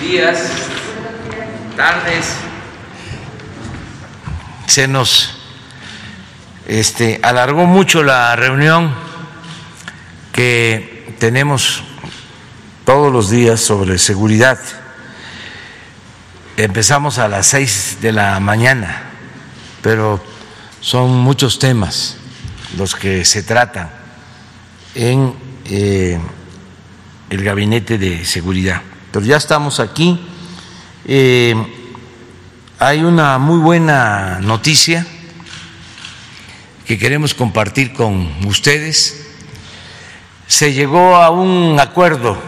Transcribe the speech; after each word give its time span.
días, 0.00 0.38
tardes. 1.76 2.34
Se 4.66 4.88
nos 4.88 5.36
este, 6.66 7.20
alargó 7.22 7.66
mucho 7.66 8.02
la 8.02 8.34
reunión 8.36 8.94
que 10.32 11.14
tenemos 11.18 11.82
todos 12.84 13.12
los 13.12 13.30
días 13.30 13.60
sobre 13.60 13.98
seguridad. 13.98 14.58
Empezamos 16.56 17.18
a 17.18 17.28
las 17.28 17.46
seis 17.46 17.98
de 18.00 18.12
la 18.12 18.40
mañana, 18.40 19.10
pero 19.82 20.22
son 20.80 21.10
muchos 21.10 21.58
temas 21.58 22.16
los 22.76 22.94
que 22.94 23.24
se 23.24 23.42
tratan 23.42 23.90
en 24.94 25.34
eh, 25.66 26.18
el 27.28 27.44
gabinete 27.44 27.98
de 27.98 28.24
seguridad. 28.24 28.82
Pero 29.12 29.24
ya 29.24 29.36
estamos 29.36 29.80
aquí. 29.80 30.20
Eh, 31.04 31.54
hay 32.78 33.02
una 33.02 33.38
muy 33.38 33.58
buena 33.58 34.38
noticia 34.40 35.06
que 36.86 36.98
queremos 36.98 37.34
compartir 37.34 37.92
con 37.92 38.46
ustedes. 38.46 39.26
Se 40.46 40.72
llegó 40.72 41.16
a 41.16 41.30
un 41.30 41.78
acuerdo 41.80 42.38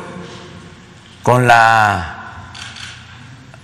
con 1.23 1.47
la 1.47 2.53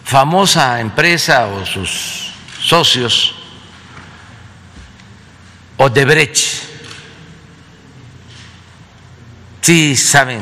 famosa 0.04 0.80
empresa 0.80 1.46
o 1.46 1.66
sus 1.66 2.32
socios 2.60 3.34
Odebrecht. 5.76 6.64
Sí 9.60 9.96
saben 9.96 10.40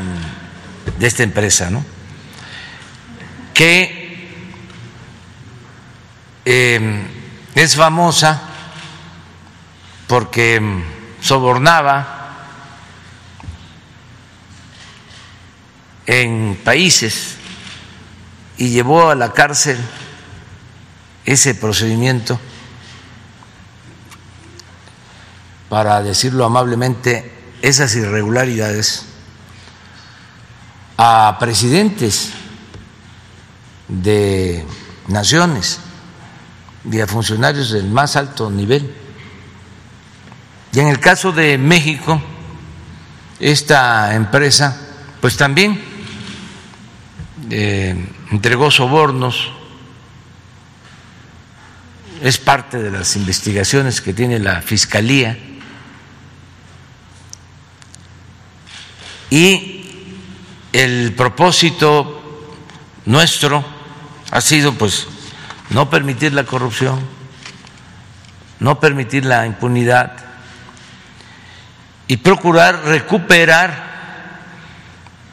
de 0.98 1.06
esta 1.06 1.22
empresa, 1.22 1.68
¿no? 1.70 1.95
Que 3.56 4.28
eh, 6.44 7.06
es 7.54 7.74
famosa 7.74 8.42
porque 10.06 10.60
sobornaba 11.22 12.36
en 16.04 16.60
países 16.62 17.36
y 18.58 18.68
llevó 18.68 19.08
a 19.08 19.14
la 19.14 19.32
cárcel 19.32 19.78
ese 21.24 21.54
procedimiento, 21.54 22.38
para 25.70 26.02
decirlo 26.02 26.44
amablemente, 26.44 27.32
esas 27.62 27.96
irregularidades 27.96 29.06
a 30.98 31.38
presidentes 31.40 32.32
de 33.88 34.64
naciones 35.08 35.80
y 36.90 37.00
a 37.00 37.06
funcionarios 37.06 37.70
del 37.70 37.90
más 37.90 38.16
alto 38.16 38.50
nivel. 38.50 38.94
Y 40.72 40.80
en 40.80 40.88
el 40.88 41.00
caso 41.00 41.32
de 41.32 41.58
México, 41.58 42.20
esta 43.40 44.14
empresa, 44.14 44.80
pues 45.20 45.36
también 45.36 45.80
eh, 47.50 47.94
entregó 48.30 48.70
sobornos, 48.70 49.50
es 52.22 52.38
parte 52.38 52.78
de 52.82 52.90
las 52.90 53.16
investigaciones 53.16 54.00
que 54.00 54.12
tiene 54.14 54.38
la 54.38 54.62
Fiscalía 54.62 55.38
y 59.28 59.82
el 60.72 61.12
propósito 61.14 62.54
nuestro 63.04 63.75
ha 64.30 64.40
sido 64.40 64.72
pues 64.74 65.06
no 65.70 65.90
permitir 65.90 66.32
la 66.32 66.44
corrupción, 66.44 67.00
no 68.60 68.80
permitir 68.80 69.24
la 69.24 69.46
impunidad 69.46 70.12
y 72.08 72.18
procurar 72.18 72.84
recuperar 72.84 73.86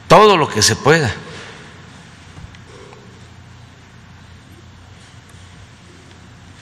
todo 0.08 0.36
lo 0.36 0.48
que 0.48 0.62
se 0.62 0.76
pueda. 0.76 1.10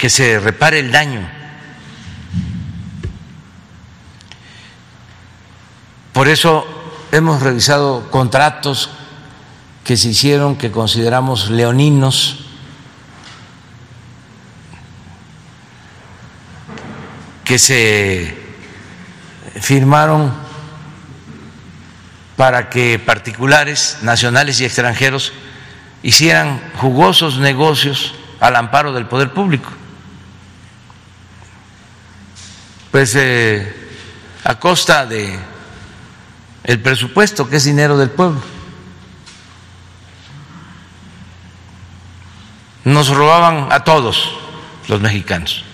que 0.02 0.10
se 0.10 0.40
repare 0.40 0.80
el 0.80 0.90
daño. 0.90 1.30
Por 6.12 6.26
eso 6.26 6.66
hemos 7.12 7.40
revisado 7.40 8.10
contratos 8.10 8.90
que 9.84 9.96
se 9.96 10.08
hicieron 10.08 10.56
que 10.56 10.70
consideramos 10.70 11.50
leoninos. 11.50 12.38
que 17.44 17.58
se 17.58 18.34
firmaron 19.60 20.32
para 22.36 22.70
que 22.70 22.98
particulares, 22.98 23.98
nacionales 24.00 24.58
y 24.60 24.64
extranjeros 24.64 25.34
hicieran 26.02 26.62
jugosos 26.76 27.38
negocios 27.38 28.14
al 28.40 28.56
amparo 28.56 28.92
del 28.92 29.06
poder 29.06 29.34
público. 29.34 29.70
Pues 32.90 33.14
eh, 33.16 33.90
a 34.44 34.58
costa 34.58 35.04
de 35.04 35.38
el 36.64 36.80
presupuesto 36.80 37.48
que 37.48 37.56
es 37.56 37.64
dinero 37.64 37.98
del 37.98 38.10
pueblo. 38.10 38.40
Nos 42.84 43.08
robaban 43.08 43.68
a 43.70 43.84
todos 43.84 44.30
los 44.88 45.00
mexicanos. 45.00 45.64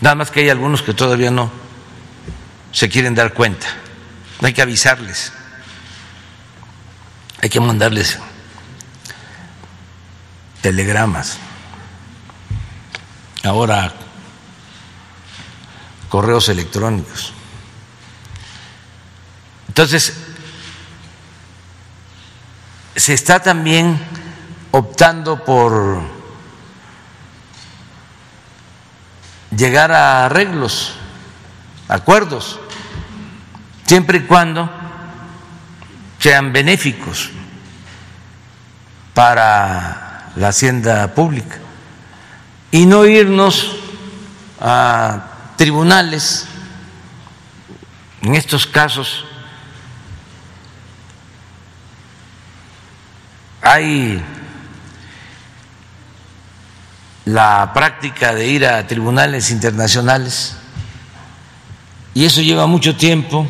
Nada 0.00 0.14
más 0.16 0.30
que 0.30 0.40
hay 0.40 0.50
algunos 0.50 0.82
que 0.82 0.94
todavía 0.94 1.30
no 1.30 1.50
se 2.72 2.88
quieren 2.88 3.14
dar 3.14 3.32
cuenta. 3.32 3.66
Hay 4.42 4.52
que 4.52 4.62
avisarles. 4.62 5.32
Hay 7.40 7.48
que 7.48 7.60
mandarles 7.60 8.18
telegramas. 10.60 11.38
Ahora 13.44 13.92
correos 16.08 16.48
electrónicos. 16.48 17.32
Entonces, 19.68 20.12
se 22.94 23.14
está 23.14 23.40
también 23.40 23.98
optando 24.72 25.44
por 25.44 26.00
llegar 29.56 29.92
a 29.92 30.26
arreglos, 30.26 30.94
acuerdos, 31.88 32.58
siempre 33.86 34.18
y 34.18 34.22
cuando 34.22 34.68
sean 36.18 36.52
benéficos 36.52 37.30
para 39.14 40.32
la 40.36 40.48
hacienda 40.48 41.14
pública. 41.14 41.58
Y 42.70 42.86
no 42.86 43.04
irnos 43.04 43.76
a 44.60 45.26
tribunales 45.56 46.46
en 48.22 48.34
estos 48.34 48.66
casos 48.66 49.26
hay 53.60 54.22
la 57.24 57.72
práctica 57.72 58.34
de 58.34 58.48
ir 58.48 58.66
a 58.66 58.86
tribunales 58.86 59.50
internacionales. 59.50 60.56
Y 62.14 62.24
eso 62.24 62.40
lleva 62.40 62.66
mucho 62.66 62.96
tiempo. 62.96 63.46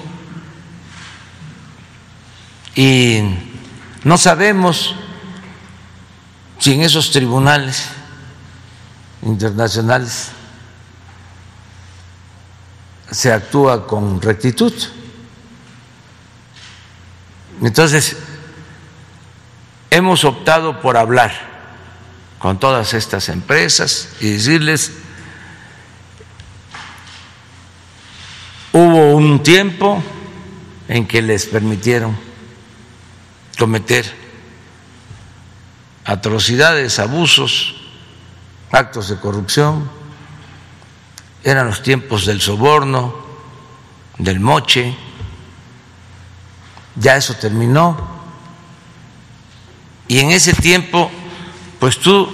Y 2.74 3.20
no 4.04 4.16
sabemos 4.16 4.94
si 6.58 6.74
en 6.74 6.82
esos 6.82 7.10
tribunales 7.10 7.88
internacionales 9.22 10.30
se 13.10 13.32
actúa 13.32 13.86
con 13.86 14.20
rectitud. 14.20 14.72
Entonces, 17.60 18.16
hemos 19.90 20.24
optado 20.24 20.80
por 20.80 20.96
hablar 20.96 21.51
con 22.42 22.58
todas 22.58 22.92
estas 22.92 23.28
empresas 23.28 24.08
y 24.20 24.30
decirles, 24.30 24.90
hubo 28.72 29.12
un 29.12 29.44
tiempo 29.44 30.02
en 30.88 31.06
que 31.06 31.22
les 31.22 31.46
permitieron 31.46 32.18
cometer 33.56 34.12
atrocidades, 36.04 36.98
abusos, 36.98 37.76
actos 38.72 39.08
de 39.08 39.20
corrupción, 39.20 39.88
eran 41.44 41.68
los 41.68 41.80
tiempos 41.80 42.26
del 42.26 42.40
soborno, 42.40 43.14
del 44.18 44.40
moche, 44.40 44.96
ya 46.96 47.16
eso 47.16 47.34
terminó. 47.34 47.96
Y 50.08 50.18
en 50.18 50.32
ese 50.32 50.54
tiempo, 50.54 51.08
pues 51.82 51.98
tú 51.98 52.32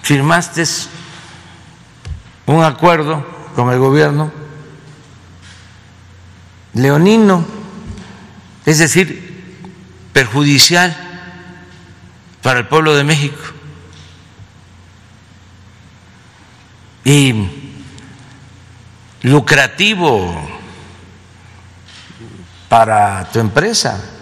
firmaste 0.00 0.62
un 2.46 2.62
acuerdo 2.62 3.26
con 3.56 3.72
el 3.72 3.80
gobierno 3.80 4.30
leonino, 6.72 7.44
es 8.64 8.78
decir, 8.78 9.58
perjudicial 10.12 10.96
para 12.42 12.60
el 12.60 12.68
pueblo 12.68 12.94
de 12.94 13.02
México. 13.02 13.42
Y 17.04 17.34
lucrativo 19.22 20.48
para 22.68 23.28
tu 23.32 23.40
empresa. 23.40 24.15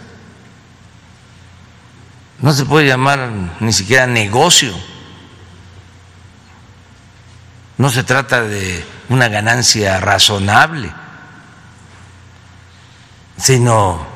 No 2.41 2.53
se 2.53 2.65
puede 2.65 2.87
llamar 2.87 3.31
ni 3.61 3.73
siquiera 3.73 4.07
negocio. 4.07 4.75
No 7.77 7.91
se 7.91 8.05
trata 8.05 8.43
de 8.43 8.85
una 9.09 9.29
ganancia 9.29 10.01
razonable, 10.01 10.93
sino 13.37 14.07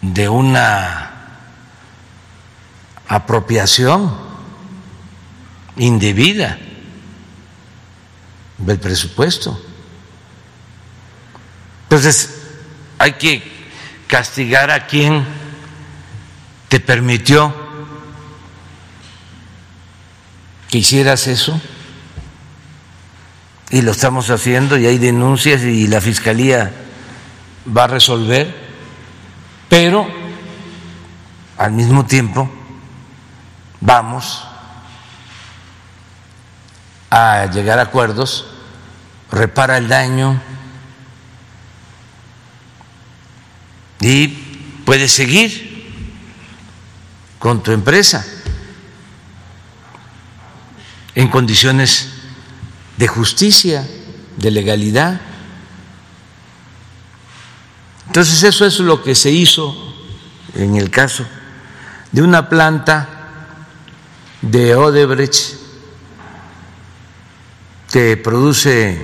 de 0.00 0.28
una 0.28 1.10
apropiación 3.06 4.16
indebida 5.76 6.58
del 8.58 8.78
presupuesto. 8.78 9.60
Entonces, 11.84 12.34
hay 12.98 13.12
que 13.12 13.70
castigar 14.08 14.70
a 14.70 14.86
quien 14.86 15.24
te 16.68 16.80
permitió 16.80 17.54
que 20.68 20.78
hicieras 20.78 21.26
eso. 21.26 21.60
Y 23.70 23.82
lo 23.82 23.90
estamos 23.90 24.30
haciendo 24.30 24.78
y 24.78 24.86
hay 24.86 24.98
denuncias 24.98 25.62
y 25.62 25.88
la 25.88 26.00
fiscalía 26.00 26.72
va 27.76 27.84
a 27.84 27.88
resolver, 27.88 28.54
pero 29.68 30.08
al 31.58 31.72
mismo 31.72 32.06
tiempo 32.06 32.50
vamos 33.80 34.44
a 37.10 37.46
llegar 37.52 37.78
a 37.78 37.82
acuerdos, 37.82 38.46
repara 39.30 39.76
el 39.76 39.88
daño 39.88 40.40
y 44.00 44.28
puedes 44.86 45.12
seguir 45.12 45.67
con 47.38 47.62
tu 47.62 47.72
empresa 47.72 48.24
en 51.14 51.28
condiciones 51.28 52.10
de 52.96 53.08
justicia, 53.08 53.86
de 54.36 54.50
legalidad. 54.50 55.20
Entonces 58.06 58.42
eso 58.42 58.64
es 58.66 58.78
lo 58.80 59.02
que 59.02 59.14
se 59.14 59.30
hizo 59.30 59.94
en 60.54 60.76
el 60.76 60.90
caso 60.90 61.24
de 62.12 62.22
una 62.22 62.48
planta 62.48 63.08
de 64.42 64.74
Odebrecht 64.74 65.56
que 67.90 68.16
produce 68.16 69.00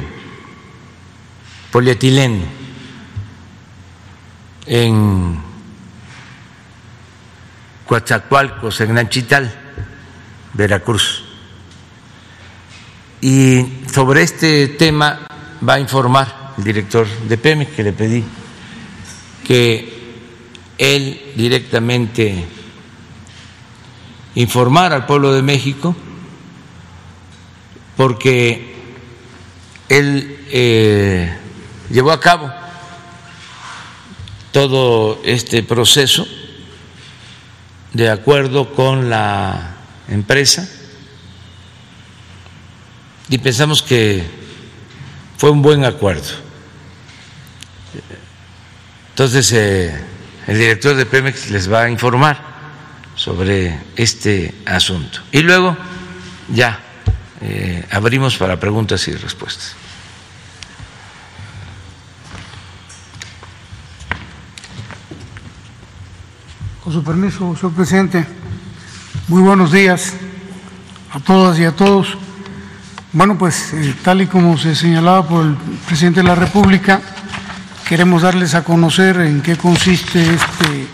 polietileno 1.71 2.45
en 4.67 5.43
Coatzacoalcos, 7.87 8.81
en 8.81 8.95
Nanchital, 8.95 9.53
Veracruz. 10.55 11.25
Y 13.21 13.85
sobre 13.93 14.23
este 14.23 14.69
tema 14.69 15.27
va 15.67 15.75
a 15.75 15.81
informar 15.81 16.55
el 16.59 16.65
director 16.65 17.07
de 17.07 17.39
Pemex, 17.39 17.73
que 17.73 17.83
le 17.83 17.93
pedí 17.93 18.25
que 19.47 19.95
él 20.79 21.33
directamente 21.37 22.45
informara 24.35 24.97
al 24.97 25.07
pueblo 25.07 25.33
de 25.33 25.43
México, 25.43 25.95
porque 27.97 28.75
él 29.89 30.45
eh, 30.51 31.37
llevó 31.91 32.13
a 32.13 32.21
cabo 32.21 32.51
todo 34.53 35.21
este 35.25 35.63
proceso 35.63 36.27
de 37.95 38.11
acuerdo 38.11 38.75
con 38.75 39.09
la 39.09 39.77
empresa 40.09 40.69
y 43.29 43.39
pensamos 43.39 43.83
que 43.83 44.23
fue 45.39 45.51
un 45.51 45.63
buen 45.63 45.85
acuerdo. 45.85 46.29
Entonces, 49.11 49.53
eh, 49.53 49.95
el 50.47 50.59
director 50.59 50.97
de 50.97 51.07
Pemex 51.07 51.51
les 51.51 51.73
va 51.73 51.85
a 51.85 51.91
informar 51.91 52.37
sobre 53.15 53.79
este 53.97 54.53
asunto. 54.67 55.21
Y 55.31 55.41
luego, 55.43 55.77
ya 56.49 56.81
eh, 57.41 57.87
abrimos 57.91 58.37
para 58.37 58.59
preguntas 58.59 59.07
y 59.07 59.13
respuestas. 59.13 59.77
Con 66.85 66.93
su 66.93 67.03
permiso, 67.03 67.57
señor 67.57 67.73
presidente, 67.73 68.27
muy 69.29 69.41
buenos 69.41 69.73
días 69.73 70.13
a 71.13 71.19
todas 71.19 71.59
y 71.59 71.65
a 71.65 71.73
todos. 71.73 72.19
Bueno, 73.15 73.39
pues 73.39 73.73
eh, 73.73 73.95
tal 74.03 74.21
y 74.21 74.27
como 74.27 74.59
se 74.59 74.77
señalaba 74.77 75.27
por 75.27 75.47
el 75.47 75.57
presidente 75.87 76.21
de 76.21 76.29
la 76.29 76.35
República, 76.35 77.01
queremos 77.89 78.21
darles 78.21 78.55
a 78.55 78.65
conocer 78.65 79.17
en 79.21 79.41
qué 79.41 79.57
consiste 79.57 80.21
este 80.35 80.87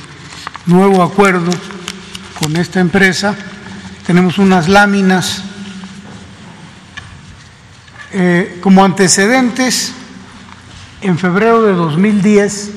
nuevo 0.67 1.03
acuerdo 1.03 1.51
con 2.39 2.55
esta 2.55 2.79
empresa. 2.79 3.35
Tenemos 4.07 4.39
unas 4.39 4.69
láminas 4.69 5.43
eh, 8.13 8.61
como 8.63 8.85
antecedentes, 8.85 9.93
en 11.01 11.19
febrero 11.19 11.63
de 11.63 11.73
2010, 11.73 12.71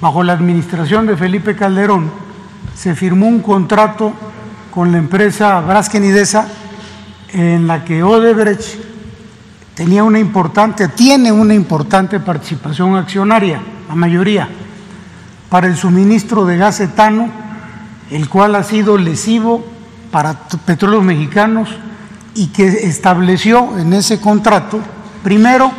bajo 0.00 0.24
la 0.24 0.32
administración 0.32 1.06
de 1.06 1.16
Felipe 1.16 1.54
Calderón, 1.54 2.28
se 2.80 2.94
firmó 2.94 3.26
un 3.26 3.40
contrato 3.40 4.14
con 4.70 4.90
la 4.90 4.96
empresa 4.96 5.60
Braskenidesa 5.60 6.48
en 7.30 7.66
la 7.66 7.84
que 7.84 8.02
Odebrecht 8.02 8.78
tenía 9.74 10.02
una 10.02 10.18
importante, 10.18 10.88
tiene 10.88 11.30
una 11.30 11.52
importante 11.52 12.20
participación 12.20 12.96
accionaria, 12.96 13.60
la 13.86 13.94
mayoría, 13.94 14.48
para 15.50 15.66
el 15.66 15.76
suministro 15.76 16.46
de 16.46 16.56
gas 16.56 16.80
etano, 16.80 17.28
el 18.10 18.30
cual 18.30 18.54
ha 18.54 18.62
sido 18.62 18.96
lesivo 18.96 19.62
para 20.10 20.48
petróleos 20.64 21.04
mexicanos 21.04 21.68
y 22.34 22.46
que 22.46 22.66
estableció 22.66 23.78
en 23.78 23.92
ese 23.92 24.22
contrato, 24.22 24.80
primero, 25.22 25.70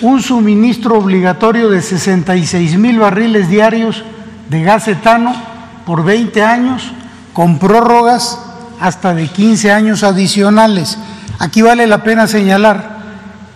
un 0.00 0.22
suministro 0.22 0.96
obligatorio 0.96 1.68
de 1.68 1.82
66 1.82 2.78
mil 2.78 2.98
barriles 3.00 3.50
diarios 3.50 4.02
de 4.48 4.62
gas 4.62 4.88
etano 4.88 5.49
por 5.84 6.04
20 6.04 6.42
años, 6.42 6.92
con 7.32 7.58
prórrogas 7.58 8.38
hasta 8.80 9.14
de 9.14 9.28
15 9.28 9.72
años 9.72 10.02
adicionales. 10.02 10.98
Aquí 11.38 11.62
vale 11.62 11.86
la 11.86 12.02
pena 12.02 12.26
señalar 12.26 12.98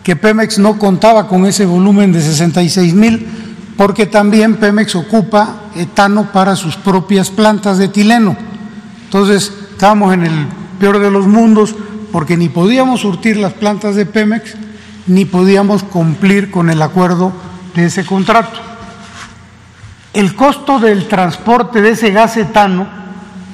que 0.03 0.17
Pemex 0.17 0.59
no 0.59 0.79
contaba 0.79 1.29
con 1.29 1.47
ese 1.47 1.65
volumen 1.65 2.13
de 2.13 2.21
66 2.21 2.95
mil, 2.95 3.27
porque 3.77 4.07
también 4.07 4.57
Pemex 4.57 4.95
ocupa 4.95 5.63
etano 5.75 6.31
para 6.33 6.57
sus 6.57 6.77
propias 6.77 7.31
plantas 7.31 7.79
de 7.79 7.87
etileno. 7.87 8.37
Entonces, 9.05 9.53
estábamos 9.71 10.13
en 10.15 10.25
el 10.25 10.47
peor 10.79 10.99
de 10.99 11.11
los 11.11 11.27
mundos 11.27 11.75
porque 12.13 12.37
ni 12.37 12.49
podíamos 12.49 13.01
surtir 13.01 13.37
las 13.37 13.55
plantas 13.55 13.97
de 13.97 14.07
Pemex 14.07 14.55
ni 15.07 15.25
podíamos 15.25 15.83
cumplir 15.83 16.51
con 16.51 16.71
el 16.71 16.81
acuerdo 16.81 17.33
de 17.75 17.87
ese 17.87 18.05
contrato. 18.05 18.74
El 20.15 20.37
costo 20.37 20.79
del 20.79 21.09
transporte 21.09 21.83
de 21.83 21.91
ese 21.91 22.13
gas 22.13 22.37
etano, 22.37 22.87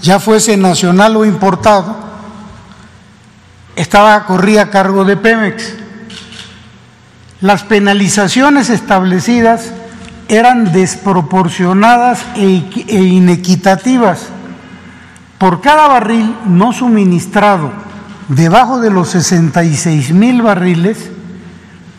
ya 0.02 0.20
fuese 0.20 0.58
nacional 0.58 1.16
o 1.16 1.24
importado, 1.24 1.96
estaba 3.76 4.26
corría 4.26 4.62
a 4.62 4.70
cargo 4.70 5.06
de 5.06 5.16
Pemex. 5.16 5.74
Las 7.40 7.62
penalizaciones 7.62 8.68
establecidas 8.68 9.72
eran 10.28 10.70
desproporcionadas 10.72 12.26
e, 12.36 12.62
e 12.88 12.98
inequitativas. 13.04 14.26
Por 15.38 15.62
cada 15.62 15.88
barril 15.88 16.36
no 16.44 16.74
suministrado 16.74 17.72
debajo 18.28 18.80
de 18.80 18.90
los 18.90 19.08
66 19.08 20.12
mil 20.12 20.42
barriles, 20.42 21.10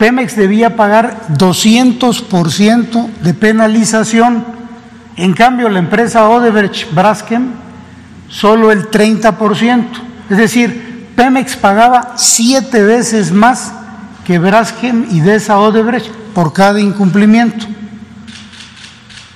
Pemex 0.02 0.34
debía 0.34 0.74
pagar 0.74 1.28
200% 1.38 3.08
de 3.22 3.34
penalización 3.34 4.44
En 5.14 5.32
cambio, 5.32 5.68
la 5.68 5.78
empresa 5.78 6.28
Odebrecht 6.28 6.92
Braskem 6.92 7.50
solo 8.28 8.72
el 8.72 8.90
30%. 8.90 9.84
Es 10.28 10.36
decir, 10.36 11.06
Pemex 11.14 11.54
pagaba 11.54 12.14
siete 12.16 12.82
veces 12.82 13.30
más 13.30 13.74
que 14.24 14.40
Braskem 14.40 15.06
y 15.08 15.20
Desa 15.20 15.60
Odebrecht 15.60 16.10
por 16.34 16.52
cada 16.52 16.80
incumplimiento. 16.80 17.64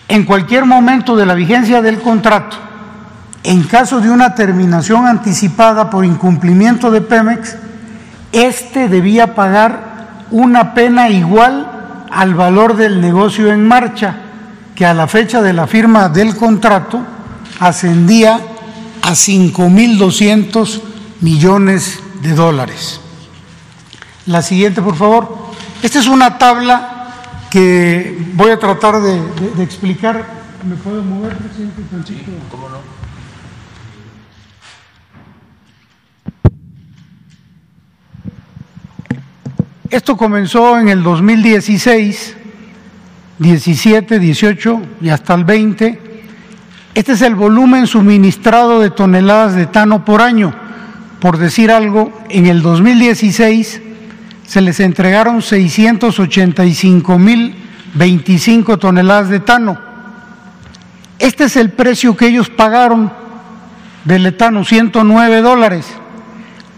En 0.09 0.25
cualquier 0.25 0.65
momento 0.65 1.15
de 1.15 1.27
la 1.27 1.35
vigencia 1.35 1.81
del 1.81 2.01
contrato, 2.01 2.57
en 3.45 3.63
caso 3.63 4.01
de 4.01 4.11
una 4.11 4.35
terminación 4.35 5.07
anticipada 5.07 5.91
por 5.91 6.05
incumplimiento 6.05 6.91
de 6.91 7.03
Pemex, 7.03 7.55
éste 8.33 8.89
debía 8.89 9.37
pagar 9.37 9.86
una 10.31 10.75
pena 10.75 11.09
igual 11.09 12.07
al 12.11 12.35
valor 12.35 12.77
del 12.77 13.01
negocio 13.01 13.53
en 13.53 13.67
marcha, 13.67 14.17
que 14.75 14.87
a 14.87 14.95
la 14.95 15.07
fecha 15.07 15.43
de 15.43 15.53
la 15.53 15.67
firma 15.67 16.09
del 16.09 16.37
contrato 16.37 17.01
ascendía 17.61 18.41
a 19.03 19.11
5.200 19.11 20.81
millones 21.21 22.01
de 22.23 22.35
dólares. 22.35 23.01
La 24.27 24.43
siguiente, 24.43 24.83
por 24.83 24.97
favor. 24.97 25.47
Esta 25.83 25.99
es 26.01 26.07
una 26.09 26.39
tabla 26.39 27.09
que 27.51 28.19
voy 28.35 28.51
a 28.51 28.59
tratar 28.59 29.01
de, 29.01 29.63
explicar. 29.63 30.27
¿Me 30.65 30.75
puedo 30.77 31.03
mover, 31.03 31.37
presidente? 31.37 31.83
Sí, 32.05 32.23
¿Cómo 32.51 32.69
no? 32.69 33.06
Esto 39.91 40.17
comenzó 40.17 40.79
en 40.81 40.89
el 40.89 41.05
2016, 41.05 42.37
17, 43.39 44.19
18 44.19 44.83
y 45.01 45.11
hasta 45.11 45.35
el 45.35 45.45
20. 45.45 46.01
Este 46.95 47.13
es 47.13 47.23
el 47.23 47.37
volumen 47.37 47.87
suministrado 47.87 48.81
de 48.81 48.91
toneladas 48.91 49.55
de 49.55 49.63
etano 49.63 50.05
por 50.05 50.23
año. 50.23 50.53
Por 51.21 51.39
decir 51.39 51.71
algo, 51.71 52.13
en 52.31 52.47
el 52.47 52.63
2016 52.63 53.83
se 54.45 54.61
les 54.61 54.81
entregaron 54.81 55.41
685 55.41 57.19
mil 57.19 57.55
25 57.95 58.79
toneladas 58.79 59.29
de 59.29 59.37
etano. 59.37 59.79
Este 61.21 61.45
es 61.45 61.57
el 61.57 61.71
precio 61.71 62.17
que 62.17 62.27
ellos 62.27 62.51
pagaron 62.51 63.13
del 64.05 64.27
etano, 64.27 64.65
109 64.65 65.43
dólares, 65.43 65.87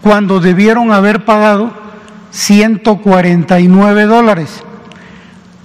cuando 0.01 0.39
debieron 0.39 0.91
haber 0.91 1.25
pagado 1.25 1.88
149 2.31 4.03
dólares. 4.05 4.63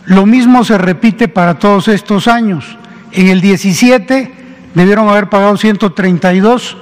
Lo 0.06 0.26
mismo 0.26 0.64
se 0.64 0.78
repite 0.78 1.28
para 1.28 1.58
todos 1.58 1.88
estos 1.88 2.28
años. 2.28 2.76
En 3.12 3.28
el 3.28 3.40
17 3.40 4.32
debieron 4.74 5.08
haber 5.08 5.28
pagado 5.28 5.56
132, 5.56 6.76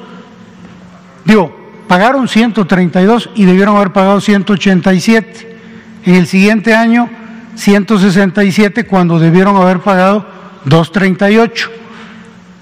digo, 1.24 1.56
pagaron 1.86 2.26
132 2.26 3.30
y 3.34 3.44
debieron 3.44 3.76
haber 3.76 3.92
pagado 3.92 4.20
187. 4.20 5.56
En 6.04 6.14
el 6.14 6.26
siguiente 6.26 6.74
año, 6.74 7.08
167 7.54 8.86
cuando 8.86 9.18
debieron 9.18 9.56
haber 9.56 9.80
pagado 9.80 10.26
238 10.64 11.70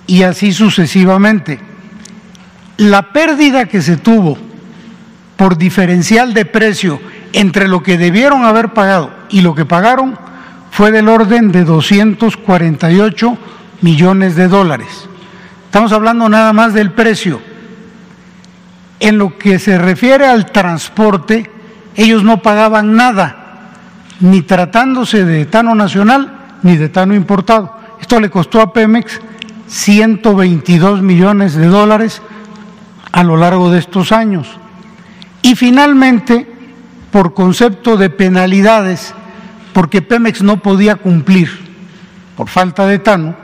y 0.07 0.25
así 0.25 0.53
sucesivamente. 0.53 1.61
La 2.77 3.13
pérdida 3.13 3.67
que 3.67 3.83
se 3.83 3.97
tuvo 3.97 4.37
por 5.41 5.57
diferencial 5.57 6.35
de 6.35 6.45
precio 6.45 7.01
entre 7.33 7.67
lo 7.67 7.83
que 7.83 7.97
debieron 7.97 8.45
haber 8.45 8.75
pagado 8.75 9.11
y 9.31 9.41
lo 9.41 9.55
que 9.55 9.65
pagaron 9.65 10.19
fue 10.71 10.91
del 10.91 11.09
orden 11.09 11.51
de 11.51 11.65
248 11.65 13.39
millones 13.81 14.37
de 14.37 14.49
dólares. 14.49 15.09
Estamos 15.65 15.93
hablando 15.93 16.29
nada 16.29 16.53
más 16.53 16.75
del 16.75 16.93
precio. 16.93 17.41
En 18.99 19.17
lo 19.17 19.39
que 19.39 19.59
se 19.59 19.79
refiere 19.79 20.27
al 20.27 20.45
transporte, 20.53 21.51
ellos 21.97 22.23
no 22.23 22.43
pagaban 22.43 22.95
nada, 22.95 23.71
ni 24.21 24.43
tratándose 24.43 25.25
de 25.25 25.41
etano 25.41 25.75
nacional 25.75 26.59
ni 26.63 26.77
de 26.77 26.85
etano 26.85 27.15
importado. 27.15 27.79
Esto 27.99 28.21
le 28.21 28.29
costó 28.29 28.61
a 28.61 28.75
Pemex 28.75 29.23
122 29.69 31.01
millones 31.01 31.55
de 31.55 31.67
dólares 31.67 32.21
a 33.11 33.25
lo 33.25 33.39
largo 33.39 33.71
de 33.71 33.79
estos 33.79 34.13
años. 34.13 34.61
Y 35.43 35.57
finalmente, 35.57 36.47
por 37.11 37.35
concepto 37.35 37.97
de 37.97 38.11
penalidades, 38.11 39.15
porque 39.73 40.03
Pemex 40.03 40.43
no 40.43 40.63
podía 40.63 40.97
cumplir 40.97 41.49
por 42.37 42.49
falta 42.49 42.87
de 42.87 42.97
etano, 42.97 43.35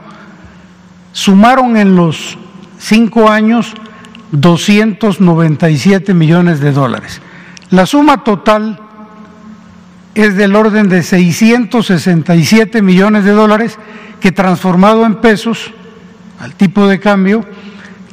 sumaron 1.12 1.76
en 1.76 1.94
los 1.96 2.36
cinco 2.78 3.30
años 3.30 3.74
297 4.32 6.12
millones 6.14 6.58
de 6.60 6.72
dólares. 6.72 7.20
La 7.70 7.86
suma 7.86 8.24
total 8.24 8.80
es 10.14 10.36
del 10.36 10.56
orden 10.56 10.88
de 10.88 11.02
667 11.02 12.80
millones 12.82 13.24
de 13.24 13.32
dólares 13.32 13.78
que 14.20 14.32
transformado 14.32 15.04
en 15.04 15.16
pesos, 15.16 15.72
al 16.40 16.54
tipo 16.54 16.86
de 16.86 17.00
cambio, 17.00 17.44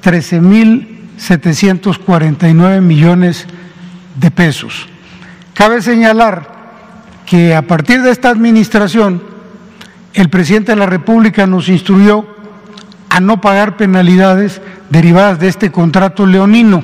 13.749 0.04 2.82
millones 2.82 3.48
de 3.48 3.63
pesos. 4.32 4.88
Cabe 5.54 5.82
señalar 5.82 6.52
que 7.26 7.56
a 7.56 7.62
partir 7.64 8.02
de 8.02 8.12
esta 8.12 8.30
administración, 8.30 9.22
el 10.14 10.30
presidente 10.30 10.74
de 10.74 10.78
la 10.78 10.86
República 10.86 11.48
nos 11.48 11.70
instruyó 11.70 12.26
a 13.10 13.20
no 13.20 13.42
pagar 13.42 13.78
penalidades 13.78 14.62
derivadas 14.90 15.40
de 15.40 15.48
este 15.48 15.72
contrato 15.72 16.26
leonino 16.26 16.84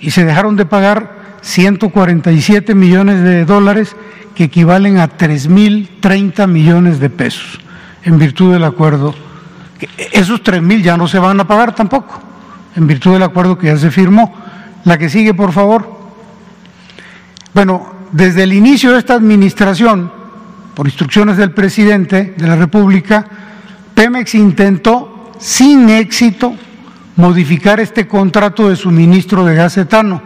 y 0.00 0.10
se 0.10 0.24
dejaron 0.24 0.56
de 0.56 0.66
pagar 0.66 1.38
147 1.42 2.74
millones 2.74 3.22
de 3.22 3.44
dólares 3.44 3.96
que 4.34 4.44
equivalen 4.44 4.98
a 4.98 5.08
3.030 5.08 6.46
millones 6.46 7.00
de 7.00 7.10
pesos 7.10 7.60
en 8.04 8.18
virtud 8.18 8.52
del 8.52 8.64
acuerdo. 8.64 9.14
Esos 10.12 10.42
3.000 10.42 10.82
ya 10.82 10.96
no 10.96 11.08
se 11.08 11.18
van 11.18 11.40
a 11.40 11.46
pagar 11.46 11.74
tampoco, 11.74 12.20
en 12.76 12.86
virtud 12.86 13.12
del 13.12 13.22
acuerdo 13.22 13.58
que 13.58 13.68
ya 13.68 13.76
se 13.76 13.90
firmó. 13.90 14.34
La 14.84 14.98
que 14.98 15.08
sigue, 15.08 15.34
por 15.34 15.52
favor. 15.52 15.99
Bueno, 17.52 17.94
desde 18.12 18.44
el 18.44 18.52
inicio 18.52 18.92
de 18.92 18.98
esta 18.98 19.14
administración, 19.14 20.10
por 20.74 20.86
instrucciones 20.86 21.36
del 21.36 21.52
presidente 21.52 22.34
de 22.36 22.46
la 22.46 22.56
República, 22.56 23.26
Pemex 23.94 24.34
intentó 24.34 25.32
sin 25.38 25.90
éxito 25.90 26.54
modificar 27.16 27.80
este 27.80 28.06
contrato 28.06 28.68
de 28.68 28.76
suministro 28.76 29.44
de 29.44 29.54
gas 29.54 29.76
etano. 29.76 30.22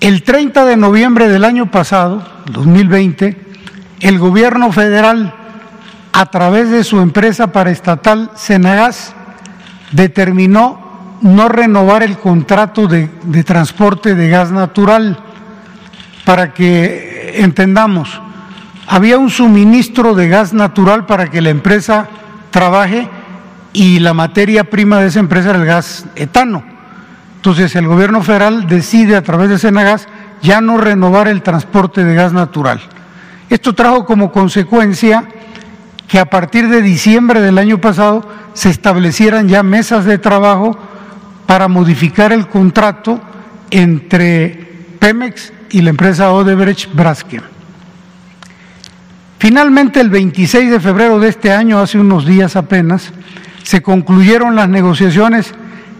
El 0.00 0.22
30 0.22 0.64
de 0.64 0.76
noviembre 0.76 1.28
del 1.28 1.44
año 1.44 1.70
pasado, 1.70 2.26
2020, 2.46 3.36
el 4.00 4.18
gobierno 4.18 4.72
federal, 4.72 5.34
a 6.12 6.26
través 6.26 6.70
de 6.70 6.82
su 6.82 7.00
empresa 7.00 7.52
paraestatal 7.52 8.30
Senagas, 8.34 9.14
determinó 9.92 11.18
no 11.20 11.48
renovar 11.48 12.02
el 12.02 12.18
contrato 12.18 12.88
de, 12.88 13.08
de 13.22 13.44
transporte 13.44 14.14
de 14.14 14.28
gas 14.28 14.50
natural 14.50 15.31
para 16.24 16.52
que 16.52 17.34
entendamos, 17.36 18.20
había 18.86 19.18
un 19.18 19.30
suministro 19.30 20.14
de 20.14 20.28
gas 20.28 20.52
natural 20.52 21.06
para 21.06 21.30
que 21.30 21.40
la 21.40 21.50
empresa 21.50 22.08
trabaje 22.50 23.08
y 23.72 24.00
la 24.00 24.14
materia 24.14 24.64
prima 24.64 25.00
de 25.00 25.08
esa 25.08 25.20
empresa 25.20 25.50
era 25.50 25.58
el 25.58 25.66
gas 25.66 26.06
etano. 26.14 26.62
Entonces 27.36 27.74
el 27.74 27.88
gobierno 27.88 28.22
federal 28.22 28.66
decide 28.66 29.16
a 29.16 29.22
través 29.22 29.48
de 29.48 29.58
Senagas 29.58 30.06
ya 30.42 30.60
no 30.60 30.78
renovar 30.78 31.28
el 31.28 31.42
transporte 31.42 32.04
de 32.04 32.14
gas 32.14 32.32
natural. 32.32 32.80
Esto 33.48 33.74
trajo 33.74 34.04
como 34.04 34.30
consecuencia 34.30 35.24
que 36.06 36.18
a 36.18 36.26
partir 36.26 36.68
de 36.68 36.82
diciembre 36.82 37.40
del 37.40 37.58
año 37.58 37.80
pasado 37.80 38.28
se 38.52 38.68
establecieran 38.68 39.48
ya 39.48 39.62
mesas 39.62 40.04
de 40.04 40.18
trabajo 40.18 40.76
para 41.46 41.68
modificar 41.68 42.32
el 42.32 42.48
contrato 42.48 43.20
entre 43.70 44.86
Pemex 44.98 45.52
y 45.72 45.80
la 45.80 45.90
empresa 45.90 46.30
Odebrecht 46.30 46.94
Braskem. 46.94 47.42
Finalmente, 49.38 50.00
el 50.00 50.10
26 50.10 50.70
de 50.70 50.78
febrero 50.78 51.18
de 51.18 51.28
este 51.28 51.50
año, 51.50 51.80
hace 51.80 51.98
unos 51.98 52.24
días 52.24 52.54
apenas, 52.54 53.12
se 53.64 53.82
concluyeron 53.82 54.54
las 54.54 54.68
negociaciones 54.68 55.52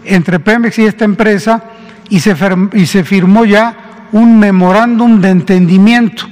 entre 0.05 0.39
Pemex 0.39 0.79
y 0.79 0.85
esta 0.85 1.05
empresa 1.05 1.63
y 2.09 2.19
se, 2.19 2.35
y 2.73 2.85
se 2.85 3.03
firmó 3.03 3.43
ya 3.45 4.07
un 4.11 4.39
memorándum 4.39 5.19
de 5.19 5.31
entendimiento 5.31 6.25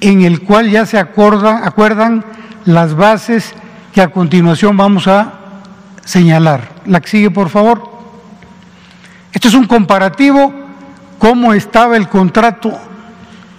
en 0.00 0.22
el 0.22 0.42
cual 0.42 0.70
ya 0.70 0.84
se 0.86 0.98
acuerdan 0.98 2.24
las 2.64 2.94
bases 2.94 3.54
que 3.94 4.02
a 4.02 4.08
continuación 4.08 4.76
vamos 4.76 5.08
a 5.08 5.32
señalar. 6.04 6.68
La 6.86 7.00
que 7.00 7.08
sigue, 7.08 7.30
por 7.30 7.48
favor. 7.48 7.90
Esto 9.32 9.48
es 9.48 9.54
un 9.54 9.66
comparativo 9.66 10.61
cómo 11.22 11.54
estaba 11.54 11.96
el 11.96 12.08
contrato 12.08 12.70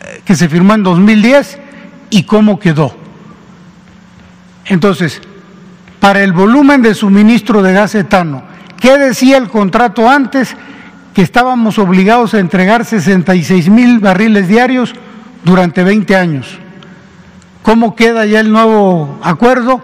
eh, 0.02 0.22
que 0.26 0.36
se 0.36 0.50
firmó 0.50 0.74
en 0.74 0.84
2010 0.84 1.60
y 2.10 2.24
cómo 2.24 2.60
quedó. 2.60 2.94
Entonces, 4.66 5.22
para 6.02 6.24
el 6.24 6.34
volumen 6.34 6.82
de 6.82 6.94
suministro 6.94 7.64
de 7.64 7.72
gas 7.72 7.96
etano. 7.96 8.44
¿Qué 8.82 8.98
decía 8.98 9.38
el 9.38 9.48
contrato 9.48 10.10
antes? 10.10 10.58
Que 11.14 11.22
estábamos 11.22 11.80
obligados 11.80 12.34
a 12.34 12.40
entregar 12.40 12.84
66 12.84 13.70
mil 13.70 14.00
barriles 14.00 14.50
diarios 14.50 14.94
durante 15.46 15.86
20 15.86 16.18
años. 16.18 16.60
¿Cómo 17.62 17.96
queda 17.96 18.26
ya 18.26 18.42
el 18.42 18.52
nuevo 18.52 19.22
acuerdo? 19.24 19.82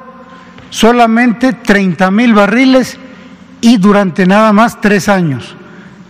Solamente 0.70 1.54
30 1.54 2.12
mil 2.12 2.34
barriles 2.34 2.98
y 3.62 3.78
durante 3.78 4.26
nada 4.26 4.52
más 4.52 4.82
tres 4.82 5.08
años. 5.08 5.56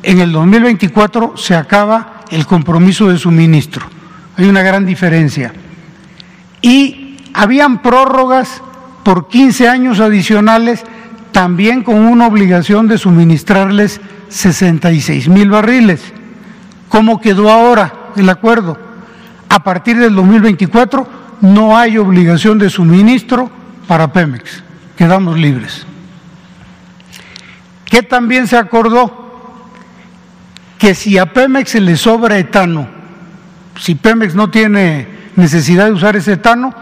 En 0.10 0.20
el 0.20 0.32
2024 0.32 1.38
se 1.38 1.54
acaba 1.54 2.22
el 2.32 2.48
compromiso 2.48 3.10
de 3.10 3.20
suministro. 3.20 3.86
Hay 4.38 4.50
una 4.50 4.64
gran 4.64 4.84
diferencia. 4.84 5.54
Y 6.64 7.18
habían 7.32 7.84
prórrogas 7.84 8.64
por 9.04 9.28
15 9.28 9.70
años 9.70 10.00
adicionales, 10.00 10.84
también 11.32 11.84
con 11.84 11.98
una 11.98 12.26
obligación 12.26 12.88
de 12.88 12.98
suministrarles 12.98 14.02
66 14.30 15.30
mil 15.30 15.52
barriles. 15.52 16.02
¿Cómo 16.88 17.22
quedó 17.22 17.52
ahora 17.52 17.94
el 18.16 18.30
acuerdo? 18.30 18.80
A 19.48 19.64
partir 19.64 19.96
del 20.00 20.16
2024 20.16 21.08
no 21.42 21.78
hay 21.78 22.00
obligación 22.00 22.58
de 22.58 22.72
suministro 22.72 23.52
para 23.88 24.12
Pemex. 24.12 24.64
Quedamos 24.98 25.38
libres. 25.38 25.86
¿Qué 27.86 28.02
también 28.02 28.48
se 28.48 28.58
acordó? 28.58 29.19
Que 30.80 30.96
si 30.96 31.20
a 31.20 31.32
Pemex 31.32 31.70
se 31.70 31.82
le 31.82 31.96
sobra 31.96 32.40
etano, 32.40 32.88
si 33.80 33.94
Pemex 33.94 34.34
no 34.34 34.50
tiene 34.50 35.08
necesidad 35.36 35.86
de 35.86 35.92
usar 35.92 36.16
ese 36.16 36.34
etano, 36.34 36.74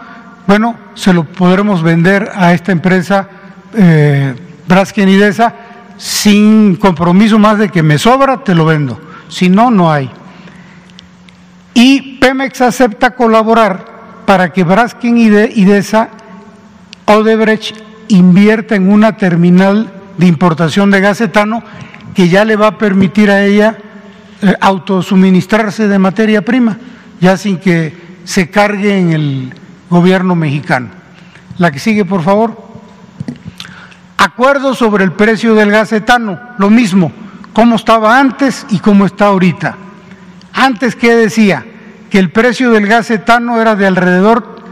bueno, 0.46 0.76
se 0.94 1.12
lo 1.12 1.24
podremos 1.24 1.82
vender 1.82 2.32
a 2.34 2.54
esta 2.54 2.72
empresa 2.72 3.28
eh, 3.74 4.34
Braskenidesa 4.66 5.54
sin 5.98 6.76
compromiso 6.76 7.38
más 7.38 7.58
de 7.58 7.68
que 7.68 7.82
me 7.82 7.98
sobra, 7.98 8.42
te 8.44 8.54
lo 8.54 8.64
vendo. 8.64 8.98
Si 9.28 9.50
no, 9.50 9.70
no 9.70 9.92
hay. 9.92 10.10
Y 11.74 12.18
Pemex 12.18 12.60
acepta 12.60 13.10
colaborar 13.10 13.84
para 14.24 14.52
que 14.52 14.64
Braskem 14.64 15.16
Idesa 15.16 16.08
Odebrecht 17.04 17.76
invierta 18.08 18.74
en 18.74 18.90
una 18.90 19.16
terminal 19.16 19.92
de 20.16 20.26
importación 20.26 20.90
de 20.90 21.00
gas 21.00 21.20
etano 21.20 21.62
que 22.14 22.28
ya 22.28 22.44
le 22.44 22.56
va 22.56 22.68
a 22.68 22.78
permitir 22.78 23.30
a 23.30 23.44
ella 23.44 23.78
autosuministrarse 24.60 25.88
de 25.88 25.98
materia 25.98 26.42
prima, 26.42 26.78
ya 27.20 27.36
sin 27.36 27.58
que 27.58 28.20
se 28.24 28.50
cargue 28.50 28.98
en 28.98 29.12
el 29.12 29.54
gobierno 29.90 30.34
mexicano. 30.34 30.88
La 31.58 31.70
que 31.70 31.78
sigue, 31.78 32.04
por 32.04 32.22
favor. 32.22 32.68
Acuerdo 34.16 34.74
sobre 34.74 35.04
el 35.04 35.12
precio 35.12 35.54
del 35.54 35.70
gas 35.70 35.92
etano, 35.92 36.38
lo 36.58 36.70
mismo, 36.70 37.12
cómo 37.52 37.76
estaba 37.76 38.18
antes 38.18 38.66
y 38.70 38.78
cómo 38.78 39.06
está 39.06 39.26
ahorita. 39.26 39.76
Antes, 40.52 40.96
¿qué 40.96 41.14
decía? 41.14 41.64
Que 42.10 42.18
el 42.18 42.30
precio 42.30 42.70
del 42.70 42.86
gas 42.86 43.10
etano 43.10 43.60
era 43.60 43.76
de 43.76 43.86
alrededor, 43.86 44.62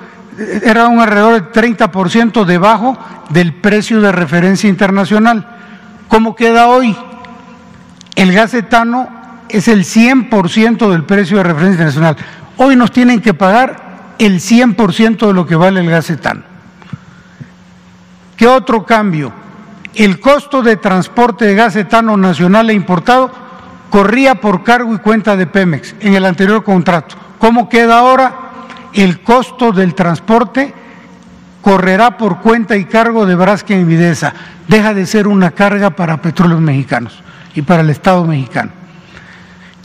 era 0.62 0.88
un 0.88 1.00
alrededor 1.00 1.35
del 1.35 1.52
30% 1.52 2.44
debajo 2.44 2.99
del 3.30 3.54
precio 3.54 4.00
de 4.00 4.12
referencia 4.12 4.68
internacional. 4.68 5.49
¿Cómo 6.08 6.37
queda 6.37 6.68
hoy? 6.68 6.96
El 8.14 8.32
gas 8.32 8.54
etano 8.54 9.08
es 9.48 9.68
el 9.68 9.84
100% 9.84 10.90
del 10.90 11.04
precio 11.04 11.38
de 11.38 11.42
referencia 11.44 11.72
internacional. 11.72 12.16
Hoy 12.56 12.76
nos 12.76 12.90
tienen 12.90 13.20
que 13.20 13.34
pagar 13.34 14.14
el 14.18 14.40
100% 14.40 15.26
de 15.26 15.34
lo 15.34 15.46
que 15.46 15.56
vale 15.56 15.80
el 15.80 15.90
gas 15.90 16.10
etano. 16.10 16.42
¿Qué 18.36 18.46
otro 18.46 18.84
cambio? 18.84 19.32
El 19.94 20.20
costo 20.20 20.62
de 20.62 20.76
transporte 20.76 21.46
de 21.46 21.54
gas 21.54 21.76
etano 21.76 22.16
nacional 22.16 22.68
e 22.70 22.74
importado 22.74 23.30
corría 23.90 24.37
por 24.37 24.62
cargo 24.62 24.94
y 24.94 24.98
cuenta 24.98 25.37
de 25.37 25.46
Pemex 25.46 25.94
en 26.00 26.14
el 26.14 26.24
anterior 26.24 26.62
contrato. 26.62 27.16
¿Cómo 27.38 27.68
queda 27.68 27.98
ahora? 27.98 28.35
El 28.92 29.20
costo 29.20 29.72
del 29.72 29.94
transporte 29.94 30.74
correrá 31.62 32.16
por 32.16 32.40
cuenta 32.40 32.76
y 32.76 32.85
cargo 32.85 33.26
de 33.26 33.35
Braskem 33.35 33.80
y 33.80 33.85
Videsa. 33.85 34.32
Deja 34.68 34.94
de 34.94 35.06
ser 35.06 35.26
una 35.26 35.50
carga 35.50 35.90
para 35.90 36.20
petróleos 36.20 36.61
mexicanos 36.61 37.22
y 37.54 37.62
para 37.62 37.82
el 37.82 37.90
Estado 37.90 38.24
mexicano. 38.24 38.86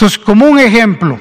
Entonces, 0.01 0.17
como 0.17 0.47
un 0.47 0.57
ejemplo, 0.57 1.19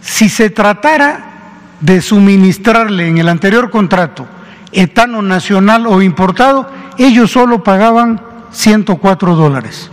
si 0.00 0.28
se 0.28 0.50
tratara 0.50 1.32
de 1.80 2.00
suministrarle 2.00 3.08
en 3.08 3.18
el 3.18 3.28
anterior 3.28 3.72
contrato 3.72 4.24
etano 4.70 5.20
nacional 5.20 5.84
o 5.84 6.00
importado, 6.00 6.70
ellos 6.96 7.32
solo 7.32 7.64
pagaban 7.64 8.20
104 8.52 9.34
dólares. 9.34 9.90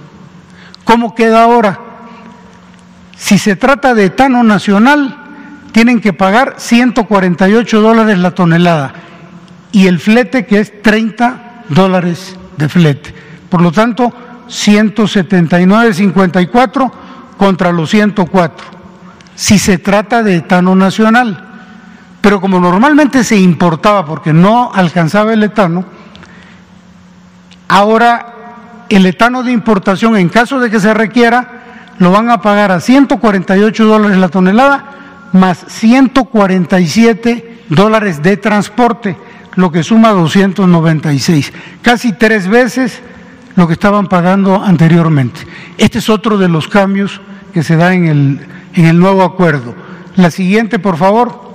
¿Cómo 0.83 1.15
queda 1.15 1.41
ahora? 1.41 1.79
Si 3.17 3.39
se 3.39 3.55
trata 3.55 3.95
de 3.95 4.05
etano 4.05 4.43
nacional, 4.43 5.17
tienen 5.71 5.99
que 5.99 6.13
pagar 6.13 6.57
148 6.57 7.81
dólares 7.81 8.19
la 8.19 8.35
tonelada 8.35 8.93
y 9.71 9.87
el 9.87 9.97
flete 9.97 10.45
que 10.45 10.59
es 10.59 10.79
30 10.83 11.63
dólares 11.69 12.35
de 12.55 12.69
flete. 12.69 13.15
Por 13.49 13.63
lo 13.63 13.71
tanto, 13.71 14.13
179.54 14.47 17.04
contra 17.37 17.71
los 17.71 17.89
104, 17.89 18.65
si 19.35 19.59
se 19.59 19.77
trata 19.77 20.23
de 20.23 20.37
etano 20.37 20.75
nacional. 20.75 21.41
Pero 22.21 22.41
como 22.41 22.59
normalmente 22.59 23.23
se 23.23 23.37
importaba 23.37 24.05
porque 24.05 24.33
no 24.33 24.71
alcanzaba 24.73 25.33
el 25.33 25.43
etano, 25.43 25.85
ahora 27.67 28.33
el 28.89 29.05
etano 29.05 29.43
de 29.43 29.51
importación, 29.51 30.17
en 30.17 30.29
caso 30.29 30.59
de 30.59 30.69
que 30.69 30.79
se 30.79 30.93
requiera, 30.93 31.61
lo 31.99 32.11
van 32.11 32.29
a 32.29 32.41
pagar 32.41 32.71
a 32.71 32.79
148 32.79 33.85
dólares 33.85 34.17
la 34.17 34.29
tonelada 34.29 34.85
más 35.31 35.65
147 35.67 37.65
dólares 37.69 38.23
de 38.23 38.37
transporte, 38.37 39.17
lo 39.55 39.71
que 39.71 39.83
suma 39.83 40.09
296, 40.09 41.53
casi 41.81 42.13
tres 42.13 42.47
veces 42.47 43.01
lo 43.55 43.67
que 43.67 43.73
estaban 43.73 44.07
pagando 44.07 44.61
anteriormente. 44.63 45.41
Este 45.77 45.99
es 45.99 46.09
otro 46.09 46.37
de 46.37 46.49
los 46.49 46.67
cambios 46.67 47.21
que 47.53 47.63
se 47.63 47.75
da 47.75 47.93
en 47.93 48.05
el, 48.05 48.47
en 48.73 48.85
el 48.85 48.99
nuevo 48.99 49.23
acuerdo. 49.23 49.73
La 50.15 50.31
siguiente, 50.31 50.79
por 50.79 50.97
favor. 50.97 51.45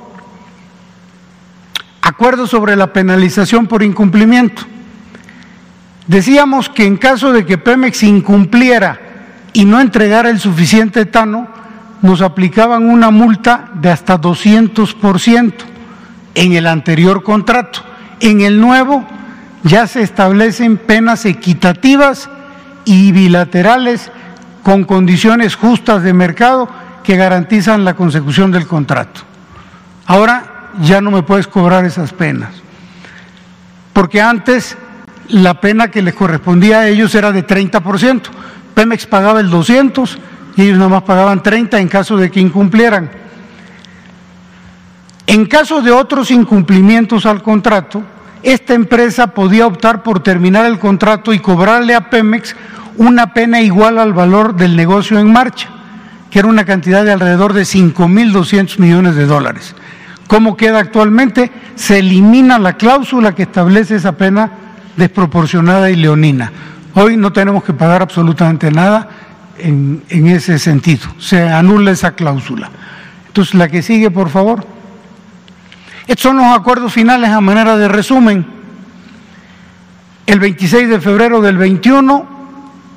Acuerdo 2.03 2.47
sobre 2.47 2.77
la 2.77 2.93
penalización 2.93 3.67
por 3.67 3.83
incumplimiento. 3.83 4.63
Decíamos 6.07 6.69
que 6.69 6.87
en 6.87 6.97
caso 6.97 7.33
de 7.33 7.47
que 7.47 7.59
Pemex 7.59 8.03
incumpliera 8.03 8.99
y 9.53 9.65
no 9.65 9.81
entregara 9.81 10.31
el 10.31 10.41
suficiente 10.41 11.03
etano, 11.03 11.49
nos 12.03 12.23
aplicaban 12.23 12.89
una 12.89 13.11
multa 13.11 13.71
de 13.75 13.91
hasta 13.91 14.21
200% 14.21 15.53
en 16.35 16.53
el 16.55 16.67
anterior 16.67 17.23
contrato. 17.23 17.83
En 18.21 18.41
el 18.41 18.61
nuevo 18.61 19.07
ya 19.63 19.87
se 19.87 20.03
establecen 20.03 20.77
penas 20.77 21.25
equitativas 21.27 22.31
y 22.85 23.13
bilaterales 23.13 24.11
con 24.63 24.85
condiciones 24.85 25.57
justas 25.57 26.03
de 26.03 26.13
mercado 26.13 26.69
que 27.03 27.17
garantizan 27.17 27.85
la 27.85 27.95
consecución 27.95 28.51
del 28.51 28.67
contrato. 28.67 29.23
Ahora 30.07 30.71
ya 30.81 31.01
no 31.01 31.11
me 31.11 31.23
puedes 31.23 31.47
cobrar 31.47 31.85
esas 31.85 32.13
penas, 32.13 32.51
porque 33.93 34.21
antes 34.21 34.77
la 35.29 35.61
pena 35.61 35.91
que 35.91 36.03
les 36.03 36.15
correspondía 36.15 36.81
a 36.81 36.89
ellos 36.89 37.15
era 37.15 37.33
de 37.33 37.47
30%. 37.47 38.23
Pemex 38.75 39.07
pagaba 39.07 39.41
el 39.41 39.51
200 39.51 40.19
y 40.57 40.63
ellos 40.63 40.79
nada 40.79 40.91
más 40.91 41.03
pagaban 41.03 41.43
30 41.43 41.79
en 41.79 41.89
caso 41.89 42.17
de 42.17 42.31
que 42.31 42.41
incumplieran. 42.41 43.11
En 45.27 45.47
caso 45.47 45.81
de 45.81 45.93
otros 45.93 46.31
incumplimientos 46.31 47.25
al 47.25 47.43
contrato, 47.43 48.03
esta 48.43 48.75
empresa 48.75 49.29
podía 49.29 49.67
optar 49.67 50.03
por 50.03 50.23
terminar 50.23 50.67
el 50.67 50.79
contrato 50.79 51.33
y 51.33 51.41
cobrarle 51.41 51.95
a 51.95 52.09
Pemex 52.09 52.57
una 52.97 53.35
pena 53.35 53.61
igual 53.61 53.99
al 53.99 54.13
valor 54.13 54.57
del 54.57 54.77
negocio 54.77 55.19
en 55.19 55.31
marcha, 55.31 55.69
que 56.31 56.39
era 56.39 56.49
una 56.49 56.65
cantidad 56.65 57.05
de 57.05 57.13
alrededor 57.13 57.53
de 57.53 57.63
5.200 57.63 58.79
millones 58.79 59.15
de 59.15 59.27
dólares. 59.27 59.75
¿Cómo 60.27 60.57
queda 60.57 60.79
actualmente? 60.79 61.51
Se 61.75 61.99
elimina 61.99 62.59
la 62.59 62.75
cláusula 62.75 63.35
que 63.35 63.43
establece 63.43 63.97
esa 63.97 64.13
pena 64.13 64.51
desproporcionada 64.97 65.91
y 65.91 65.97
leonina. 65.97 66.53
Hoy 66.95 67.17
no 67.17 67.33
tenemos 67.33 67.65
que 67.65 67.73
pagar 67.73 68.03
absolutamente 68.03 68.71
nada 68.71 69.09
en, 69.59 70.03
en 70.09 70.27
ese 70.29 70.59
sentido, 70.59 71.09
se 71.19 71.49
anula 71.49 71.91
esa 71.91 72.13
cláusula. 72.13 72.71
Entonces, 73.27 73.55
la 73.55 73.69
que 73.69 73.83
sigue, 73.83 74.11
por 74.11 74.29
favor. 74.29 74.80
Estos 76.11 76.23
son 76.23 76.39
los 76.39 76.59
acuerdos 76.59 76.93
finales 76.93 77.31
a 77.31 77.41
manera 77.41 77.77
de 77.77 77.87
resumen. 77.87 78.45
El 80.27 80.41
26 80.41 80.89
de 80.89 81.01
febrero 81.01 81.41
del 81.41 81.57
21, 81.57 82.27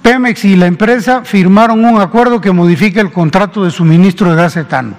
Pemex 0.02 0.46
y 0.46 0.56
la 0.56 0.66
empresa 0.66 1.22
firmaron 1.24 1.86
un 1.86 2.02
acuerdo 2.02 2.42
que 2.42 2.52
modifica 2.52 3.02
el 3.02 3.12
contrato 3.12 3.64
de 3.64 3.70
suministro 3.70 4.32
de 4.32 4.36
gas 4.36 4.58
etano. 4.58 4.96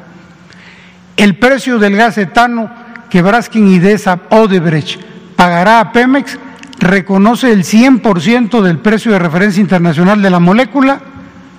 El 1.16 1.38
precio 1.38 1.81
del 1.81 1.96
gas 1.96 2.16
etano 2.16 2.70
que 3.11 3.20
Braskin 3.20 3.66
y 3.66 3.81
Desa 3.81 4.20
Odebrecht 4.31 5.00
pagará 5.35 5.81
a 5.81 5.90
Pemex 5.90 6.38
reconoce 6.79 7.50
el 7.50 7.64
100% 7.64 8.62
del 8.62 8.79
precio 8.79 9.11
de 9.11 9.18
referencia 9.18 9.61
internacional 9.61 10.22
de 10.22 10.31
la 10.31 10.38
molécula, 10.38 11.00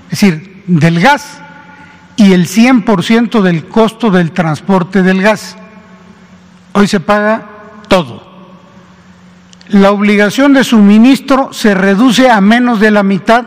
es 0.09 0.21
decir, 0.21 0.63
del 0.67 1.01
gas, 1.01 1.37
y 2.15 2.31
el 2.31 2.47
100% 2.47 3.41
del 3.41 3.65
costo 3.65 4.09
del 4.09 4.31
transporte 4.31 5.03
del 5.03 5.21
gas. 5.21 5.57
Hoy 6.77 6.89
se 6.89 6.99
paga 6.99 7.41
todo. 7.88 8.21
La 9.69 9.91
obligación 9.91 10.51
de 10.51 10.65
suministro 10.65 11.53
se 11.53 11.73
reduce 11.73 12.29
a 12.29 12.41
menos 12.41 12.81
de 12.81 12.91
la 12.91 13.01
mitad 13.01 13.45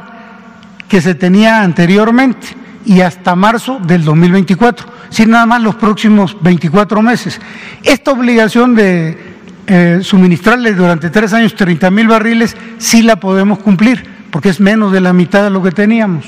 que 0.88 1.02
se 1.02 1.14
tenía 1.14 1.60
anteriormente 1.60 2.48
y 2.86 3.02
hasta 3.02 3.36
marzo 3.36 3.80
del 3.80 4.02
2024, 4.02 4.86
sin 5.10 5.28
nada 5.28 5.44
más 5.44 5.60
los 5.60 5.74
próximos 5.74 6.38
24 6.40 7.02
meses. 7.02 7.38
Esta 7.82 8.12
obligación 8.12 8.74
de 8.74 9.36
eh, 9.66 9.98
suministrarle 10.00 10.72
durante 10.72 11.10
tres 11.10 11.34
años 11.34 11.54
30 11.54 11.90
mil 11.90 12.08
barriles 12.08 12.56
sí 12.78 13.02
la 13.02 13.16
podemos 13.16 13.58
cumplir, 13.58 14.08
porque 14.30 14.48
es 14.48 14.58
menos 14.58 14.90
de 14.90 15.02
la 15.02 15.12
mitad 15.12 15.44
de 15.44 15.50
lo 15.50 15.62
que 15.62 15.72
teníamos. 15.72 16.24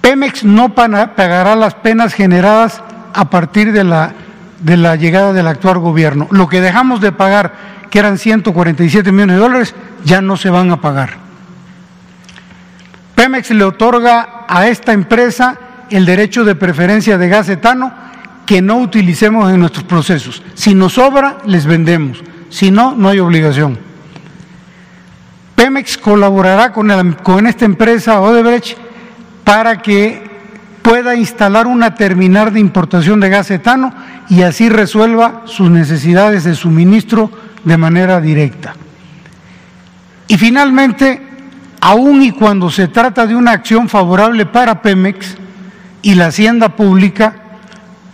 Pemex 0.00 0.42
no 0.42 0.74
pagará 0.74 1.54
las 1.54 1.74
penas 1.74 2.14
generadas 2.14 2.82
a 3.14 3.30
partir 3.30 3.70
de 3.70 3.84
la, 3.84 4.12
de 4.60 4.76
la 4.76 4.96
llegada 4.96 5.32
del 5.32 5.46
actual 5.46 5.78
gobierno. 5.78 6.28
Lo 6.30 6.48
que 6.48 6.60
dejamos 6.60 7.00
de 7.00 7.12
pagar, 7.12 7.54
que 7.90 7.98
eran 7.98 8.18
147 8.18 9.12
millones 9.12 9.36
de 9.36 9.42
dólares, 9.42 9.74
ya 10.04 10.20
no 10.20 10.36
se 10.36 10.50
van 10.50 10.70
a 10.70 10.80
pagar. 10.80 11.16
Pemex 13.14 13.50
le 13.50 13.64
otorga 13.64 14.44
a 14.48 14.68
esta 14.68 14.92
empresa 14.92 15.58
el 15.90 16.06
derecho 16.06 16.44
de 16.44 16.54
preferencia 16.54 17.18
de 17.18 17.28
gas 17.28 17.48
etano 17.48 17.92
que 18.46 18.62
no 18.62 18.78
utilicemos 18.78 19.52
en 19.52 19.60
nuestros 19.60 19.84
procesos. 19.84 20.42
Si 20.54 20.74
nos 20.74 20.94
sobra, 20.94 21.38
les 21.44 21.66
vendemos. 21.66 22.22
Si 22.48 22.70
no, 22.70 22.94
no 22.94 23.08
hay 23.08 23.18
obligación. 23.18 23.78
Pemex 25.54 25.98
colaborará 25.98 26.72
con, 26.72 27.12
con 27.22 27.46
esta 27.46 27.64
empresa 27.64 28.20
Odebrecht 28.20 28.78
para 29.44 29.82
que 29.82 30.27
pueda 30.88 31.14
instalar 31.14 31.66
una 31.66 31.94
terminal 31.94 32.50
de 32.50 32.60
importación 32.60 33.20
de 33.20 33.28
gas 33.28 33.50
etano 33.50 33.92
y 34.30 34.40
así 34.40 34.70
resuelva 34.70 35.42
sus 35.44 35.70
necesidades 35.70 36.44
de 36.44 36.54
suministro 36.54 37.30
de 37.62 37.76
manera 37.76 38.22
directa. 38.22 38.74
Y 40.28 40.38
finalmente, 40.38 41.20
aun 41.82 42.22
y 42.22 42.32
cuando 42.32 42.70
se 42.70 42.88
trata 42.88 43.26
de 43.26 43.36
una 43.36 43.50
acción 43.50 43.90
favorable 43.90 44.46
para 44.46 44.80
Pemex 44.80 45.36
y 46.00 46.14
la 46.14 46.28
Hacienda 46.28 46.70
Pública, 46.70 47.36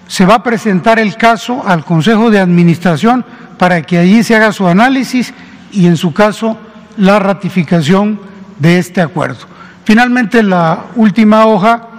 se 0.09 0.27
va 0.27 0.35
a 0.35 0.43
presentar 0.43 0.99
el 0.99 1.15
caso 1.15 1.63
al 1.65 1.85
Consejo 1.85 2.29
de 2.29 2.41
Administración 2.41 3.25
para 3.57 3.83
que 3.83 3.99
allí 3.99 4.25
se 4.25 4.35
haga 4.35 4.51
su 4.51 4.67
análisis 4.67 5.33
y, 5.71 5.87
en 5.87 5.97
su 5.97 6.13
caso, 6.13 6.59
la 6.97 7.21
ratificación 7.21 8.19
de 8.59 8.79
este 8.79 9.01
acuerdo. 9.01 9.47
Finalmente, 9.85 10.43
la 10.43 10.87
última 10.97 11.47
hoja 11.47 11.94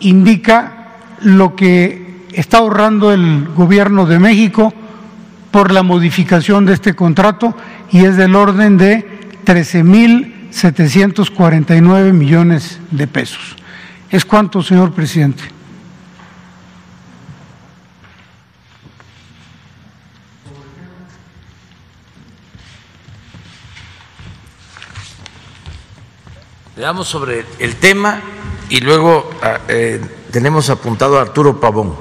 indica 0.00 0.88
lo 1.22 1.56
que 1.56 2.26
está 2.32 2.58
ahorrando 2.58 3.12
el 3.12 3.48
Gobierno 3.48 4.06
de 4.06 4.18
México 4.18 4.72
por 5.50 5.72
la 5.72 5.82
modificación 5.82 6.66
de 6.66 6.74
este 6.74 6.94
contrato 6.94 7.56
y 7.90 8.04
es 8.04 8.16
del 8.16 8.34
orden 8.34 8.78
de 8.78 9.02
13 9.44 9.82
mil 9.82 10.34
749 10.50 12.12
millones 12.12 12.80
de 12.90 13.06
pesos. 13.06 13.56
¿Es 14.10 14.24
cuánto, 14.24 14.62
señor 14.62 14.92
presidente? 14.92 15.42
Veamos 26.76 27.08
sobre 27.08 27.44
el 27.58 27.74
tema 27.76 28.20
y 28.70 28.80
luego 28.80 29.28
ah, 29.42 29.58
eh, 29.68 30.00
tenemos 30.30 30.70
apuntado 30.70 31.18
a 31.18 31.22
Arturo 31.22 31.60
Pavón. 31.60 31.94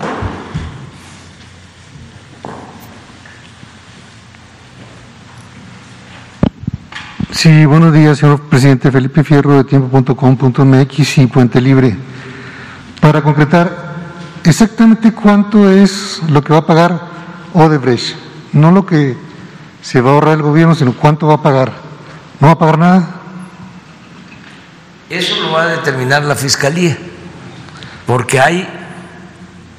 Sí, 7.32 7.66
buenos 7.66 7.94
días, 7.94 8.18
señor 8.18 8.42
presidente. 8.42 8.92
Felipe 8.92 9.24
Fierro 9.24 9.58
de 9.58 9.64
tiempo.com.mx 9.64 11.18
y 11.20 11.28
Puente 11.28 11.62
Libre. 11.62 11.96
Para 13.00 13.22
concretar, 13.22 13.94
exactamente 14.44 15.14
cuánto 15.14 15.70
es 15.70 16.22
lo 16.30 16.44
que 16.44 16.52
va 16.52 16.60
a 16.60 16.66
pagar 16.66 17.00
Odebrecht, 17.54 18.16
no 18.54 18.72
lo 18.72 18.86
que 18.86 19.16
se 19.82 20.02
va 20.02 20.10
a 20.10 20.14
ahorrar 20.14 20.34
el 20.34 20.42
gobierno, 20.42 20.74
sino 20.74 20.94
cuánto 20.94 21.28
va 21.28 21.36
a 21.36 21.42
pagar. 21.42 21.72
¿No 22.40 22.48
va 22.48 22.54
a 22.54 22.60
pagar 22.60 22.80
nada? 22.80 23.17
Eso 25.10 25.36
lo 25.42 25.52
va 25.52 25.64
a 25.64 25.68
determinar 25.68 26.24
la 26.24 26.36
Fiscalía, 26.36 26.98
porque 28.06 28.40
hay 28.40 28.68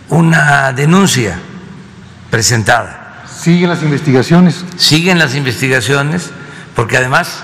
una 0.09 0.73
denuncia 0.73 1.39
presentada. 2.31 3.25
¿Siguen 3.29 3.69
las 3.69 3.83
investigaciones? 3.83 4.65
Siguen 4.77 5.19
las 5.19 5.35
investigaciones, 5.35 6.31
porque 6.75 6.97
además 6.97 7.43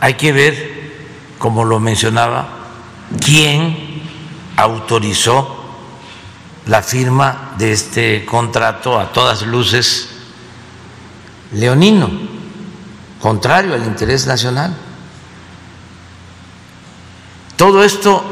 hay 0.00 0.14
que 0.14 0.32
ver, 0.32 0.92
como 1.38 1.64
lo 1.64 1.80
mencionaba, 1.80 2.48
quién 3.24 4.02
autorizó 4.56 5.56
la 6.66 6.82
firma 6.82 7.52
de 7.58 7.72
este 7.72 8.24
contrato 8.24 8.98
a 8.98 9.12
todas 9.12 9.42
luces 9.42 10.10
leonino, 11.52 12.10
contrario 13.20 13.74
al 13.74 13.84
interés 13.84 14.26
nacional. 14.26 14.76
Todo 17.58 17.82
esto 17.82 18.22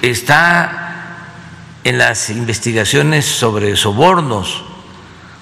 está 0.00 1.26
en 1.84 1.98
las 1.98 2.30
investigaciones 2.30 3.26
sobre 3.26 3.76
sobornos. 3.76 4.64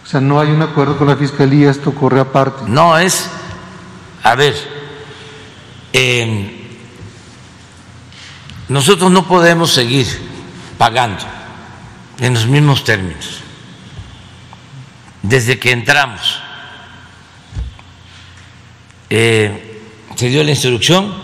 O 0.03 0.07
sea, 0.07 0.21
no 0.21 0.41
hay 0.41 0.49
un 0.51 0.61
acuerdo 0.63 0.99
con 0.99 1.07
la 1.07 1.15
Fiscalía, 1.15 1.71
esto 1.71 1.95
corre 1.95 2.19
aparte. 2.19 2.65
No, 2.67 2.99
es, 2.99 3.31
a 4.25 4.35
ver, 4.35 4.57
nosotros 8.69 9.13
no 9.13 9.29
podemos 9.29 9.73
seguir 9.73 10.09
pagando 10.77 11.25
en 12.19 12.35
los 12.35 12.49
mismos 12.49 12.83
términos. 12.83 13.43
Desde 15.23 15.61
que 15.61 15.71
entramos, 15.71 16.41
eh, 19.09 19.83
se 20.17 20.29
dio 20.31 20.43
la 20.43 20.51
instrucción 20.51 21.24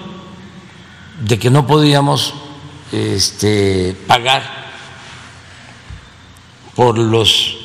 de 1.20 1.38
que 1.38 1.50
no 1.50 1.66
podíamos 1.66 2.34
este, 2.92 3.96
pagar 4.06 4.42
por 6.74 6.98
los, 6.98 7.56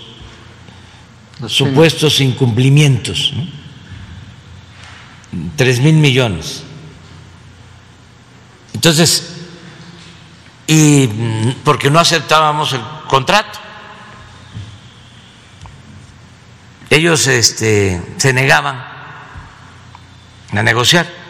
supuestos 1.48 2.22
incumplimientos, 2.22 3.34
tres 5.56 5.80
mil 5.80 5.96
millones. 5.96 6.64
Entonces, 8.74 9.36
y 10.68 11.08
porque 11.64 11.90
no 11.90 12.00
aceptábamos 12.00 12.74
el 12.74 12.82
contrato. 13.08 13.60
Ellos 16.90 17.28
este, 17.28 18.02
se 18.18 18.34
negaban 18.34 18.84
a 20.52 20.64
negociar. 20.64 21.25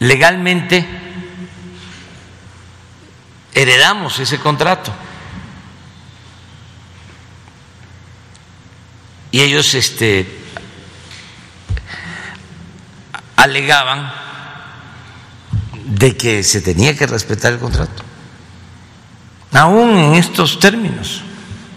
Legalmente 0.00 0.86
heredamos 3.54 4.18
ese 4.18 4.38
contrato. 4.38 4.92
Y 9.30 9.42
ellos 9.42 9.74
este, 9.74 10.26
alegaban 13.36 14.12
de 15.84 16.16
que 16.16 16.42
se 16.42 16.60
tenía 16.62 16.96
que 16.96 17.06
respetar 17.06 17.52
el 17.52 17.58
contrato. 17.58 18.02
Aún 19.52 19.98
en 19.98 20.14
estos 20.14 20.58
términos, 20.58 21.22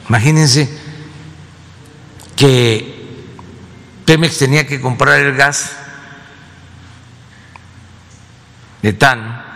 imagínense 0.07 0.69
que 2.35 3.05
Pemex 4.05 4.37
tenía 4.37 4.65
que 4.65 4.79
comprar 4.79 5.19
el 5.19 5.35
gas 5.35 5.82
etano 8.83 9.53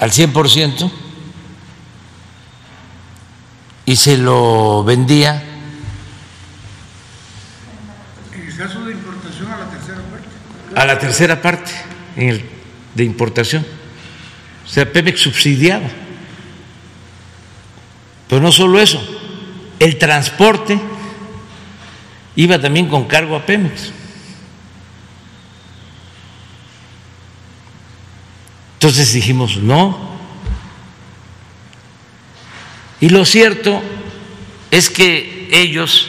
al 0.00 0.10
100% 0.10 0.90
y 3.84 3.96
se 3.96 4.16
lo 4.16 4.82
vendía. 4.82 5.44
A 10.74 10.86
la 10.86 10.98
tercera 10.98 11.40
parte 11.42 11.70
en 12.16 12.28
el, 12.28 12.44
de 12.94 13.04
importación. 13.04 13.66
O 14.64 14.68
sea, 14.68 14.90
Pemex 14.90 15.20
subsidiaba. 15.20 15.88
Pero 18.28 18.40
no 18.40 18.52
solo 18.52 18.80
eso, 18.80 19.02
el 19.78 19.98
transporte 19.98 20.80
iba 22.36 22.58
también 22.58 22.88
con 22.88 23.06
cargo 23.06 23.36
a 23.36 23.44
Pemex. 23.44 23.99
Entonces 28.80 29.12
dijimos, 29.12 29.58
no. 29.58 29.94
Y 32.98 33.10
lo 33.10 33.26
cierto 33.26 33.82
es 34.70 34.88
que 34.88 35.50
ellos 35.52 36.08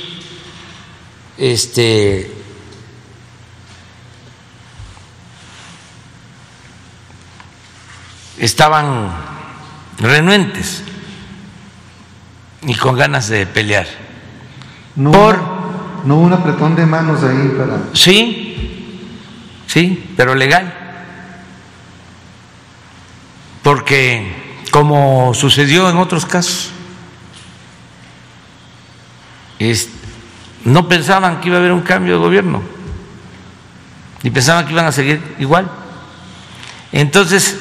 este, 1.37 2.31
estaban 8.39 9.11
renuentes 9.99 10.83
y 12.63 12.73
con 12.75 12.95
ganas 12.95 13.27
de 13.27 13.45
pelear. 13.45 13.87
No, 14.95 15.11
Por- 15.11 15.41
no 16.05 16.17
un 16.19 16.31
apretón 16.33 16.75
de 16.75 16.85
manos 16.85 17.21
ahí 17.23 17.53
para... 17.57 17.79
Sí, 17.93 18.97
sí, 19.67 20.13
pero 20.15 20.35
legal. 20.35 20.77
Porque 23.91 24.63
como 24.71 25.33
sucedió 25.33 25.89
en 25.89 25.97
otros 25.97 26.25
casos, 26.25 26.71
no 30.63 30.87
pensaban 30.87 31.41
que 31.41 31.49
iba 31.49 31.57
a 31.57 31.59
haber 31.59 31.73
un 31.73 31.81
cambio 31.81 32.13
de 32.13 32.19
gobierno 32.19 32.63
y 34.23 34.29
pensaban 34.29 34.65
que 34.65 34.71
iban 34.71 34.85
a 34.85 34.93
seguir 34.93 35.35
igual. 35.39 35.69
Entonces, 36.93 37.59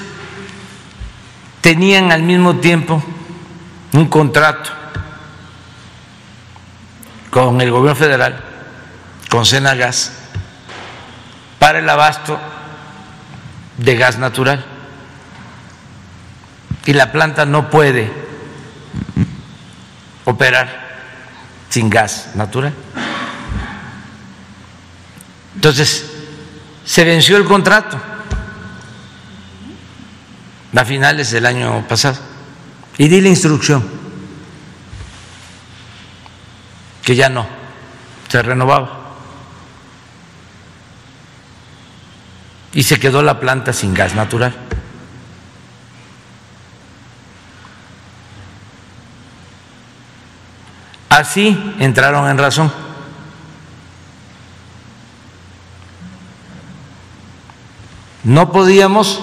tenían 1.62 2.12
al 2.12 2.22
mismo 2.22 2.54
tiempo 2.58 3.02
un 3.92 4.06
contrato 4.06 4.70
con 7.30 7.60
el 7.60 7.72
gobierno 7.72 7.96
federal, 7.96 8.40
con 9.28 9.44
Senagas, 9.44 10.12
para 11.58 11.80
el 11.80 11.88
abasto 11.88 12.38
de 13.78 13.96
gas 13.96 14.16
natural. 14.16 14.69
Y 16.86 16.92
la 16.92 17.12
planta 17.12 17.44
no 17.44 17.70
puede 17.70 18.10
operar 20.24 20.88
sin 21.68 21.90
gas 21.90 22.30
natural. 22.34 22.72
Entonces, 25.54 26.10
se 26.84 27.04
venció 27.04 27.36
el 27.36 27.44
contrato 27.44 28.00
a 30.74 30.84
finales 30.84 31.30
del 31.30 31.46
año 31.46 31.86
pasado 31.86 32.18
y 32.96 33.08
di 33.08 33.20
la 33.20 33.28
instrucción 33.28 33.84
que 37.02 37.14
ya 37.14 37.28
no 37.28 37.46
se 38.28 38.42
renovaba. 38.42 38.98
Y 42.72 42.84
se 42.84 43.00
quedó 43.00 43.22
la 43.22 43.40
planta 43.40 43.72
sin 43.72 43.92
gas 43.94 44.14
natural. 44.14 44.54
Así 51.20 51.74
entraron 51.78 52.30
en 52.30 52.38
razón. 52.38 52.72
No 58.24 58.50
podíamos 58.50 59.20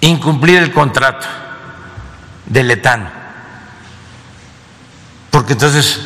incumplir 0.00 0.62
el 0.62 0.72
contrato 0.72 1.26
del 2.46 2.70
etano, 2.70 3.10
porque 5.32 5.54
entonces 5.54 5.98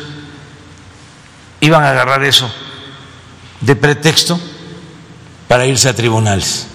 iban 1.59 1.83
a 1.83 1.91
agarrar 1.91 2.23
eso 2.23 2.51
de 3.61 3.75
pretexto 3.75 4.39
para 5.47 5.67
irse 5.67 5.87
a 5.87 5.95
tribunales. 5.95 6.65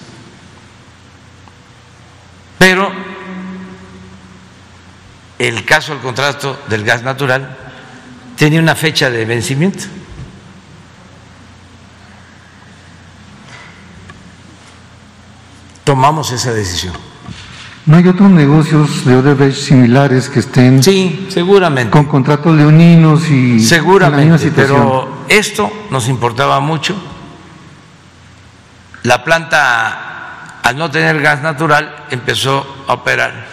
Pero 2.57 2.89
el 5.47 5.65
caso 5.65 5.93
del 5.93 6.01
contrato 6.01 6.59
del 6.69 6.83
gas 6.83 7.01
natural 7.01 7.57
tenía 8.37 8.59
una 8.59 8.75
fecha 8.75 9.09
de 9.09 9.25
vencimiento. 9.25 9.85
Tomamos 15.83 16.31
esa 16.31 16.53
decisión. 16.53 16.93
¿No 17.87 17.97
hay 17.97 18.07
otros 18.07 18.29
negocios 18.29 19.03
de 19.05 19.15
Odebrecht 19.15 19.57
similares 19.57 20.29
que 20.29 20.39
estén 20.41 20.83
Sí, 20.83 21.25
seguramente. 21.29 21.89
con 21.89 22.05
contratos 22.05 22.55
leoninos 22.55 23.27
y 23.29 23.33
en 23.33 23.57
la 23.57 23.57
misma 23.57 23.67
Seguramente, 23.67 24.51
pero 24.55 25.25
esto 25.27 25.71
nos 25.89 26.07
importaba 26.07 26.59
mucho. 26.59 26.95
La 29.03 29.23
planta, 29.23 30.59
al 30.61 30.77
no 30.77 30.91
tener 30.91 31.19
gas 31.19 31.41
natural, 31.41 32.05
empezó 32.11 32.83
a 32.87 32.93
operar 32.93 33.47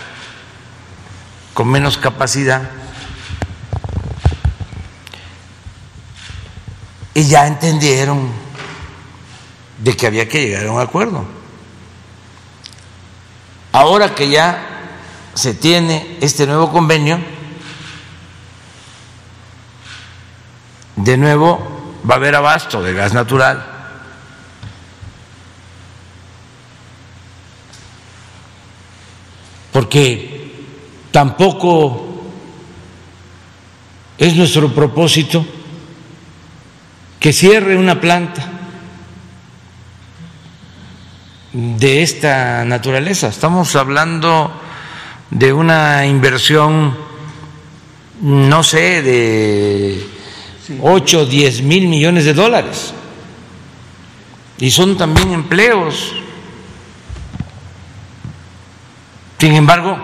con 1.59 1.67
menos 1.67 1.99
capacidad. 1.99 2.71
Y 7.15 7.27
ya 7.27 7.49
entendieron 7.49 8.31
de 9.79 9.97
que 9.97 10.07
había 10.07 10.29
que 10.29 10.41
llegar 10.41 10.69
a 10.69 10.71
un 10.71 10.81
acuerdo. 10.81 11.27
Ahora 13.73 14.15
que 14.15 14.29
ya 14.29 14.93
se 15.35 15.53
tiene 15.53 16.19
este 16.21 16.47
nuevo 16.47 16.71
convenio, 16.71 17.19
de 20.95 21.17
nuevo 21.17 21.97
va 22.09 22.15
a 22.15 22.19
haber 22.19 22.37
abasto 22.37 22.81
de 22.85 22.95
gas 22.95 23.15
natural. 23.15 23.67
Porque 29.73 30.38
tampoco 31.11 32.23
es 34.19 34.35
nuestro 34.35 34.73
propósito 34.75 35.45
que 37.21 37.33
cierre 37.33 37.77
una 37.77 38.01
planta 38.01 38.53
de 41.53 42.03
esta 42.03 42.65
naturaleza. 42.65 43.29
Estamos 43.29 43.75
hablando 43.77 44.53
de 45.31 45.53
una 45.53 46.07
inversión, 46.07 46.97
no 48.21 48.63
sé, 48.63 49.03
de 49.03 50.07
8 50.81 51.21
o 51.21 51.27
10 51.27 51.63
mil 51.63 51.89
millones 51.89 52.25
de 52.25 52.35
dólares. 52.35 52.95
Y 54.59 54.71
son 54.71 54.97
también 54.97 55.33
empleos. 55.33 56.13
Sin 59.39 59.55
embargo, 59.55 59.97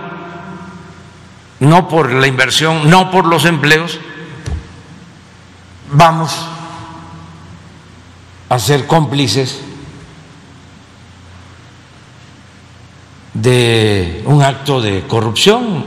no 1.64 1.88
por 1.88 2.12
la 2.12 2.27
inversión, 2.27 2.90
no 2.90 3.11
por 3.11 3.27
los 3.27 3.44
empleos, 3.44 3.98
vamos 5.90 6.46
a 8.48 8.59
ser 8.59 8.87
cómplices 8.87 9.61
de 13.33 14.22
un 14.27 14.42
acto 14.42 14.81
de 14.81 15.07
corrupción, 15.07 15.85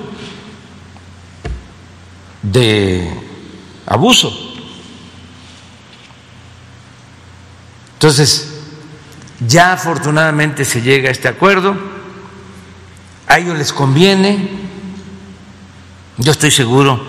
de 2.42 3.10
abuso. 3.86 4.32
Entonces, 7.94 8.54
ya 9.40 9.74
afortunadamente 9.74 10.66
se 10.66 10.82
llega 10.82 11.10
a 11.10 11.12
este 11.12 11.28
acuerdo, 11.28 11.76
a 13.28 13.40
ellos 13.40 13.58
les 13.58 13.74
conviene, 13.74 14.66
yo 16.17 16.32
estoy 16.32 16.49
seguro 16.51 16.99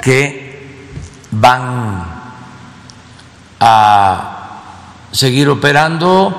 que 0.00 0.88
van 1.30 2.04
a 3.58 4.62
seguir 5.12 5.48
operando 5.48 6.34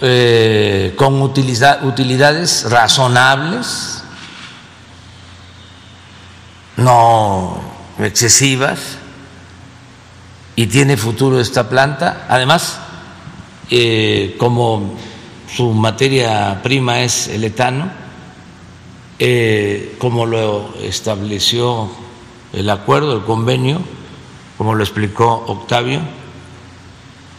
eh, 0.00 0.94
con 0.96 1.20
utilidades 1.20 2.70
razonables, 2.70 4.04
no 6.76 7.60
excesivas, 7.98 8.98
y 10.54 10.66
tiene 10.68 10.96
futuro 10.96 11.40
esta 11.40 11.68
planta. 11.68 12.26
Además, 12.28 12.78
eh, 13.70 14.36
como 14.38 14.96
su 15.52 15.72
materia 15.72 16.60
prima 16.62 17.00
es 17.00 17.26
el 17.26 17.42
etano, 17.42 17.90
eh, 19.18 19.96
como 19.98 20.26
lo 20.26 20.74
estableció 20.80 21.90
el 22.52 22.70
acuerdo, 22.70 23.16
el 23.16 23.24
convenio, 23.24 23.80
como 24.56 24.74
lo 24.74 24.84
explicó 24.84 25.44
Octavio, 25.46 26.00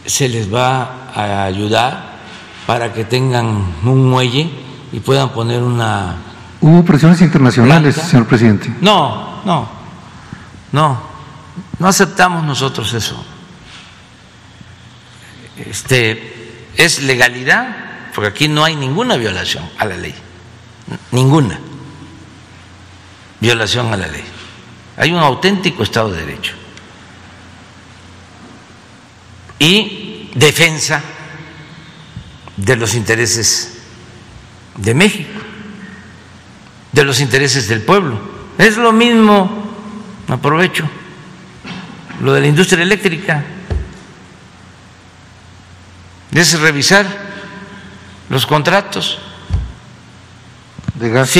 se 0.04 0.28
les 0.28 0.52
va 0.52 1.10
a 1.14 1.44
ayudar 1.44 2.18
para 2.66 2.92
que 2.92 3.04
tengan 3.04 3.74
un 3.82 4.10
muelle 4.10 4.50
y 4.92 5.00
puedan 5.00 5.30
poner 5.30 5.62
una 5.62 6.16
Hubo 6.62 6.84
presiones 6.84 7.22
internacionales, 7.22 7.94
señor 7.96 8.26
presidente. 8.26 8.70
No, 8.82 9.42
no, 9.46 9.66
no, 10.72 11.00
no 11.78 11.88
aceptamos 11.88 12.44
nosotros 12.44 12.92
eso. 12.92 13.24
Este 15.56 16.60
es 16.76 17.02
legalidad, 17.02 17.74
porque 18.14 18.28
aquí 18.28 18.48
no 18.48 18.62
hay 18.62 18.76
ninguna 18.76 19.16
violación 19.16 19.64
a 19.78 19.86
la 19.86 19.96
ley, 19.96 20.14
ninguna 21.12 21.58
violación 23.40 23.92
a 23.92 23.96
la 23.96 24.06
ley. 24.06 24.24
Hay 24.96 25.12
un 25.12 25.18
auténtico 25.18 25.82
Estado 25.82 26.12
de 26.12 26.24
Derecho 26.24 26.54
y 29.58 30.30
defensa 30.34 31.02
de 32.56 32.76
los 32.76 32.94
intereses 32.94 33.78
de 34.76 34.94
México 34.94 35.40
de 36.92 37.04
los 37.04 37.20
intereses 37.20 37.68
del 37.68 37.82
pueblo. 37.82 38.18
Es 38.58 38.76
lo 38.76 38.92
mismo, 38.92 39.70
aprovecho, 40.28 40.88
lo 42.20 42.32
de 42.34 42.40
la 42.40 42.46
industria 42.46 42.82
eléctrica, 42.82 43.44
es 46.32 46.60
revisar 46.60 47.06
los 48.28 48.46
contratos. 48.46 49.18
De 50.94 51.08
gas. 51.08 51.34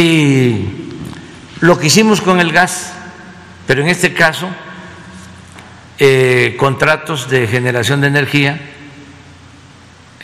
Lo 1.60 1.78
que 1.78 1.86
hicimos 1.88 2.20
con 2.20 2.40
el 2.40 2.52
gas, 2.52 2.92
pero 3.66 3.82
en 3.82 3.88
este 3.88 4.14
caso, 4.14 4.48
eh, 5.98 6.56
contratos 6.58 7.28
de 7.28 7.46
generación 7.46 8.00
de 8.00 8.06
energía, 8.06 8.58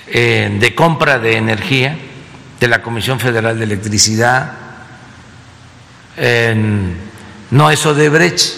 eh, 0.09 0.57
de 0.59 0.75
compra 0.75 1.19
de 1.19 1.37
energía 1.37 1.99
de 2.59 2.69
la 2.69 2.81
Comisión 2.83 3.21
Federal 3.21 3.59
de 3.59 3.65
Electricidad, 3.65 4.53
en- 6.17 6.97
no 7.51 7.71
es 7.71 7.85
Odebrecht, 7.85 8.55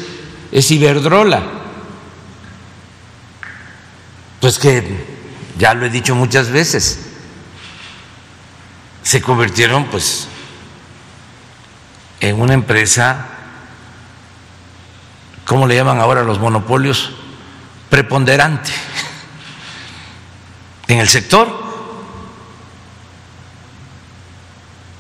es 0.53 0.71
Iberdrola. 0.71 1.43
Pues 4.41 4.59
que 4.59 4.85
ya 5.59 5.75
lo 5.75 5.85
he 5.87 5.91
dicho 5.91 6.15
muchas 6.15 6.51
veces, 6.51 7.01
se 9.03 9.21
convirtieron 9.21 9.87
pues 9.87 10.29
en 12.21 12.41
una 12.41 12.55
empresa, 12.55 13.27
¿cómo 15.45 15.67
le 15.67 15.77
llaman 15.77 16.01
ahora 16.01 16.23
los 16.23 16.39
monopolios? 16.39 17.13
Preponderante 17.91 18.71
en 20.89 20.99
el 20.99 21.09
sector. 21.09 21.67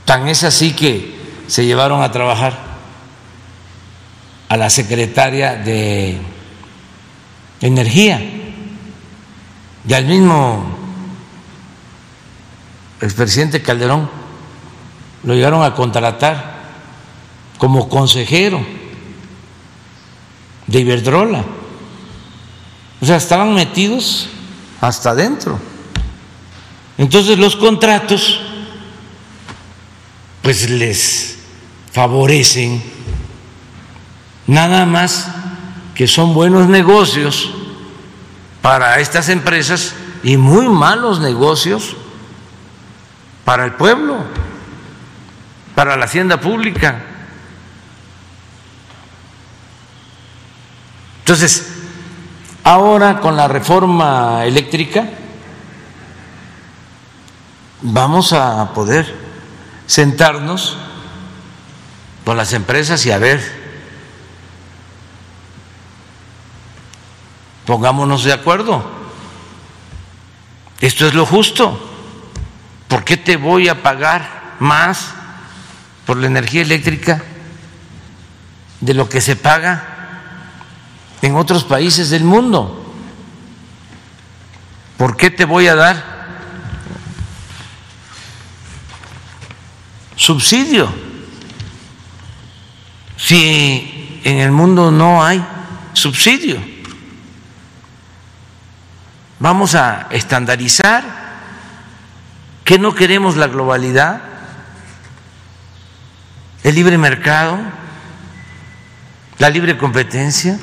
Tan 0.04 0.28
es 0.28 0.44
así 0.44 0.72
que 0.72 1.18
se 1.48 1.66
llevaron 1.66 2.02
a 2.02 2.12
trabajar 2.12 2.58
a 4.48 4.56
la 4.56 4.70
secretaria 4.70 5.54
de 5.54 6.18
Energía 7.60 8.20
y 9.86 9.92
al 9.92 10.04
mismo 10.06 10.78
expresidente 13.00 13.62
Calderón 13.62 14.08
lo 15.24 15.34
llegaron 15.34 15.64
a 15.64 15.74
contratar 15.74 16.57
como 17.58 17.88
consejero 17.88 18.64
de 20.66 20.80
Iberdrola. 20.80 21.44
O 23.00 23.06
sea, 23.06 23.16
estaban 23.16 23.54
metidos 23.54 24.28
hasta 24.80 25.10
adentro. 25.10 25.58
Entonces 26.96 27.38
los 27.38 27.56
contratos 27.56 28.40
pues 30.42 30.68
les 30.70 31.38
favorecen 31.92 32.82
nada 34.46 34.86
más 34.86 35.28
que 35.94 36.06
son 36.06 36.32
buenos 36.32 36.68
negocios 36.68 37.50
para 38.62 38.98
estas 39.00 39.28
empresas 39.28 39.94
y 40.22 40.36
muy 40.36 40.68
malos 40.68 41.20
negocios 41.20 41.96
para 43.44 43.64
el 43.64 43.72
pueblo, 43.72 44.18
para 45.74 45.96
la 45.96 46.04
hacienda 46.04 46.40
pública. 46.40 47.04
Entonces, 51.28 51.66
ahora 52.64 53.20
con 53.20 53.36
la 53.36 53.48
reforma 53.48 54.46
eléctrica 54.46 55.04
vamos 57.82 58.32
a 58.32 58.72
poder 58.72 59.14
sentarnos 59.86 60.78
con 62.24 62.38
las 62.38 62.54
empresas 62.54 63.04
y 63.04 63.10
a 63.10 63.18
ver, 63.18 63.42
pongámonos 67.66 68.24
de 68.24 68.32
acuerdo. 68.32 68.90
Esto 70.80 71.06
es 71.06 71.12
lo 71.12 71.26
justo. 71.26 71.78
¿Por 72.88 73.04
qué 73.04 73.18
te 73.18 73.36
voy 73.36 73.68
a 73.68 73.82
pagar 73.82 74.54
más 74.60 75.10
por 76.06 76.16
la 76.16 76.26
energía 76.26 76.62
eléctrica 76.62 77.22
de 78.80 78.94
lo 78.94 79.10
que 79.10 79.20
se 79.20 79.36
paga 79.36 79.97
en 81.22 81.36
otros 81.36 81.64
países 81.64 82.10
del 82.10 82.24
mundo? 82.24 82.84
¿Por 84.96 85.16
qué 85.16 85.30
te 85.30 85.44
voy 85.44 85.68
a 85.68 85.74
dar 85.74 86.18
subsidio 90.16 90.92
si 93.16 94.20
en 94.24 94.38
el 94.38 94.50
mundo 94.50 94.90
no 94.90 95.24
hay 95.24 95.44
subsidio? 95.92 96.60
Vamos 99.40 99.76
a 99.76 100.08
estandarizar 100.10 101.04
que 102.64 102.78
no 102.78 102.94
queremos 102.94 103.36
la 103.36 103.46
globalidad, 103.46 104.20
el 106.64 106.74
libre 106.74 106.98
mercado, 106.98 107.58
la 109.38 109.48
libre 109.48 109.78
competencia. 109.78 110.58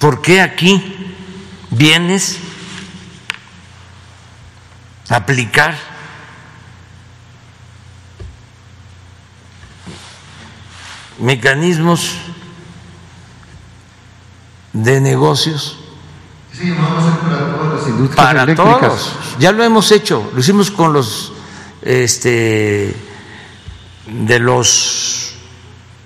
¿Por 0.00 0.22
qué 0.22 0.40
aquí 0.40 1.14
vienes 1.70 2.38
a 5.10 5.16
aplicar 5.16 5.76
mecanismos 11.18 12.12
de 14.72 15.00
negocios 15.00 15.76
Sí, 16.52 16.70
vamos 16.72 17.04
a 17.04 17.08
hacer 17.08 17.20
para 17.20 17.56
todas 17.56 17.80
las 17.80 17.88
industrias 17.88 18.26
para 18.26 18.42
eléctricas. 18.42 18.80
todos. 18.80 19.16
Ya 19.38 19.52
lo 19.52 19.64
hemos 19.64 19.90
hecho, 19.92 20.30
lo 20.34 20.40
hicimos 20.40 20.70
con 20.70 20.92
los 20.92 21.32
este 21.82 22.94
de 24.06 24.38
los 24.38 25.34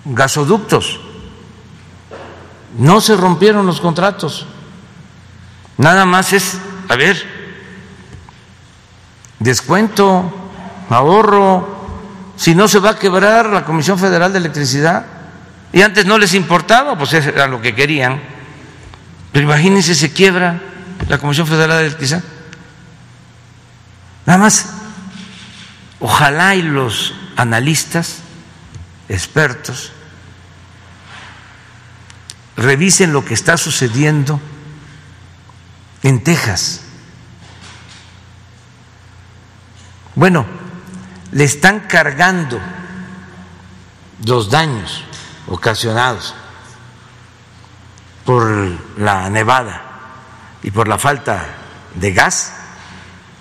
gasoductos. 0.04 1.00
No 2.78 3.00
se 3.00 3.16
rompieron 3.16 3.66
los 3.66 3.80
contratos. 3.80 4.46
Nada 5.76 6.04
más 6.04 6.32
es, 6.32 6.58
a 6.88 6.96
ver, 6.96 7.22
descuento, 9.38 10.32
ahorro, 10.90 11.74
si 12.36 12.54
no 12.54 12.68
se 12.68 12.78
va 12.78 12.90
a 12.90 12.98
quebrar 12.98 13.46
la 13.46 13.64
Comisión 13.64 13.98
Federal 13.98 14.32
de 14.32 14.38
Electricidad. 14.38 15.06
Y 15.72 15.82
antes 15.82 16.06
no 16.06 16.18
les 16.18 16.34
importaba, 16.34 16.96
pues 16.96 17.12
era 17.14 17.46
lo 17.46 17.60
que 17.60 17.74
querían. 17.74 18.20
Pero 19.32 19.44
imagínense, 19.46 19.94
se 19.94 20.12
quiebra 20.12 20.60
la 21.08 21.18
Comisión 21.18 21.46
Federal 21.46 21.78
de 21.78 21.86
Electricidad. 21.86 22.22
Nada 24.26 24.38
más, 24.38 24.70
ojalá 26.00 26.54
y 26.54 26.62
los 26.62 27.14
analistas, 27.36 28.18
expertos, 29.08 29.92
revisen 32.56 33.12
lo 33.12 33.24
que 33.24 33.34
está 33.34 33.56
sucediendo 33.56 34.40
en 36.02 36.22
Texas. 36.22 36.82
Bueno, 40.14 40.46
le 41.32 41.44
están 41.44 41.80
cargando 41.80 42.60
los 44.24 44.50
daños 44.50 45.04
ocasionados 45.48 46.34
por 48.24 48.78
la 48.98 49.28
nevada 49.28 49.82
y 50.62 50.70
por 50.70 50.88
la 50.88 50.98
falta 50.98 51.46
de 51.94 52.12
gas 52.12 52.54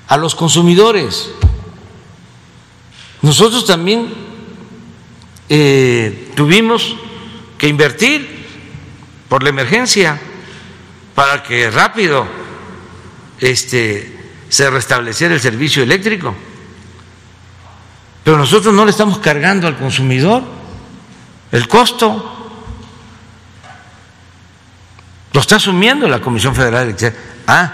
a 0.07 0.17
los 0.17 0.35
consumidores. 0.35 1.29
Nosotros 3.21 3.65
también 3.65 4.13
eh, 5.47 6.31
tuvimos 6.35 6.95
que 7.57 7.67
invertir 7.67 8.32
por 9.33 9.41
la 9.41 9.49
emergencia 9.49 10.19
para 11.15 11.41
que 11.41 11.71
rápido 11.71 12.27
este, 13.39 14.31
se 14.47 14.69
restableciera 14.69 15.33
el 15.33 15.41
servicio 15.41 15.81
eléctrico. 15.81 16.35
Pero 18.23 18.37
nosotros 18.37 18.75
no 18.75 18.85
le 18.85 18.91
estamos 18.91 19.17
cargando 19.17 19.65
al 19.65 19.75
consumidor 19.75 20.43
el 21.51 21.67
costo. 21.67 22.51
Lo 25.31 25.39
está 25.39 25.55
asumiendo 25.55 26.07
la 26.07 26.21
Comisión 26.21 26.53
Federal 26.53 26.81
de 26.81 26.91
Electricidad. 26.91 27.23
Ah, 27.47 27.73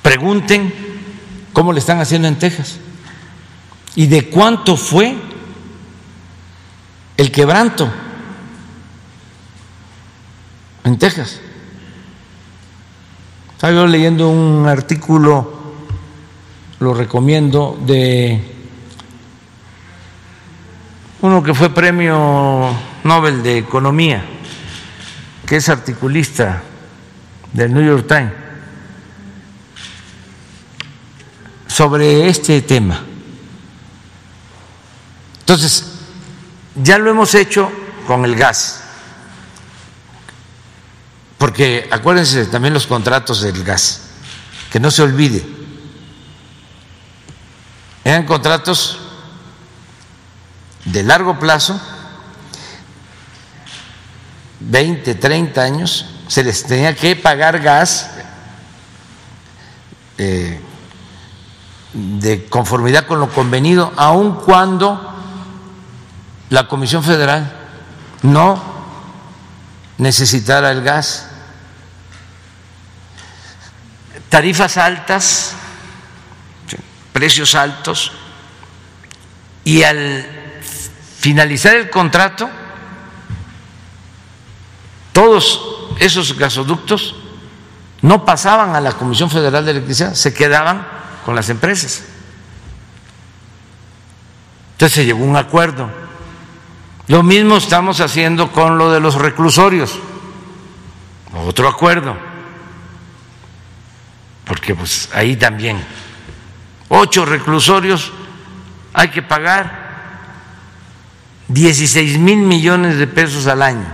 pregunten 0.00 0.72
cómo 1.52 1.74
le 1.74 1.80
están 1.80 2.00
haciendo 2.00 2.26
en 2.26 2.38
Texas 2.38 2.78
y 3.96 4.06
de 4.06 4.30
cuánto 4.30 4.78
fue 4.78 5.14
el 7.18 7.30
quebranto 7.30 7.92
en 10.84 10.98
Texas. 10.98 11.40
Estaba 13.52 13.72
yo 13.72 13.86
leyendo 13.86 14.28
un 14.28 14.66
artículo, 14.66 15.52
lo 16.78 16.94
recomiendo, 16.94 17.78
de 17.84 18.42
uno 21.20 21.42
que 21.42 21.52
fue 21.52 21.68
premio 21.74 22.74
Nobel 23.04 23.42
de 23.42 23.58
Economía, 23.58 24.24
que 25.46 25.56
es 25.56 25.68
articulista 25.68 26.62
del 27.52 27.74
New 27.74 27.84
York 27.84 28.06
Times, 28.08 28.32
sobre 31.66 32.28
este 32.28 32.62
tema. 32.62 33.04
Entonces, 35.40 35.98
ya 36.76 36.96
lo 36.96 37.10
hemos 37.10 37.34
hecho 37.34 37.70
con 38.06 38.24
el 38.24 38.36
gas, 38.36 38.79
porque 41.40 41.88
acuérdense 41.90 42.44
también 42.44 42.74
los 42.74 42.86
contratos 42.86 43.40
del 43.40 43.64
gas, 43.64 44.02
que 44.70 44.78
no 44.78 44.90
se 44.90 45.00
olvide, 45.00 45.42
eran 48.04 48.26
contratos 48.26 48.98
de 50.84 51.02
largo 51.02 51.38
plazo, 51.38 51.80
20, 54.60 55.14
30 55.14 55.62
años, 55.62 56.04
se 56.28 56.44
les 56.44 56.62
tenía 56.64 56.94
que 56.94 57.16
pagar 57.16 57.58
gas 57.60 58.10
eh, 60.18 60.60
de 61.94 62.44
conformidad 62.50 63.06
con 63.06 63.18
lo 63.18 63.30
convenido, 63.30 63.94
aun 63.96 64.34
cuando 64.34 65.10
la 66.50 66.68
Comisión 66.68 67.02
Federal 67.02 67.50
no 68.20 68.62
necesitara 69.96 70.70
el 70.72 70.82
gas. 70.82 71.29
Tarifas 74.30 74.78
altas, 74.78 75.54
precios 77.12 77.54
altos, 77.54 78.12
y 79.64 79.82
al 79.82 80.26
finalizar 81.18 81.76
el 81.76 81.90
contrato, 81.90 82.48
todos 85.12 85.60
esos 85.98 86.38
gasoductos 86.38 87.14
no 88.02 88.24
pasaban 88.24 88.74
a 88.74 88.80
la 88.80 88.92
Comisión 88.92 89.28
Federal 89.28 89.64
de 89.64 89.72
Electricidad, 89.72 90.14
se 90.14 90.32
quedaban 90.32 90.86
con 91.26 91.34
las 91.34 91.50
empresas. 91.50 92.04
Entonces 94.72 94.94
se 94.94 95.04
llegó 95.04 95.24
a 95.24 95.28
un 95.28 95.36
acuerdo. 95.36 95.90
Lo 97.08 97.22
mismo 97.22 97.56
estamos 97.56 98.00
haciendo 98.00 98.50
con 98.52 98.78
lo 98.78 98.90
de 98.92 99.00
los 99.00 99.16
reclusorios, 99.16 99.98
otro 101.44 101.68
acuerdo, 101.68 102.29
porque 104.50 104.74
pues 104.74 105.08
ahí 105.14 105.36
también 105.36 105.80
ocho 106.88 107.24
reclusorios 107.24 108.10
hay 108.92 109.08
que 109.10 109.22
pagar 109.22 110.26
16 111.46 112.18
mil 112.18 112.38
millones 112.38 112.98
de 112.98 113.06
pesos 113.06 113.46
al 113.46 113.62
año. 113.62 113.86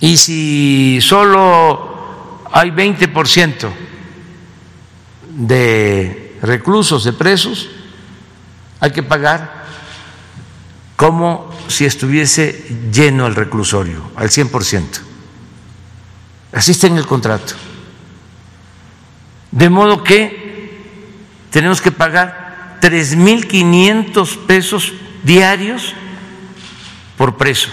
Y 0.00 0.18
si 0.18 0.98
solo 1.00 2.44
hay 2.52 2.70
20% 2.72 3.70
de 5.30 6.36
reclusos, 6.42 7.04
de 7.04 7.14
presos, 7.14 7.70
hay 8.80 8.90
que 8.90 9.02
pagar 9.02 9.64
como 10.94 11.50
si 11.68 11.86
estuviese 11.86 12.66
lleno 12.92 13.26
el 13.26 13.34
reclusorio, 13.34 14.10
al 14.14 14.28
100%. 14.28 14.84
Así 16.52 16.72
está 16.72 16.86
en 16.86 16.98
el 16.98 17.06
contrato. 17.06 17.69
De 19.50 19.68
modo 19.68 20.04
que 20.04 20.78
tenemos 21.50 21.80
que 21.80 21.90
pagar 21.90 22.78
3.500 22.80 24.46
pesos 24.46 24.92
diarios 25.22 25.94
por 27.16 27.36
preso. 27.36 27.68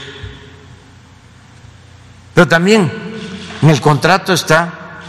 Pero 2.34 2.48
también 2.48 2.92
en 3.62 3.70
el 3.70 3.82
contrato 3.82 4.34
está 4.34 5.02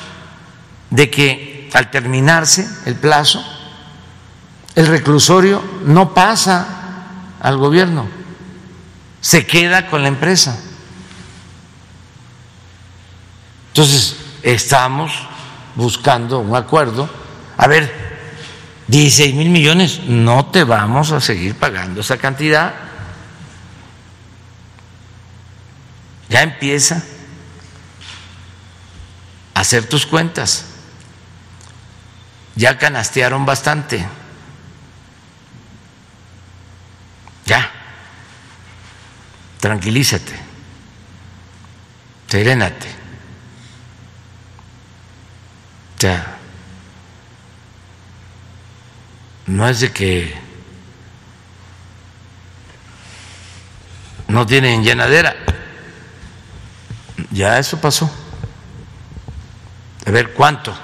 de 0.91 1.11
que 1.11 1.71
al 1.75 1.91
terminarse 1.91 2.66
el 2.87 2.95
plazo, 2.97 3.45
el 4.75 4.87
reclusorio 4.87 5.62
no 5.85 6.14
pasa 6.14 6.66
al 7.41 7.57
gobierno, 7.57 8.09
se 9.21 9.47
queda 9.47 9.89
con 9.89 10.03
la 10.03 10.09
empresa. 10.09 10.59
Entonces, 13.69 14.16
estamos 14.43 15.28
buscando 15.79 16.41
un 16.41 16.57
acuerdo. 16.57 17.09
A 17.57 17.68
ver, 17.68 17.89
16 18.89 19.35
mil 19.37 19.49
millones, 19.49 20.01
no 20.01 20.47
te 20.47 20.64
vamos 20.64 21.12
a 21.12 21.20
seguir 21.20 21.55
pagando 21.55 22.01
esa 22.01 22.18
cantidad. 22.18 22.74
Ya 26.29 26.43
empieza 26.43 27.05
a 29.55 29.61
hacer 29.61 29.89
tus 29.89 30.05
cuentas. 30.05 30.64
Ya 32.57 32.76
canastearon 32.76 33.47
bastante. 33.47 34.05
Ya, 37.47 37.70
tranquilízate, 39.61 40.35
serénate. 42.26 42.98
Ya, 45.99 46.39
no 49.47 49.69
es 49.69 49.81
de 49.81 49.93
que 49.93 50.33
no 54.29 54.47
tienen 54.47 54.85
llenadera. 54.85 55.35
Ya 57.31 57.59
eso 57.59 57.81
pasó. 57.81 58.09
A 60.07 60.11
ver, 60.11 60.33
¿cuánto? 60.35 60.75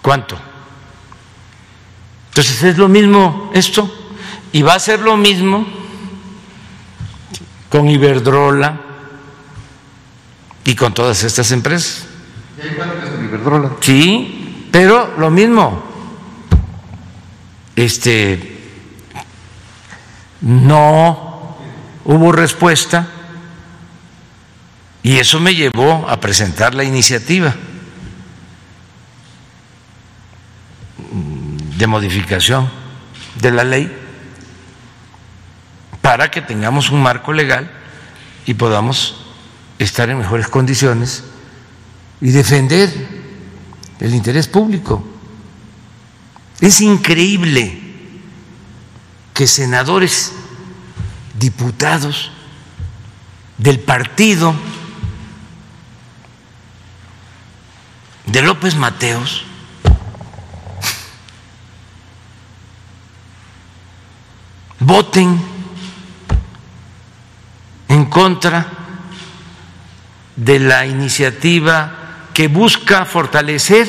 ¿Cuánto? 0.00 0.38
Entonces 2.30 2.62
es 2.62 2.78
lo 2.78 2.88
mismo 2.88 3.50
esto. 3.52 3.92
Y 4.52 4.62
va 4.62 4.74
a 4.74 4.80
ser 4.80 5.00
lo 5.00 5.16
mismo 5.16 5.66
con 7.68 7.90
Iberdrola 7.90 8.80
y 10.64 10.74
con 10.74 10.94
todas 10.94 11.22
estas 11.24 11.50
empresas. 11.50 12.07
Sí, 13.80 14.68
pero 14.72 15.14
lo 15.16 15.30
mismo. 15.30 15.84
Este 17.76 18.56
no 20.40 21.56
hubo 22.04 22.32
respuesta 22.32 23.08
y 25.02 25.18
eso 25.18 25.38
me 25.40 25.54
llevó 25.54 26.08
a 26.08 26.18
presentar 26.20 26.74
la 26.74 26.84
iniciativa 26.84 27.54
de 31.76 31.86
modificación 31.86 32.68
de 33.40 33.50
la 33.52 33.62
ley 33.62 33.96
para 36.02 36.30
que 36.30 36.42
tengamos 36.42 36.90
un 36.90 37.02
marco 37.02 37.32
legal 37.32 37.70
y 38.46 38.54
podamos 38.54 39.24
estar 39.78 40.10
en 40.10 40.18
mejores 40.18 40.48
condiciones 40.48 41.24
y 42.20 42.30
defender 42.30 42.92
el 44.00 44.14
interés 44.14 44.48
público. 44.48 45.04
Es 46.60 46.80
increíble 46.80 47.80
que 49.34 49.46
senadores, 49.46 50.32
diputados 51.38 52.32
del 53.58 53.78
partido 53.78 54.54
de 58.26 58.42
López 58.42 58.74
Mateos 58.74 59.44
voten 64.80 65.40
en 67.88 68.04
contra 68.06 68.66
de 70.36 70.58
la 70.60 70.86
iniciativa 70.86 71.97
que 72.38 72.46
busca 72.46 73.04
fortalecer 73.04 73.88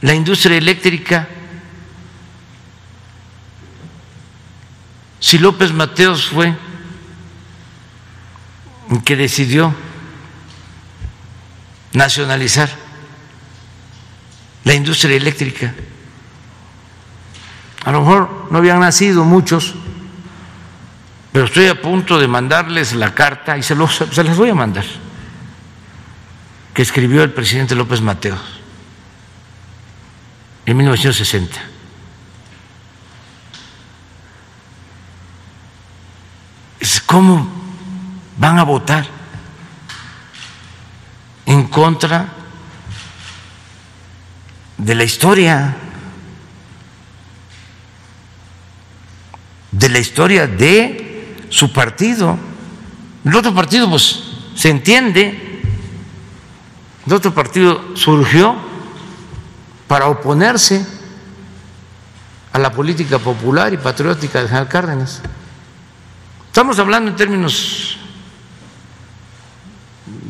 la 0.00 0.12
industria 0.12 0.56
eléctrica. 0.56 1.28
Si 5.20 5.38
López 5.38 5.72
Mateos 5.72 6.26
fue 6.26 6.52
el 8.90 9.04
que 9.04 9.14
decidió 9.14 9.72
nacionalizar 11.92 12.68
la 14.64 14.74
industria 14.74 15.14
eléctrica, 15.14 15.72
a 17.84 17.92
lo 17.92 18.00
mejor 18.00 18.48
no 18.50 18.58
habían 18.58 18.80
nacido 18.80 19.22
muchos, 19.22 19.76
pero 21.30 21.44
estoy 21.44 21.66
a 21.68 21.80
punto 21.80 22.18
de 22.18 22.26
mandarles 22.26 22.94
la 22.94 23.14
carta 23.14 23.56
y 23.56 23.62
se, 23.62 23.76
los, 23.76 23.94
se 23.94 24.24
las 24.24 24.36
voy 24.36 24.50
a 24.50 24.56
mandar, 24.56 24.86
que 26.78 26.82
escribió 26.82 27.24
el 27.24 27.32
presidente 27.32 27.74
López 27.74 28.00
Mateos 28.00 28.38
en 30.64 30.76
1960. 30.76 31.58
¿Cómo 37.04 37.50
van 38.36 38.60
a 38.60 38.62
votar 38.62 39.08
en 41.46 41.66
contra 41.66 42.28
de 44.76 44.94
la 44.94 45.02
historia? 45.02 45.76
de 49.72 49.88
la 49.88 49.98
historia 49.98 50.46
de 50.46 51.34
su 51.48 51.72
partido. 51.72 52.38
El 53.24 53.34
otro 53.34 53.52
partido, 53.52 53.90
pues, 53.90 54.22
se 54.54 54.70
entiende, 54.70 55.47
el 57.08 57.14
otro 57.14 57.32
partido 57.32 57.96
surgió 57.96 58.54
para 59.86 60.08
oponerse 60.08 60.86
a 62.52 62.58
la 62.58 62.70
política 62.70 63.18
popular 63.18 63.72
y 63.72 63.78
patriótica 63.78 64.42
de 64.42 64.48
General 64.48 64.68
Cárdenas. 64.68 65.22
Estamos 66.48 66.78
hablando 66.78 67.10
en 67.10 67.16
términos, 67.16 67.96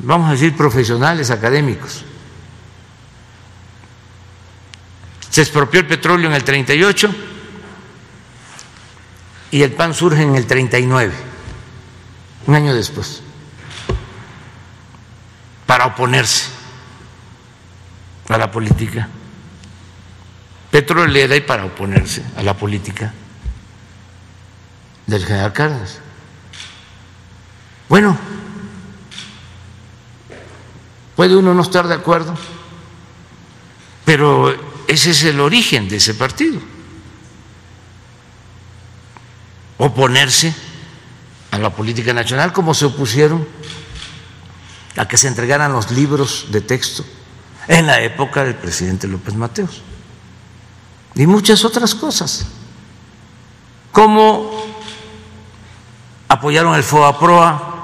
vamos 0.04 0.28
a 0.28 0.32
decir, 0.32 0.56
profesionales, 0.56 1.32
académicos. 1.32 2.04
Se 5.30 5.40
expropió 5.40 5.80
el 5.80 5.88
petróleo 5.88 6.28
en 6.28 6.36
el 6.36 6.44
38 6.44 7.12
y 9.50 9.62
el 9.62 9.72
PAN 9.72 9.94
surge 9.94 10.22
en 10.22 10.36
el 10.36 10.46
39, 10.46 11.12
un 12.46 12.54
año 12.54 12.72
después, 12.72 13.20
para 15.66 15.86
oponerse 15.86 16.57
a 18.28 18.38
la 18.38 18.50
política 18.50 19.08
petrolera 20.70 21.34
y 21.34 21.40
para 21.40 21.64
oponerse 21.64 22.22
a 22.36 22.42
la 22.42 22.54
política 22.54 23.12
del 25.06 25.24
general 25.24 25.52
Cárdenas. 25.52 25.98
Bueno, 27.88 28.18
puede 31.16 31.36
uno 31.36 31.54
no 31.54 31.62
estar 31.62 31.88
de 31.88 31.94
acuerdo, 31.94 32.34
pero 34.04 34.54
ese 34.86 35.10
es 35.10 35.24
el 35.24 35.40
origen 35.40 35.88
de 35.88 35.96
ese 35.96 36.14
partido. 36.14 36.60
oponerse 39.78 40.54
a 41.52 41.58
la 41.58 41.70
política 41.70 42.12
nacional, 42.12 42.52
como 42.52 42.74
se 42.74 42.84
opusieron 42.84 43.46
a 44.96 45.06
que 45.06 45.16
se 45.16 45.28
entregaran 45.28 45.72
los 45.72 45.90
libros 45.92 46.46
de 46.50 46.60
texto 46.60 47.04
en 47.68 47.86
la 47.86 48.00
época 48.00 48.42
del 48.42 48.54
presidente 48.54 49.06
López 49.06 49.34
Mateos. 49.34 49.82
Y 51.14 51.26
muchas 51.26 51.64
otras 51.64 51.94
cosas, 51.94 52.46
como 53.92 54.50
apoyaron 56.28 56.74
el 56.74 56.82
FOAPROA. 56.82 57.74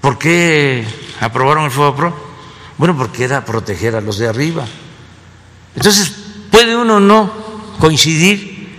¿Por 0.00 0.18
qué 0.18 0.86
aprobaron 1.20 1.64
el 1.64 1.70
FOAPROA? 1.70 2.14
Bueno, 2.78 2.96
porque 2.96 3.24
era 3.24 3.44
proteger 3.44 3.96
a 3.96 4.00
los 4.00 4.18
de 4.18 4.28
arriba. 4.28 4.64
Entonces, 5.74 6.12
puede 6.50 6.76
uno 6.76 7.00
no 7.00 7.30
coincidir, 7.78 8.76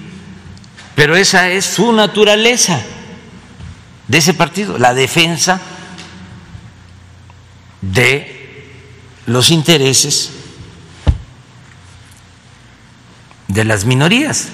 pero 0.96 1.16
esa 1.16 1.50
es 1.50 1.66
su 1.66 1.92
naturaleza 1.92 2.82
de 4.08 4.18
ese 4.18 4.34
partido, 4.34 4.78
la 4.78 4.94
defensa 4.94 5.62
de 7.82 8.72
los 9.26 9.52
intereses 9.52 10.32
de 13.50 13.66
las 13.66 13.84
minorías. 13.84 14.50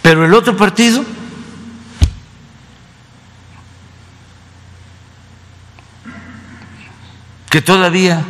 Pero 0.00 0.24
el 0.24 0.34
otro 0.34 0.56
partido 0.56 1.04
que 7.50 7.60
todavía 7.60 8.24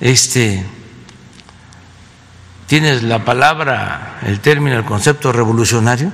este, 0.00 0.66
tienes 2.66 3.02
la 3.02 3.24
palabra, 3.24 4.18
el 4.26 4.40
término, 4.40 4.76
el 4.76 4.84
concepto 4.84 5.32
revolucionario. 5.32 6.12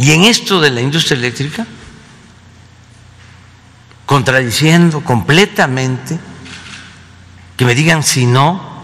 Y 0.00 0.12
en 0.12 0.24
esto 0.24 0.62
de 0.62 0.70
la 0.70 0.80
industria 0.80 1.18
eléctrica, 1.18 1.66
contradiciendo 4.06 5.04
completamente, 5.04 6.18
que 7.54 7.66
me 7.66 7.74
digan 7.74 8.02
si 8.02 8.24
no, 8.24 8.80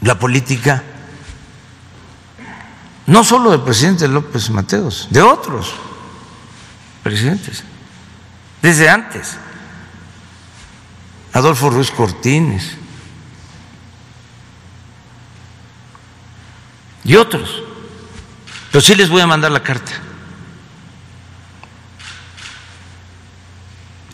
la 0.00 0.18
política 0.18 0.82
no 3.04 3.22
solo 3.24 3.50
del 3.50 3.60
presidente 3.60 4.08
López 4.08 4.48
Mateos, 4.48 5.06
de 5.10 5.20
otros 5.20 5.74
presidentes, 7.02 7.64
desde 8.62 8.88
antes. 8.88 9.36
Adolfo 11.34 11.68
Ruiz 11.68 11.90
Cortines 11.90 12.70
y 17.04 17.16
otros. 17.16 17.61
Pero 18.72 18.80
sí 18.80 18.94
les 18.94 19.10
voy 19.10 19.20
a 19.20 19.26
mandar 19.26 19.52
la 19.52 19.62
carta 19.62 19.92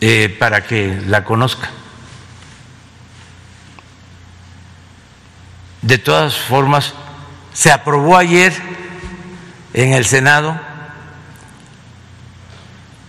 eh, 0.01 0.35
para 0.37 0.65
que 0.65 1.01
la 1.07 1.23
conozcan. 1.23 1.69
De 5.81 5.97
todas 5.97 6.35
formas, 6.35 6.93
se 7.53 7.71
aprobó 7.71 8.17
ayer 8.17 8.53
en 9.73 9.93
el 9.93 10.05
Senado 10.05 10.59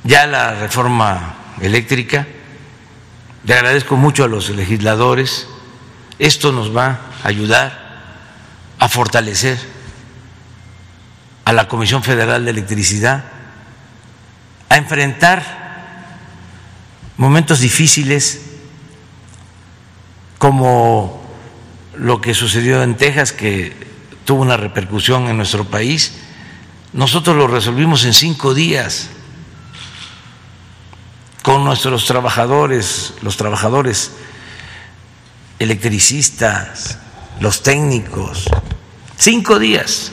ya 0.05 0.29
la 0.29 0.55
reforma 0.55 1.35
eléctrica. 1.61 2.29
Le 3.45 3.55
agradezco 3.55 3.97
mucho 3.97 4.23
a 4.23 4.29
los 4.29 4.51
legisladores. 4.51 5.49
Esto 6.21 6.53
nos 6.53 6.75
va 6.75 7.01
a 7.25 7.29
ayudar 7.29 7.77
a 8.79 8.89
fortalecer 8.89 9.70
a 11.51 11.53
la 11.53 11.67
Comisión 11.67 12.05
Federal 12.05 12.45
de 12.45 12.53
Electricidad, 12.53 13.25
a 14.69 14.77
enfrentar 14.77 15.43
momentos 17.17 17.59
difíciles 17.59 18.43
como 20.39 21.21
lo 21.97 22.21
que 22.21 22.35
sucedió 22.35 22.85
en 22.85 22.97
Texas, 22.97 23.33
que 23.33 23.75
tuvo 24.25 24.43
una 24.43 24.57
repercusión 24.57 25.27
en 25.27 25.37
nuestro 25.37 25.65
país 25.65 26.13
nosotros 26.93 27.37
lo 27.37 27.47
resolvimos 27.47 28.05
en 28.05 28.13
cinco 28.13 28.53
días 28.53 29.11
con 31.43 31.65
nuestros 31.65 32.05
trabajadores, 32.05 33.15
los 33.23 33.37
trabajadores 33.37 34.13
electricistas, 35.59 36.99
los 37.39 37.63
técnicos, 37.63 38.47
cinco 39.17 39.59
días. 39.59 40.11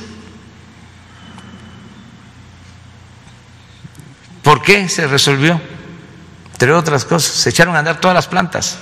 ¿Por 4.48 4.62
qué 4.62 4.88
se 4.88 5.06
resolvió? 5.08 5.60
Entre 6.54 6.72
otras 6.72 7.04
cosas, 7.04 7.34
se 7.34 7.50
echaron 7.50 7.76
a 7.76 7.80
andar 7.80 8.00
todas 8.00 8.16
las 8.16 8.28
plantas, 8.28 8.78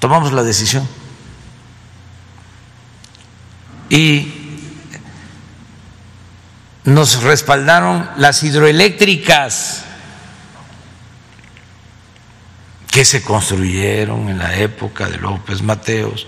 tomamos 0.00 0.32
la 0.32 0.42
decisión. 0.42 0.88
Y 3.88 4.58
nos 6.82 7.22
respaldaron 7.22 8.10
las 8.16 8.42
hidroeléctricas 8.42 9.84
que 12.90 13.04
se 13.04 13.22
construyeron 13.22 14.30
en 14.30 14.38
la 14.38 14.56
época 14.56 15.08
de 15.08 15.18
López 15.18 15.62
Mateos 15.62 16.26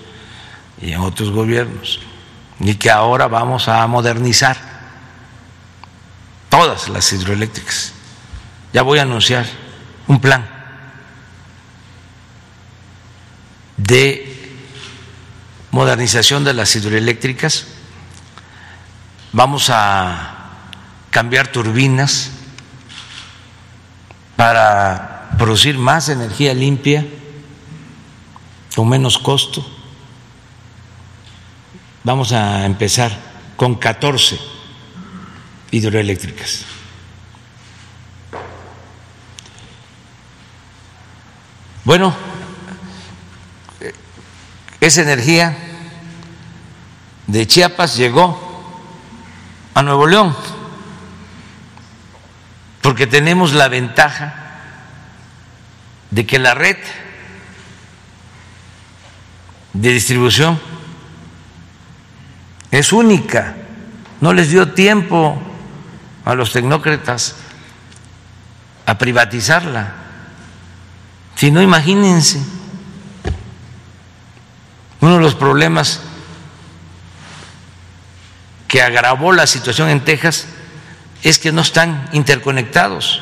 y 0.80 0.92
en 0.92 1.00
otros 1.00 1.32
gobiernos. 1.32 1.98
y 2.60 2.76
que 2.76 2.88
ahora 2.88 3.26
vamos 3.26 3.66
a 3.66 3.84
modernizar 3.88 4.56
todas 6.48 6.88
las 6.88 7.12
hidroeléctricas. 7.12 7.93
Ya 8.74 8.82
voy 8.82 8.98
a 8.98 9.02
anunciar 9.02 9.46
un 10.08 10.20
plan 10.20 10.44
de 13.76 14.52
modernización 15.70 16.42
de 16.42 16.54
las 16.54 16.74
hidroeléctricas. 16.74 17.68
Vamos 19.32 19.70
a 19.70 20.50
cambiar 21.10 21.52
turbinas 21.52 22.32
para 24.34 25.30
producir 25.38 25.78
más 25.78 26.08
energía 26.08 26.52
limpia 26.52 27.06
con 28.74 28.88
menos 28.88 29.18
costo. 29.18 29.64
Vamos 32.02 32.32
a 32.32 32.66
empezar 32.66 33.16
con 33.56 33.76
14 33.76 34.36
hidroeléctricas. 35.70 36.73
Bueno, 41.84 42.14
esa 44.80 45.02
energía 45.02 45.54
de 47.26 47.46
Chiapas 47.46 47.96
llegó 47.96 48.72
a 49.74 49.82
Nuevo 49.82 50.06
León, 50.06 50.34
porque 52.80 53.06
tenemos 53.06 53.52
la 53.52 53.68
ventaja 53.68 54.34
de 56.10 56.24
que 56.24 56.38
la 56.38 56.54
red 56.54 56.78
de 59.74 59.90
distribución 59.90 60.58
es 62.70 62.94
única, 62.94 63.56
no 64.22 64.32
les 64.32 64.48
dio 64.48 64.72
tiempo 64.72 65.38
a 66.24 66.34
los 66.34 66.50
tecnócratas 66.50 67.36
a 68.86 68.96
privatizarla. 68.96 70.03
Si 71.36 71.50
no, 71.50 71.60
imagínense, 71.62 72.40
uno 75.00 75.14
de 75.16 75.20
los 75.20 75.34
problemas 75.34 76.00
que 78.68 78.82
agravó 78.82 79.32
la 79.32 79.46
situación 79.46 79.88
en 79.88 80.04
Texas 80.04 80.46
es 81.22 81.38
que 81.38 81.52
no 81.52 81.62
están 81.62 82.08
interconectados. 82.12 83.20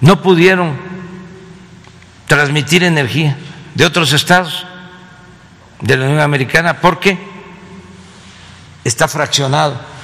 No 0.00 0.22
pudieron 0.22 0.76
transmitir 2.26 2.84
energía 2.84 3.36
de 3.74 3.84
otros 3.84 4.12
estados 4.12 4.66
de 5.80 5.96
la 5.96 6.06
Unión 6.06 6.20
Americana 6.20 6.80
porque 6.80 7.18
está 8.84 9.08
fraccionado. 9.08 9.97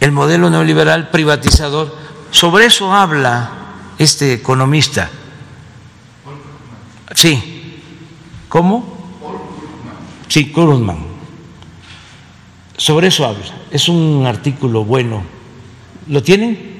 El 0.00 0.12
modelo 0.12 0.48
neoliberal 0.48 1.10
privatizador, 1.10 1.94
sobre 2.30 2.66
eso 2.66 2.92
habla 2.94 3.50
este 3.98 4.32
economista. 4.32 5.10
Sí. 7.14 7.82
¿Cómo? 8.48 8.96
Sí, 10.28 10.52
Kurman. 10.52 11.06
Sobre 12.76 13.08
eso 13.08 13.26
habla. 13.26 13.44
Es 13.70 13.88
un 13.88 14.24
artículo 14.26 14.84
bueno. 14.84 15.24
¿Lo 16.06 16.22
tienen? 16.22 16.78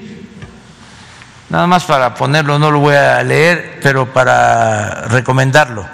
Nada 1.49 1.67
más 1.67 1.83
para 1.83 2.13
ponerlo, 2.13 2.57
no 2.59 2.71
lo 2.71 2.79
voy 2.79 2.95
a 2.95 3.23
leer, 3.23 3.79
pero 3.81 4.13
para 4.13 5.07
recomendarlo. 5.07 5.85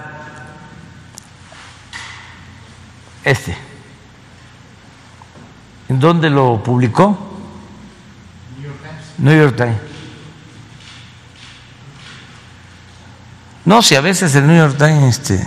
Este. 3.23 3.64
¿En 5.87 5.99
dónde 5.99 6.29
lo 6.29 6.61
publicó? 6.63 7.17
New 8.57 8.63
York 8.63 8.77
Times. 8.81 9.19
New 9.19 9.37
York 9.37 9.55
Times. 9.55 9.95
No, 13.65 13.81
si 13.81 13.95
a 13.95 14.01
veces 14.01 14.35
el 14.35 14.45
New 14.45 14.55
York 14.55 14.77
Times 14.77 15.19
este, 15.19 15.43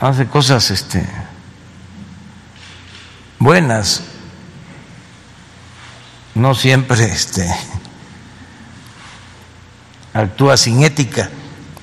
hace 0.00 0.26
cosas 0.26 0.70
este, 0.70 1.06
buenas, 3.38 4.04
no 6.34 6.54
siempre 6.54 7.04
este, 7.04 7.46
actúa 10.14 10.56
sin 10.56 10.82
ética. 10.82 11.28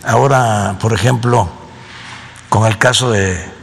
Ahora, 0.04 0.78
por 0.80 0.94
ejemplo, 0.94 1.50
con 2.50 2.66
el 2.66 2.78
caso 2.80 3.12
de 3.12 3.56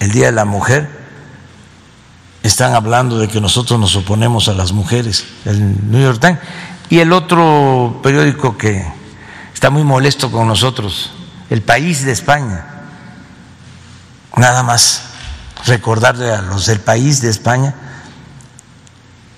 el 0.00 0.10
Día 0.10 0.26
de 0.26 0.32
la 0.32 0.44
Mujer, 0.44 0.88
están 2.42 2.74
hablando 2.74 3.18
de 3.18 3.28
que 3.28 3.40
nosotros 3.40 3.78
nos 3.78 3.94
oponemos 3.94 4.48
a 4.48 4.54
las 4.54 4.72
mujeres, 4.72 5.26
el 5.44 5.90
New 5.90 6.00
York 6.00 6.18
Times, 6.20 6.38
y 6.88 6.98
el 6.98 7.12
otro 7.12 8.00
periódico 8.02 8.56
que 8.56 8.84
está 9.52 9.70
muy 9.70 9.84
molesto 9.84 10.32
con 10.32 10.48
nosotros, 10.48 11.12
El 11.50 11.62
País 11.62 12.04
de 12.04 12.12
España. 12.12 12.64
Nada 14.36 14.62
más 14.62 15.02
recordarle 15.66 16.32
a 16.32 16.40
los 16.40 16.66
del 16.66 16.80
País 16.80 17.20
de 17.20 17.28
España 17.28 17.74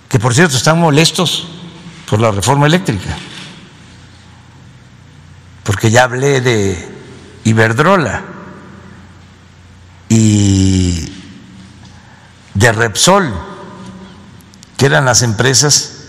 que 0.09 0.21
por 0.21 0.35
cierto 0.35 0.57
están 0.57 0.79
molestos 0.79 1.49
por 2.09 2.21
la 2.21 2.31
reforma 2.31 2.67
eléctrica, 2.67 3.17
porque 5.65 5.91
ya 5.91 6.05
hablé 6.05 6.41
de 6.41 6.89
Iberdrola 7.45 8.32
y 10.15 11.11
de 12.53 12.71
Repsol, 12.71 13.33
que 14.77 14.85
eran 14.85 15.07
las 15.07 15.23
empresas 15.23 16.09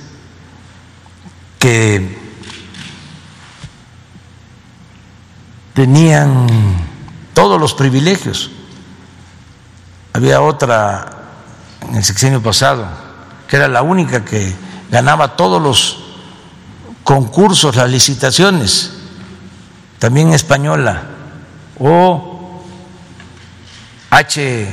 que 1.57 2.19
tenían 5.73 6.47
todos 7.33 7.61
los 7.61 7.73
privilegios. 7.73 8.51
Había 10.11 10.41
otra 10.41 11.07
en 11.87 11.95
el 11.95 12.03
sexenio 12.03 12.43
pasado 12.43 12.85
que 13.47 13.55
era 13.55 13.69
la 13.69 13.83
única 13.83 14.25
que 14.25 14.53
ganaba 14.91 15.37
todos 15.37 15.61
los 15.61 16.03
concursos, 17.05 17.77
las 17.77 17.89
licitaciones, 17.89 18.91
también 19.97 20.33
española, 20.33 21.03
o 21.79 22.32
H, 24.15 24.67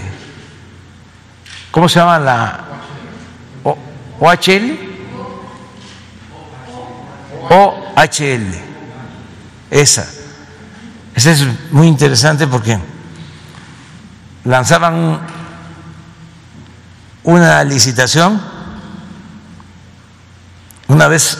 ¿cómo 1.71 1.89
se 1.89 1.99
llama 1.99 2.19
la? 2.19 2.61
O, 3.65 3.79
OHL, 4.21 4.79
OHL, 7.49 8.55
esa. 9.71 10.07
Esa 11.15 11.31
es 11.31 11.73
muy 11.73 11.87
interesante 11.87 12.47
porque 12.47 12.79
lanzaban 14.45 15.21
una 17.23 17.65
licitación 17.65 18.43
una 20.89 21.09
vez 21.09 21.39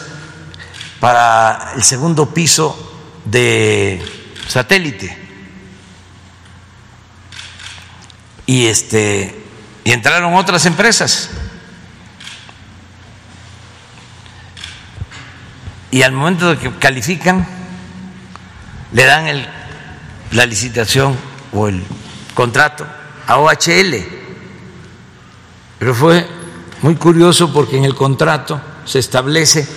para 1.01 1.73
el 1.77 1.83
segundo 1.83 2.33
piso 2.33 2.99
de 3.27 4.03
satélite. 4.49 5.20
Y 8.51 8.67
este 8.67 9.45
y 9.85 9.93
entraron 9.93 10.35
otras 10.35 10.67
empresas. 10.67 11.31
Y 15.93 16.03
al 16.03 16.11
momento 16.11 16.51
de 16.51 16.59
que 16.59 16.69
califican 16.73 17.47
le 18.91 19.05
dan 19.05 19.29
el, 19.29 19.49
la 20.33 20.47
licitación 20.47 21.17
o 21.53 21.69
el 21.69 21.85
contrato 22.35 22.85
a 23.29 23.39
OHL. 23.39 24.05
Pero 25.79 25.95
fue 25.95 26.27
muy 26.83 26.97
curioso 26.97 27.53
porque 27.53 27.77
en 27.77 27.85
el 27.85 27.95
contrato 27.95 28.61
se 28.85 28.99
establece 28.99 29.69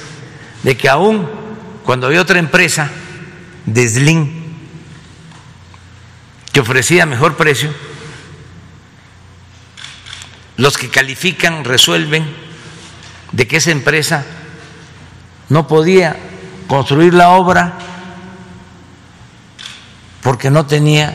de 0.64 0.76
que 0.76 0.90
aún 0.90 1.30
cuando 1.84 2.08
había 2.08 2.22
otra 2.22 2.40
empresa 2.40 2.90
de 3.68 3.88
Slim 3.88 4.44
que 6.52 6.60
ofrecía 6.60 7.06
mejor 7.06 7.38
precio, 7.38 7.72
los 10.58 10.78
que 10.78 10.90
califican 10.90 11.64
resuelven 11.64 12.26
de 13.32 13.48
que 13.48 13.58
esa 13.58 13.72
empresa 13.72 14.26
no 15.50 15.68
podía 15.68 16.16
construir 16.68 17.14
la 17.14 17.32
obra 17.32 17.78
porque 20.22 20.50
no 20.50 20.66
tenía 20.66 21.14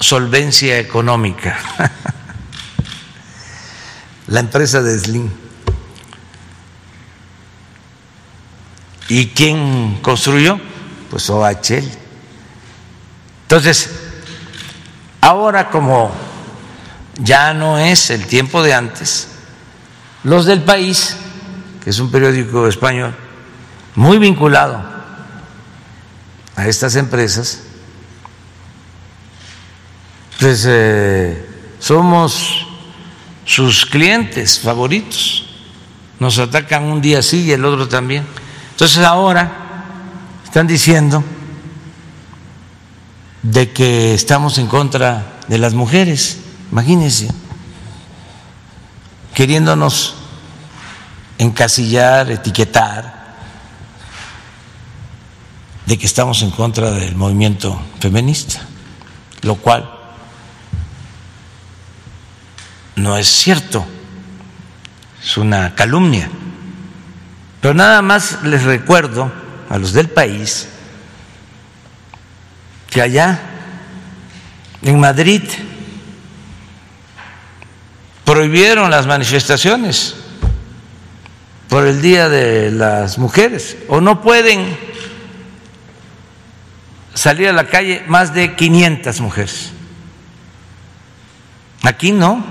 solvencia 0.00 0.78
económica. 0.78 1.58
la 4.28 4.40
empresa 4.40 4.82
de 4.82 4.98
Slim. 4.98 5.30
¿Y 9.08 9.28
quién 9.28 9.98
construyó? 10.02 10.60
Pues 11.10 11.28
OHL. 11.30 11.88
Entonces, 13.42 13.90
ahora 15.20 15.70
como 15.70 16.12
ya 17.18 17.52
no 17.54 17.78
es 17.78 18.10
el 18.10 18.26
tiempo 18.26 18.62
de 18.62 18.74
antes, 18.74 19.28
los 20.24 20.46
del 20.46 20.62
país, 20.62 21.16
que 21.82 21.90
es 21.90 21.98
un 21.98 22.10
periódico 22.10 22.66
español 22.66 23.14
muy 23.94 24.18
vinculado 24.18 24.82
a 26.54 26.66
estas 26.66 26.96
empresas, 26.96 27.60
pues 30.38 30.64
eh, 30.68 31.46
somos 31.78 32.66
sus 33.44 33.86
clientes 33.86 34.60
favoritos. 34.60 35.46
Nos 36.20 36.38
atacan 36.38 36.84
un 36.84 37.00
día 37.00 37.22
sí 37.22 37.44
y 37.44 37.52
el 37.52 37.64
otro 37.64 37.88
también. 37.88 38.24
Entonces 38.72 38.98
ahora 39.04 39.50
están 40.44 40.66
diciendo 40.66 41.24
de 43.42 43.70
que 43.72 44.14
estamos 44.14 44.58
en 44.58 44.66
contra 44.66 45.40
de 45.48 45.58
las 45.58 45.74
mujeres, 45.74 46.38
imagínense, 46.70 47.28
queriéndonos 49.34 50.14
encasillar, 51.38 52.30
etiquetar, 52.30 53.18
de 55.86 55.96
que 55.96 56.06
estamos 56.06 56.42
en 56.42 56.50
contra 56.50 56.90
del 56.90 57.14
movimiento 57.14 57.80
feminista, 57.98 58.60
lo 59.40 59.54
cual 59.56 59.90
no 62.96 63.16
es 63.16 63.28
cierto, 63.28 63.86
es 65.22 65.36
una 65.38 65.74
calumnia. 65.74 66.28
Pero 67.60 67.72
nada 67.72 68.02
más 68.02 68.42
les 68.42 68.64
recuerdo 68.64 69.32
a 69.70 69.78
los 69.78 69.92
del 69.92 70.10
país 70.10 70.68
que 72.90 73.00
allá 73.00 73.40
en 74.82 75.00
Madrid 75.00 75.42
prohibieron 78.38 78.88
las 78.88 79.08
manifestaciones 79.08 80.14
por 81.68 81.88
el 81.88 82.00
Día 82.00 82.28
de 82.28 82.70
las 82.70 83.18
Mujeres 83.18 83.76
o 83.88 84.00
no 84.00 84.22
pueden 84.22 84.78
salir 87.14 87.48
a 87.48 87.52
la 87.52 87.66
calle 87.66 88.04
más 88.06 88.34
de 88.34 88.54
500 88.54 89.20
mujeres. 89.22 89.72
Aquí 91.82 92.12
no. 92.12 92.44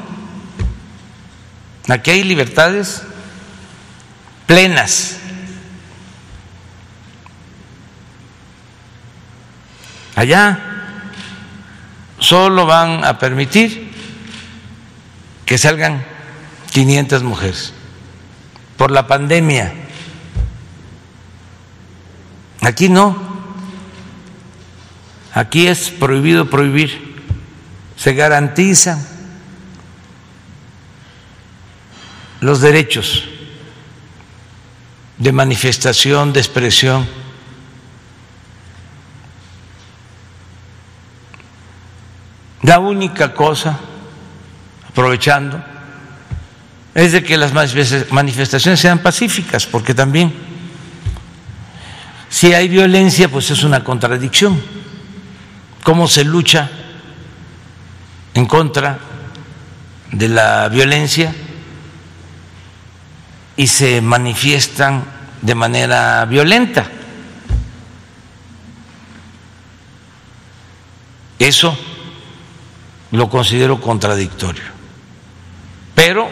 Aquí 1.87 2.11
hay 2.11 2.23
libertades 2.25 3.03
plenas. 4.45 5.19
Allá 10.17 10.59
solo 12.19 12.65
van 12.65 13.05
a 13.05 13.17
permitir 13.17 13.86
que 15.47 15.57
salgan 15.57 16.03
500 16.71 17.23
mujeres 17.23 17.73
por 18.75 18.91
la 18.91 19.07
pandemia. 19.07 19.73
Aquí 22.61 22.89
no. 22.89 23.17
Aquí 25.33 25.67
es 25.67 25.89
prohibido 25.89 26.49
prohibir. 26.49 27.23
Se 27.95 28.13
garantizan 28.13 29.07
los 32.41 32.59
derechos 32.59 33.23
de 35.17 35.31
manifestación, 35.31 36.33
de 36.33 36.41
expresión. 36.41 37.07
La 42.63 42.79
única 42.79 43.33
cosa, 43.33 43.79
aprovechando, 44.97 45.63
es 46.95 47.11
de 47.11 47.23
que 47.23 47.37
las 47.37 47.53
manifestaciones 47.53 48.79
sean 48.79 48.97
pacíficas, 48.97 49.67
porque 49.67 49.93
también 49.93 50.33
si 52.29 52.51
hay 52.55 52.67
violencia, 52.67 53.29
pues 53.29 53.51
es 53.51 53.63
una 53.63 53.83
contradicción. 53.83 54.59
¿Cómo 55.83 56.07
se 56.07 56.23
lucha 56.23 56.71
en 58.33 58.47
contra 58.47 58.97
de 60.11 60.29
la 60.29 60.67
violencia? 60.69 61.31
y 63.57 63.65
se 63.65 64.01
manifiestan 64.01 65.03
de 65.41 65.55
manera 65.55 66.23
violenta. 66.25 66.85
Eso 71.39 71.75
lo 73.11 73.27
considero 73.29 73.81
contradictorio, 73.81 74.76
pero 75.97 76.29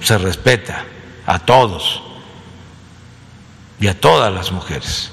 se 0.00 0.16
respeta 0.16 0.84
a 1.26 1.40
todos 1.40 2.00
y 3.80 3.88
a 3.88 4.00
todas 4.00 4.32
las 4.32 4.52
mujeres. 4.52 5.10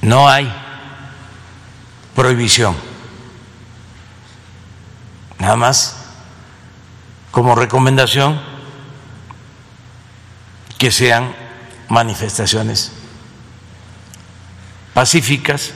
No 0.00 0.28
hay 0.28 0.48
prohibición, 2.14 2.76
nada 5.40 5.56
más 5.56 6.04
como 7.32 7.56
recomendación 7.56 8.40
que 10.78 10.92
sean 10.92 11.34
manifestaciones 11.88 12.92
pacíficas, 14.94 15.72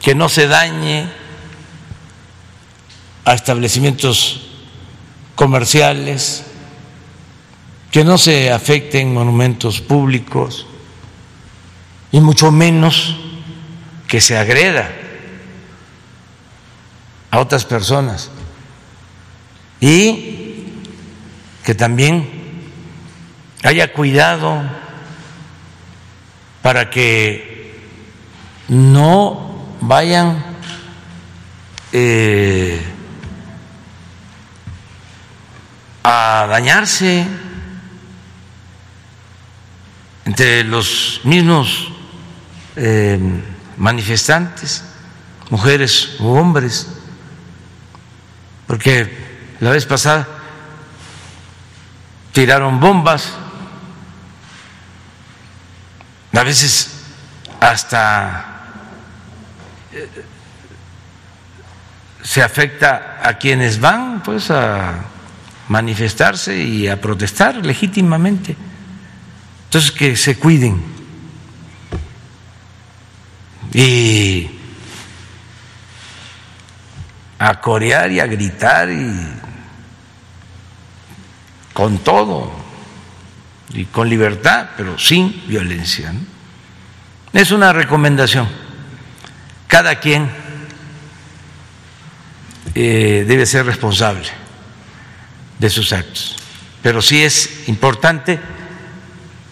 que 0.00 0.14
no 0.14 0.28
se 0.28 0.46
dañe 0.46 1.27
a 3.28 3.34
establecimientos 3.34 4.40
comerciales, 5.34 6.44
que 7.90 8.02
no 8.02 8.16
se 8.16 8.50
afecten 8.50 9.12
monumentos 9.12 9.82
públicos 9.82 10.66
y 12.10 12.20
mucho 12.20 12.50
menos 12.50 13.16
que 14.06 14.22
se 14.22 14.38
agreda 14.38 14.90
a 17.30 17.38
otras 17.38 17.66
personas. 17.66 18.30
Y 19.78 20.64
que 21.64 21.74
también 21.74 22.62
haya 23.62 23.92
cuidado 23.92 24.62
para 26.62 26.88
que 26.88 27.78
no 28.68 29.76
vayan 29.82 30.42
eh, 31.92 32.94
a 36.02 36.46
dañarse 36.48 37.26
entre 40.24 40.64
los 40.64 41.20
mismos 41.24 41.90
eh, 42.76 43.18
manifestantes, 43.76 44.84
mujeres 45.50 46.16
u 46.20 46.28
hombres, 46.28 46.86
porque 48.66 49.56
la 49.60 49.70
vez 49.70 49.86
pasada 49.86 50.28
tiraron 52.32 52.78
bombas, 52.78 53.32
a 56.32 56.42
veces 56.44 56.90
hasta 57.60 58.62
eh, 59.92 60.24
se 62.22 62.42
afecta 62.42 63.18
a 63.22 63.38
quienes 63.38 63.80
van 63.80 64.22
pues 64.22 64.50
a 64.50 65.04
manifestarse 65.68 66.58
y 66.58 66.88
a 66.88 67.00
protestar 67.00 67.64
legítimamente. 67.64 68.56
Entonces 69.64 69.92
que 69.92 70.16
se 70.16 70.38
cuiden 70.38 70.82
y 73.72 74.50
a 77.38 77.60
corear 77.60 78.10
y 78.10 78.20
a 78.20 78.26
gritar 78.26 78.90
y 78.90 79.12
con 81.74 81.98
todo 81.98 82.50
y 83.74 83.84
con 83.84 84.08
libertad, 84.08 84.70
pero 84.76 84.98
sin 84.98 85.46
violencia. 85.46 86.12
Es 87.32 87.50
una 87.50 87.74
recomendación. 87.74 88.48
Cada 89.66 90.00
quien 90.00 90.30
eh, 92.74 93.24
debe 93.28 93.44
ser 93.44 93.66
responsable 93.66 94.47
de 95.58 95.70
sus 95.70 95.92
actos, 95.92 96.36
pero 96.82 97.02
sí 97.02 97.22
es 97.22 97.68
importante 97.68 98.38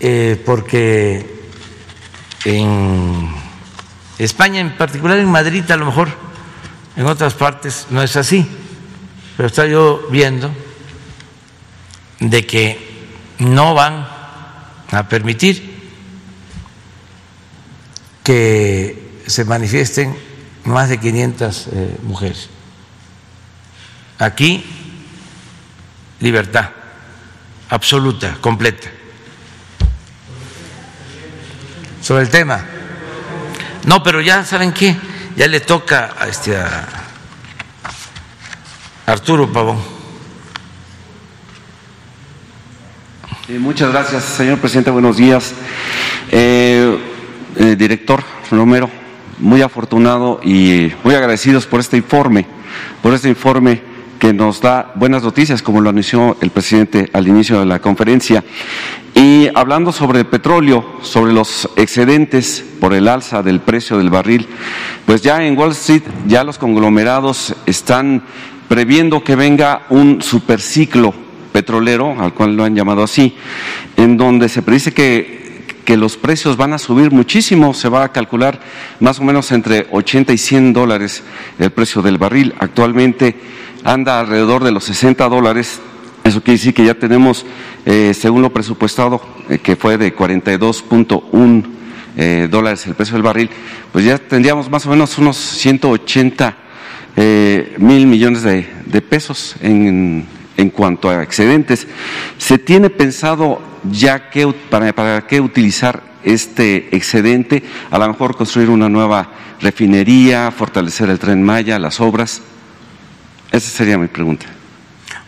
eh, 0.00 0.40
porque 0.44 1.36
en 2.44 3.34
España, 4.18 4.60
en 4.60 4.76
particular 4.76 5.18
en 5.18 5.30
Madrid, 5.30 5.68
a 5.70 5.76
lo 5.76 5.86
mejor 5.86 6.08
en 6.96 7.06
otras 7.06 7.34
partes 7.34 7.86
no 7.90 8.02
es 8.02 8.16
así, 8.16 8.46
pero 9.36 9.48
está 9.48 9.66
yo 9.66 10.06
viendo 10.10 10.50
de 12.20 12.46
que 12.46 13.06
no 13.38 13.74
van 13.74 14.08
a 14.90 15.08
permitir 15.08 15.76
que 18.22 19.22
se 19.26 19.44
manifiesten 19.44 20.16
más 20.64 20.88
de 20.88 20.98
500 20.98 21.66
eh, 21.66 21.96
mujeres. 22.02 22.48
Aquí, 24.18 24.64
libertad 26.20 26.70
absoluta, 27.68 28.36
completa. 28.40 28.88
Sobre 32.00 32.22
el 32.22 32.30
tema. 32.30 32.64
No, 33.84 34.02
pero 34.02 34.20
ya 34.20 34.44
saben 34.44 34.72
qué, 34.72 34.96
ya 35.36 35.46
le 35.46 35.60
toca 35.60 36.14
a, 36.18 36.28
este, 36.28 36.56
a 36.56 36.86
Arturo 39.06 39.52
Pavón. 39.52 39.96
muchas 43.60 43.92
gracias, 43.92 44.24
señor 44.24 44.58
presidente. 44.58 44.90
Buenos 44.90 45.16
días. 45.16 45.54
Eh, 46.30 46.98
eh, 47.56 47.76
director 47.76 48.22
Romero, 48.50 48.90
muy 49.38 49.62
afortunado 49.62 50.40
y 50.42 50.92
muy 51.04 51.14
agradecidos 51.14 51.66
por 51.66 51.80
este 51.80 51.96
informe, 51.96 52.46
por 53.02 53.14
este 53.14 53.28
informe 53.28 53.95
que 54.18 54.32
nos 54.32 54.60
da 54.60 54.92
buenas 54.94 55.22
noticias, 55.22 55.62
como 55.62 55.80
lo 55.80 55.90
anunció 55.90 56.36
el 56.40 56.50
presidente 56.50 57.10
al 57.12 57.28
inicio 57.28 57.60
de 57.60 57.66
la 57.66 57.80
conferencia. 57.80 58.44
Y 59.14 59.48
hablando 59.54 59.92
sobre 59.92 60.20
el 60.20 60.26
petróleo, 60.26 60.98
sobre 61.02 61.32
los 61.32 61.68
excedentes 61.76 62.64
por 62.80 62.94
el 62.94 63.08
alza 63.08 63.42
del 63.42 63.60
precio 63.60 63.98
del 63.98 64.10
barril, 64.10 64.46
pues 65.06 65.22
ya 65.22 65.44
en 65.44 65.56
Wall 65.56 65.72
Street 65.72 66.02
ya 66.26 66.44
los 66.44 66.58
conglomerados 66.58 67.54
están 67.66 68.22
previendo 68.68 69.22
que 69.22 69.36
venga 69.36 69.82
un 69.90 70.20
superciclo 70.22 71.14
petrolero, 71.52 72.20
al 72.20 72.34
cual 72.34 72.56
lo 72.56 72.64
han 72.64 72.74
llamado 72.74 73.02
así, 73.02 73.34
en 73.96 74.16
donde 74.16 74.48
se 74.48 74.62
predice 74.62 74.92
que 74.92 75.46
que 75.86 75.96
los 75.96 76.16
precios 76.16 76.56
van 76.58 76.72
a 76.74 76.78
subir 76.78 77.12
muchísimo, 77.12 77.72
se 77.72 77.88
va 77.88 78.02
a 78.02 78.12
calcular 78.12 78.60
más 78.98 79.20
o 79.20 79.22
menos 79.22 79.52
entre 79.52 79.86
80 79.92 80.32
y 80.32 80.38
100 80.38 80.72
dólares 80.72 81.22
el 81.60 81.70
precio 81.70 82.02
del 82.02 82.18
barril. 82.18 82.54
Actualmente 82.58 83.36
anda 83.86 84.18
alrededor 84.18 84.64
de 84.64 84.72
los 84.72 84.84
60 84.84 85.28
dólares. 85.28 85.80
Eso 86.24 86.42
quiere 86.42 86.58
decir 86.58 86.74
que 86.74 86.84
ya 86.84 86.94
tenemos, 86.94 87.46
eh, 87.86 88.12
según 88.14 88.42
lo 88.42 88.52
presupuestado, 88.52 89.22
eh, 89.48 89.58
que 89.58 89.76
fue 89.76 89.96
de 89.96 90.14
42.1 90.14 91.64
eh, 92.16 92.48
dólares 92.50 92.84
el 92.86 92.94
precio 92.94 93.14
del 93.14 93.22
barril, 93.22 93.48
pues 93.92 94.04
ya 94.04 94.18
tendríamos 94.18 94.68
más 94.68 94.84
o 94.86 94.90
menos 94.90 95.16
unos 95.18 95.36
180 95.36 96.56
mil 97.78 98.06
millones 98.06 98.42
de, 98.42 99.02
pesos 99.08 99.56
en, 99.62 100.26
en 100.56 100.70
cuanto 100.70 101.08
a 101.08 101.22
excedentes. 101.22 101.86
¿Se 102.36 102.58
tiene 102.58 102.90
pensado 102.90 103.62
ya 103.90 104.28
que, 104.28 104.52
para, 104.68 104.92
para 104.92 105.26
qué 105.26 105.40
utilizar 105.40 106.02
este 106.24 106.94
excedente? 106.94 107.62
A 107.90 107.98
lo 107.98 108.08
mejor 108.08 108.36
construir 108.36 108.68
una 108.68 108.90
nueva 108.90 109.30
refinería, 109.62 110.50
fortalecer 110.50 111.08
el 111.08 111.18
tren 111.18 111.42
Maya, 111.42 111.78
las 111.78 112.00
obras. 112.00 112.42
Esa 113.50 113.70
sería 113.70 113.98
mi 113.98 114.08
pregunta. 114.08 114.46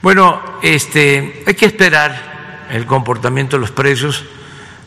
Bueno, 0.02 0.40
este, 0.62 1.42
hay 1.46 1.54
que 1.54 1.66
esperar 1.66 2.66
el 2.70 2.86
comportamiento 2.86 3.56
de 3.56 3.60
los 3.60 3.70
precios 3.70 4.24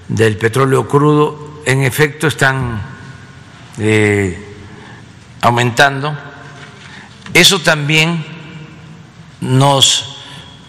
del 0.08 0.38
petróleo 0.38 0.88
crudo. 0.88 1.62
En 1.66 1.84
efecto, 1.84 2.28
están 2.28 2.82
eh, 3.78 4.56
aumentando. 5.42 6.18
Eso 7.34 7.60
también 7.62 8.24
nos 9.42 10.18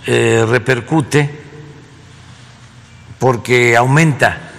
eh, 0.06 0.44
repercute 0.48 1.42
porque 3.18 3.76
aumenta 3.76 4.50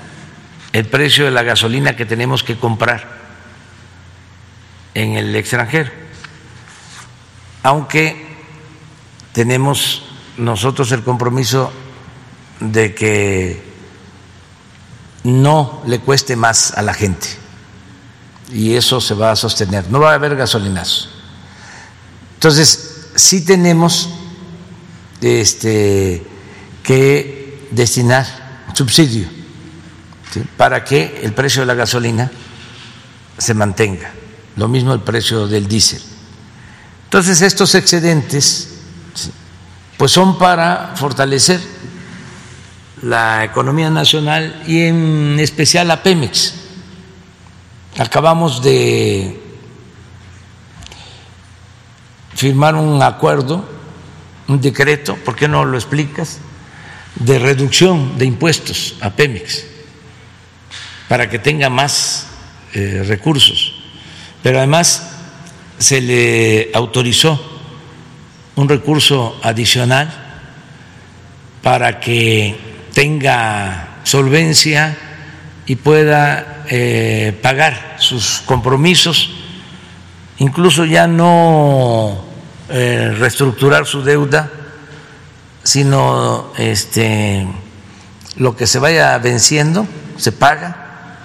el 0.72 0.86
precio 0.86 1.26
de 1.26 1.32
la 1.32 1.44
gasolina 1.44 1.96
que 1.96 2.06
tenemos 2.06 2.44
que 2.44 2.58
comprar 2.58 3.22
en 4.94 5.18
el 5.18 5.36
extranjero 5.36 6.03
aunque 7.64 8.28
tenemos 9.32 10.04
nosotros 10.38 10.92
el 10.92 11.04
compromiso 11.04 11.72
de 12.60 12.94
que 12.94 13.64
no 15.24 15.82
le 15.88 16.00
cueste 16.00 16.36
más 16.36 16.78
a 16.78 16.82
la 16.82 16.94
gente 16.94 17.28
y 18.52 18.74
eso 18.74 19.02
se 19.02 19.14
va 19.16 19.32
a 19.32 19.36
sostener, 19.36 19.90
no 19.90 20.00
va 20.00 20.12
a 20.12 20.16
haber 20.16 20.36
gasolinas. 20.36 21.10
Entonces, 22.36 23.08
sí 23.16 23.44
tenemos 23.46 24.10
este, 25.22 26.24
que 26.84 27.68
destinar 27.72 28.28
subsidio 28.74 29.28
para 30.58 30.84
que 30.84 31.22
el 31.24 31.34
precio 31.34 31.62
de 31.62 31.68
la 31.68 31.74
gasolina 31.74 32.30
se 33.38 33.54
mantenga, 33.54 34.12
lo 34.58 34.68
mismo 34.68 34.94
el 34.94 35.00
precio 35.00 35.48
del 35.48 35.68
diésel. 35.68 36.13
Entonces 37.14 37.44
estos 37.44 37.76
excedentes 37.76 38.70
pues 39.98 40.12
son 40.12 40.40
para 40.40 40.94
fortalecer 40.96 41.62
la 43.04 43.44
economía 43.44 43.92
nacional 43.92 44.64
y 44.66 44.88
en 44.88 45.38
especial 45.40 45.92
a 45.92 46.02
Pemex. 46.02 46.56
Acabamos 48.00 48.64
de 48.64 49.40
firmar 52.34 52.74
un 52.74 53.04
acuerdo, 53.04 53.64
un 54.48 54.60
decreto, 54.60 55.16
¿por 55.18 55.36
qué 55.36 55.48
no 55.48 55.66
lo 55.66 55.78
explicas? 55.78 56.40
De 57.14 57.38
reducción 57.38 58.18
de 58.18 58.26
impuestos 58.26 58.96
a 59.02 59.12
Pemex 59.12 59.66
para 61.08 61.30
que 61.30 61.38
tenga 61.38 61.70
más 61.70 62.26
eh, 62.74 63.04
recursos. 63.06 63.76
Pero 64.42 64.58
además 64.58 65.13
se 65.78 66.02
le 66.02 66.72
autorizó 66.74 67.40
un 68.56 68.70
recurso 68.70 69.40
adicional 69.42 70.12
para 71.62 72.00
que 72.00 72.56
tenga 72.94 74.00
solvencia 74.04 74.98
y 75.66 75.76
pueda 75.76 76.64
eh, 76.70 77.38
pagar 77.42 77.96
sus 77.98 78.42
compromisos, 78.46 79.30
incluso 80.38 80.86
ya 80.86 81.08
no 81.08 82.24
eh, 82.70 83.16
reestructurar 83.18 83.86
su 83.86 84.04
deuda, 84.04 84.52
sino 85.64 86.52
este, 86.58 87.48
lo 88.36 88.56
que 88.56 88.68
se 88.68 88.80
vaya 88.80 89.18
venciendo 89.18 89.88
se 90.18 90.32
paga 90.32 91.18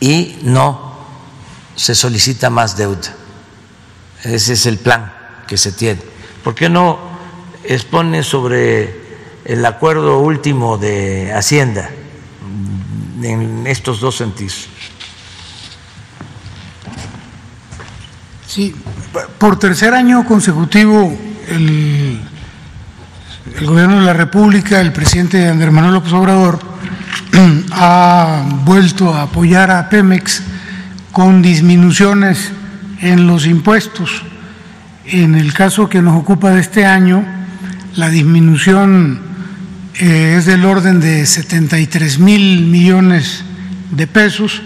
y 0.00 0.36
no 0.42 0.94
se 1.76 1.94
solicita 1.94 2.50
más 2.50 2.76
deuda. 2.76 3.14
Ese 4.24 4.54
es 4.54 4.64
el 4.66 4.78
plan 4.78 5.12
que 5.46 5.58
se 5.58 5.72
tiene. 5.72 6.00
¿Por 6.42 6.54
qué 6.54 6.70
no 6.70 6.98
expone 7.62 8.22
sobre 8.22 9.04
el 9.44 9.64
acuerdo 9.66 10.20
último 10.20 10.78
de 10.78 11.32
Hacienda 11.34 11.90
en 13.22 13.66
estos 13.66 14.00
dos 14.00 14.16
sentidos? 14.16 14.68
Sí, 18.46 18.74
por 19.38 19.58
tercer 19.58 19.92
año 19.92 20.24
consecutivo 20.24 21.12
el, 21.48 22.20
gobierno 23.62 23.98
de 23.98 24.06
la 24.06 24.12
República, 24.14 24.80
el 24.80 24.92
presidente 24.92 25.48
Andrés 25.48 25.72
Manuel 25.72 25.94
López 25.94 26.12
Obrador, 26.14 26.60
ha 27.72 28.42
vuelto 28.64 29.12
a 29.12 29.22
apoyar 29.22 29.70
a 29.70 29.90
Pemex 29.90 30.42
con 31.12 31.42
disminuciones 31.42 32.52
en 33.00 33.26
los 33.26 33.46
impuestos. 33.46 34.22
En 35.06 35.34
el 35.34 35.52
caso 35.52 35.88
que 35.88 36.00
nos 36.00 36.16
ocupa 36.16 36.50
de 36.50 36.60
este 36.60 36.86
año, 36.86 37.24
la 37.94 38.08
disminución 38.08 39.20
eh, 39.94 40.36
es 40.38 40.46
del 40.46 40.64
orden 40.64 41.00
de 41.00 41.26
73 41.26 42.18
mil 42.18 42.66
millones 42.66 43.44
de 43.90 44.06
pesos 44.06 44.62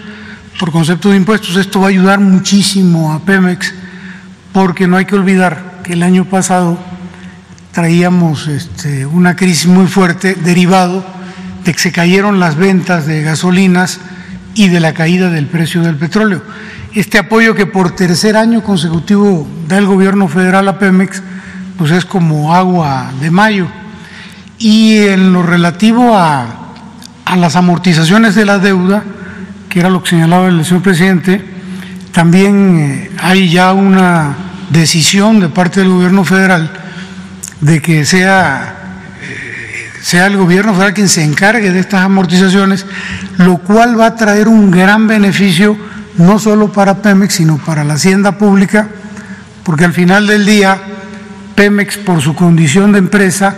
por 0.59 0.71
concepto 0.71 1.11
de 1.11 1.17
impuestos. 1.17 1.55
Esto 1.55 1.81
va 1.81 1.87
a 1.87 1.89
ayudar 1.89 2.19
muchísimo 2.19 3.13
a 3.13 3.19
Pemex 3.19 3.73
porque 4.53 4.87
no 4.87 4.97
hay 4.97 5.05
que 5.05 5.15
olvidar 5.15 5.81
que 5.83 5.93
el 5.93 6.03
año 6.03 6.25
pasado 6.25 6.79
traíamos 7.71 8.47
este, 8.47 9.05
una 9.05 9.35
crisis 9.35 9.67
muy 9.67 9.87
fuerte 9.87 10.35
derivado 10.35 11.05
de 11.63 11.73
que 11.73 11.79
se 11.79 11.91
cayeron 11.91 12.39
las 12.39 12.55
ventas 12.55 13.05
de 13.05 13.21
gasolinas 13.21 13.99
y 14.55 14.69
de 14.69 14.79
la 14.79 14.93
caída 14.93 15.29
del 15.29 15.45
precio 15.45 15.81
del 15.81 15.95
petróleo 15.95 16.41
este 16.93 17.19
apoyo 17.19 17.55
que 17.55 17.65
por 17.65 17.95
tercer 17.95 18.35
año 18.35 18.63
consecutivo 18.63 19.47
da 19.67 19.77
el 19.77 19.85
gobierno 19.85 20.27
federal 20.27 20.67
a 20.67 20.79
Pemex, 20.79 21.21
pues 21.77 21.91
es 21.91 22.05
como 22.05 22.53
agua 22.53 23.11
de 23.21 23.31
mayo. 23.31 23.67
Y 24.57 24.97
en 24.97 25.31
lo 25.31 25.43
relativo 25.43 26.17
a, 26.17 26.73
a 27.25 27.35
las 27.35 27.55
amortizaciones 27.55 28.35
de 28.35 28.45
la 28.45 28.59
deuda, 28.59 29.03
que 29.69 29.79
era 29.79 29.89
lo 29.89 30.01
que 30.03 30.09
señalaba 30.09 30.47
el 30.47 30.65
señor 30.65 30.81
presidente, 30.81 31.45
también 32.11 32.79
eh, 32.79 33.11
hay 33.21 33.49
ya 33.49 33.71
una 33.73 34.35
decisión 34.71 35.39
de 35.39 35.49
parte 35.49 35.79
del 35.79 35.89
gobierno 35.89 36.23
federal 36.23 36.71
de 37.61 37.81
que 37.81 38.05
sea 38.05 38.75
eh, 39.21 39.89
sea 40.01 40.27
el 40.27 40.37
gobierno 40.37 40.73
federal 40.73 40.93
quien 40.93 41.07
se 41.09 41.23
encargue 41.23 41.71
de 41.71 41.79
estas 41.79 42.01
amortizaciones, 42.03 42.85
lo 43.37 43.59
cual 43.59 43.99
va 43.99 44.07
a 44.07 44.15
traer 44.15 44.47
un 44.47 44.71
gran 44.71 45.07
beneficio 45.07 45.77
no 46.19 46.37
solo 46.37 46.71
para 46.71 47.01
Pemex, 47.01 47.35
sino 47.35 47.57
para 47.57 47.85
la 47.85 47.93
hacienda 47.93 48.37
pública, 48.37 48.89
porque 49.63 49.85
al 49.85 49.93
final 49.93 50.27
del 50.27 50.45
día 50.45 50.77
Pemex, 51.55 51.97
por 51.97 52.21
su 52.21 52.35
condición 52.35 52.91
de 52.91 52.99
empresa, 52.99 53.55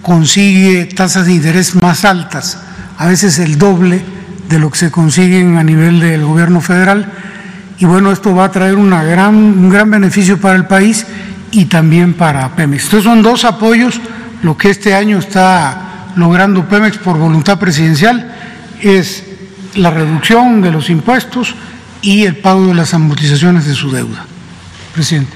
consigue 0.00 0.86
tasas 0.86 1.26
de 1.26 1.32
interés 1.32 1.74
más 1.74 2.04
altas, 2.04 2.62
a 2.96 3.06
veces 3.06 3.40
el 3.40 3.58
doble 3.58 4.00
de 4.48 4.58
lo 4.60 4.70
que 4.70 4.78
se 4.78 4.90
consiguen 4.92 5.56
a 5.56 5.64
nivel 5.64 5.98
del 5.98 6.24
gobierno 6.24 6.60
federal. 6.60 7.12
Y 7.78 7.84
bueno, 7.84 8.12
esto 8.12 8.34
va 8.34 8.44
a 8.44 8.50
traer 8.50 8.76
gran, 8.76 9.34
un 9.34 9.68
gran 9.68 9.90
beneficio 9.90 10.40
para 10.40 10.54
el 10.54 10.66
país 10.66 11.04
y 11.50 11.64
también 11.66 12.14
para 12.14 12.54
Pemex. 12.54 12.84
Estos 12.84 13.04
son 13.04 13.22
dos 13.22 13.44
apoyos. 13.44 14.00
Lo 14.42 14.56
que 14.56 14.70
este 14.70 14.94
año 14.94 15.18
está 15.18 16.12
logrando 16.14 16.64
Pemex 16.68 16.98
por 16.98 17.18
voluntad 17.18 17.58
presidencial 17.58 18.34
es 18.80 19.24
la 19.74 19.90
reducción 19.90 20.62
de 20.62 20.70
los 20.70 20.90
impuestos 20.90 21.54
y 22.02 22.24
el 22.24 22.36
pago 22.36 22.66
de 22.66 22.74
las 22.74 22.94
amortizaciones 22.94 23.66
de 23.66 23.74
su 23.74 23.90
deuda. 23.90 24.26
Presidente. 24.94 25.32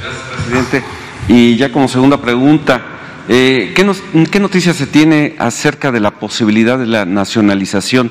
Gracias, 0.00 0.24
presidente. 0.46 0.84
Y 1.28 1.56
ya 1.56 1.70
como 1.70 1.88
segunda 1.88 2.20
pregunta, 2.20 2.82
eh, 3.28 3.72
¿qué, 3.76 4.40
noticias 4.40 4.76
se 4.76 4.86
tiene 4.86 5.36
acerca 5.38 5.92
de 5.92 6.00
la 6.00 6.10
posibilidad 6.10 6.78
de 6.78 6.86
la 6.86 7.04
nacionalización 7.04 8.10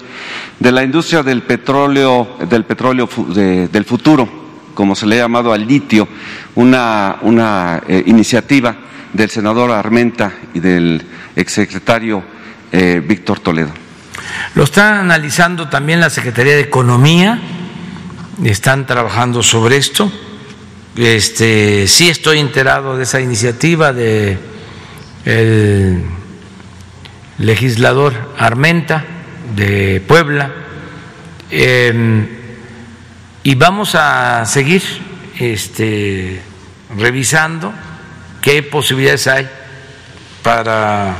de 0.59 0.71
la 0.71 0.83
industria 0.83 1.23
del 1.23 1.41
petróleo, 1.41 2.37
del 2.49 2.63
petróleo 2.63 3.09
del 3.27 3.85
futuro, 3.85 4.29
como 4.73 4.95
se 4.95 5.05
le 5.05 5.15
ha 5.15 5.23
llamado 5.23 5.51
al 5.51 5.67
litio, 5.67 6.07
una, 6.55 7.17
una 7.23 7.83
eh, 7.87 8.03
iniciativa 8.05 8.77
del 9.11 9.29
senador 9.29 9.71
Armenta 9.71 10.31
y 10.53 10.59
del 10.59 11.01
exsecretario 11.35 12.23
eh, 12.71 13.03
Víctor 13.05 13.39
Toledo? 13.41 13.88
Lo 14.55 14.63
está 14.63 14.99
analizando 14.99 15.69
también 15.69 15.99
la 15.99 16.09
Secretaría 16.09 16.55
de 16.55 16.61
Economía, 16.61 17.39
están 18.43 18.85
trabajando 18.85 19.43
sobre 19.43 19.77
esto. 19.77 20.11
Este, 20.95 21.87
sí 21.87 22.09
estoy 22.09 22.39
enterado 22.39 22.97
de 22.97 23.03
esa 23.03 23.21
iniciativa 23.21 23.93
de 23.93 24.37
legislador 27.39 28.13
Armenta 28.37 29.05
de 29.55 30.01
Puebla 30.05 30.51
em, 31.49 32.27
y 33.43 33.55
vamos 33.55 33.95
a 33.95 34.45
seguir 34.45 34.83
este, 35.39 36.41
revisando 36.97 37.73
qué 38.41 38.61
posibilidades 38.61 39.27
hay 39.27 39.49
para 40.43 41.15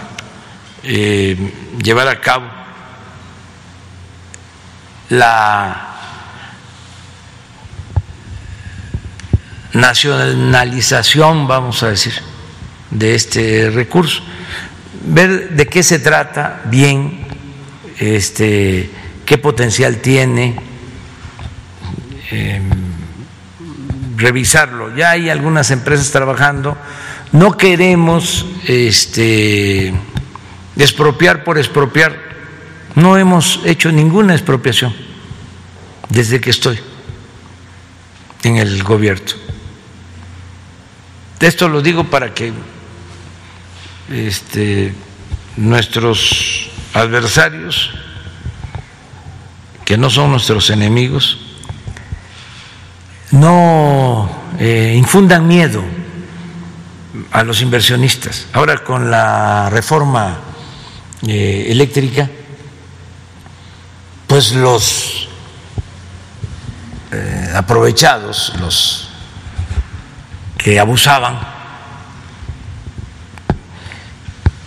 eh, 0.83 1.37
llevar 1.81 2.07
a 2.07 2.19
cabo 2.19 2.58
la 5.09 5.89
nacionalización, 9.73 11.47
vamos 11.47 11.83
a 11.83 11.89
decir, 11.89 12.13
de 12.91 13.15
este 13.15 13.69
recurso, 13.69 14.21
ver 15.05 15.49
de 15.51 15.67
qué 15.67 15.83
se 15.83 15.99
trata 15.99 16.61
bien, 16.65 17.25
este, 17.99 18.89
qué 19.25 19.37
potencial 19.37 19.97
tiene, 19.97 20.55
em, 22.31 22.69
revisarlo. 24.17 24.95
Ya 24.95 25.11
hay 25.11 25.29
algunas 25.29 25.71
empresas 25.71 26.11
trabajando. 26.11 26.77
No 27.31 27.57
queremos 27.57 28.45
este, 28.67 29.93
expropiar 30.77 31.43
por 31.43 31.57
expropiar. 31.57 32.28
No 32.95 33.17
hemos 33.17 33.61
hecho 33.65 33.91
ninguna 33.91 34.33
expropiación 34.33 34.93
desde 36.09 36.41
que 36.41 36.49
estoy 36.49 36.79
en 38.43 38.57
el 38.57 38.83
gobierno. 38.83 39.31
Esto 41.39 41.69
lo 41.69 41.81
digo 41.81 42.03
para 42.03 42.33
que 42.33 42.51
este, 44.11 44.93
nuestros 45.55 46.69
adversarios, 46.93 47.91
que 49.85 49.97
no 49.97 50.09
son 50.09 50.31
nuestros 50.31 50.69
enemigos, 50.69 51.39
no 53.31 54.29
eh, 54.59 54.95
infundan 54.97 55.47
miedo 55.47 55.83
a 57.31 57.43
los 57.43 57.61
inversionistas. 57.61 58.47
Ahora 58.53 58.83
con 58.83 59.09
la 59.09 59.69
reforma 59.69 60.39
eh, 61.27 61.67
eléctrica, 61.69 62.29
pues 64.29 64.53
los 64.53 65.27
eh, 67.11 67.51
aprovechados, 67.55 68.53
los 68.59 69.09
que 70.55 70.79
abusaban 70.79 71.39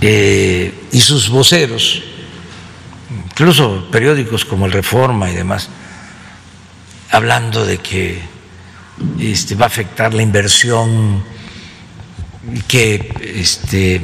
eh, 0.00 0.88
y 0.90 1.00
sus 1.00 1.28
voceros, 1.28 2.02
incluso 3.30 3.88
periódicos 3.92 4.44
como 4.44 4.66
el 4.66 4.72
Reforma 4.72 5.30
y 5.30 5.34
demás, 5.34 5.68
hablando 7.12 7.64
de 7.64 7.78
que 7.78 8.20
este, 9.20 9.54
va 9.54 9.66
a 9.66 9.68
afectar 9.68 10.12
la 10.12 10.22
inversión, 10.22 11.22
que 12.66 13.14
este, 13.36 14.00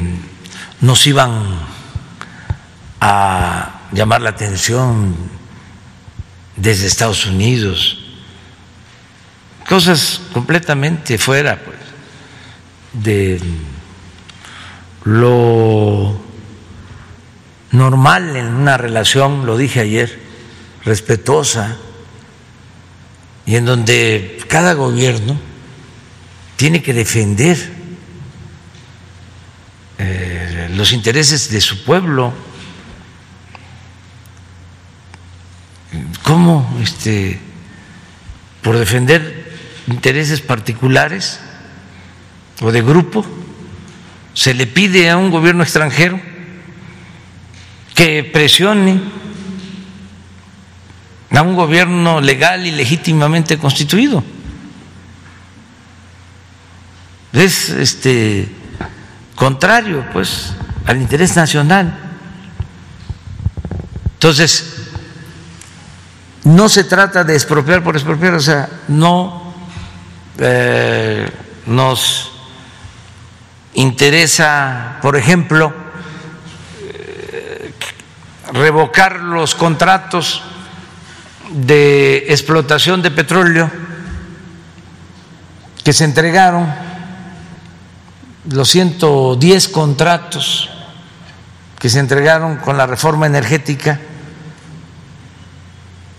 nos 0.82 1.04
iban 1.08 1.66
a 3.00 3.80
llamar 3.90 4.22
la 4.22 4.30
atención 4.30 5.37
desde 6.60 6.86
Estados 6.86 7.26
Unidos, 7.26 7.98
cosas 9.68 10.20
completamente 10.32 11.18
fuera 11.18 11.62
pues, 11.62 11.76
de 12.92 13.40
lo 15.04 16.20
normal 17.70 18.36
en 18.36 18.46
una 18.46 18.76
relación, 18.76 19.46
lo 19.46 19.56
dije 19.56 19.80
ayer, 19.80 20.18
respetuosa, 20.84 21.76
y 23.46 23.56
en 23.56 23.64
donde 23.64 24.38
cada 24.48 24.74
gobierno 24.74 25.38
tiene 26.56 26.82
que 26.82 26.92
defender 26.92 27.56
eh, 29.98 30.68
los 30.74 30.92
intereses 30.92 31.50
de 31.50 31.60
su 31.60 31.84
pueblo. 31.84 32.32
¿Cómo 36.22 36.78
este, 36.82 37.40
por 38.62 38.76
defender 38.78 39.56
intereses 39.86 40.40
particulares 40.40 41.40
o 42.60 42.70
de 42.72 42.82
grupo, 42.82 43.24
se 44.34 44.54
le 44.54 44.66
pide 44.66 45.10
a 45.10 45.16
un 45.16 45.30
gobierno 45.30 45.62
extranjero 45.62 46.20
que 47.94 48.22
presione 48.24 49.00
a 51.30 51.42
un 51.42 51.54
gobierno 51.54 52.20
legal 52.20 52.66
y 52.66 52.70
legítimamente 52.70 53.58
constituido. 53.58 54.24
Es 57.32 57.68
este 57.70 58.48
contrario 59.34 60.04
pues 60.12 60.52
al 60.86 61.00
interés 61.00 61.36
nacional. 61.36 61.96
Entonces, 64.14 64.77
no 66.48 66.68
se 66.70 66.84
trata 66.84 67.24
de 67.24 67.34
expropiar 67.34 67.82
por 67.82 67.94
expropiar, 67.94 68.34
o 68.34 68.40
sea, 68.40 68.68
no 68.88 69.52
eh, 70.38 71.30
nos 71.66 72.32
interesa, 73.74 74.96
por 75.02 75.16
ejemplo, 75.16 75.74
eh, 76.80 77.74
revocar 78.54 79.20
los 79.20 79.54
contratos 79.54 80.42
de 81.50 82.24
explotación 82.28 83.02
de 83.02 83.10
petróleo 83.10 83.70
que 85.84 85.92
se 85.92 86.04
entregaron, 86.04 86.66
los 88.48 88.70
110 88.70 89.68
contratos 89.68 90.70
que 91.78 91.90
se 91.90 91.98
entregaron 91.98 92.56
con 92.56 92.78
la 92.78 92.86
reforma 92.86 93.26
energética, 93.26 94.00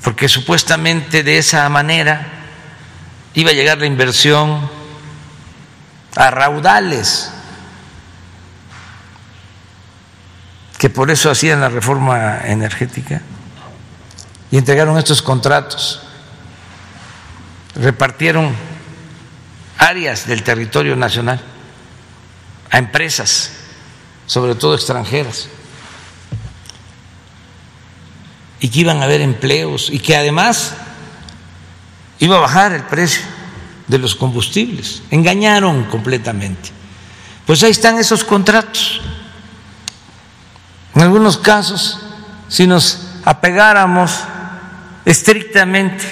porque 0.04 0.30
supuestamente 0.30 1.24
de 1.24 1.38
esa 1.38 1.68
manera 1.70 2.28
iba 3.34 3.52
a 3.52 3.54
llegar 3.54 3.78
la 3.78 3.86
inversión 3.86 4.70
a 6.16 6.32
raudales 6.32 7.32
que 10.78 10.90
por 10.90 11.12
eso 11.12 11.30
hacían 11.30 11.60
la 11.60 11.70
reforma 11.70 12.40
energética 12.46 13.22
y 14.52 14.58
entregaron 14.58 14.98
estos 14.98 15.22
contratos, 15.22 16.02
repartieron 17.76 18.56
áreas 19.78 20.26
del 20.26 20.44
territorio 20.44 20.96
nacional 20.96 21.42
a 22.72 22.78
empresas 22.78 23.52
sobre 24.30 24.54
todo 24.54 24.76
extranjeras, 24.76 25.50
y 28.60 28.70
que 28.70 28.80
iban 28.82 29.02
a 29.02 29.06
haber 29.06 29.22
empleos 29.22 29.90
y 29.92 30.00
que 30.00 30.16
además 30.16 30.74
iba 32.20 32.38
a 32.38 32.40
bajar 32.40 32.74
el 32.74 32.84
precio 32.84 33.24
de 33.88 33.98
los 33.98 34.16
combustibles. 34.16 35.02
Engañaron 35.10 35.86
completamente. 35.86 36.72
Pues 37.46 37.64
ahí 37.64 37.72
están 37.72 37.98
esos 37.98 38.24
contratos. 38.24 39.02
En 40.94 41.02
algunos 41.02 41.38
casos, 41.38 42.00
si 42.48 42.68
nos 42.68 43.08
apegáramos 43.26 44.12
estrictamente 45.06 46.04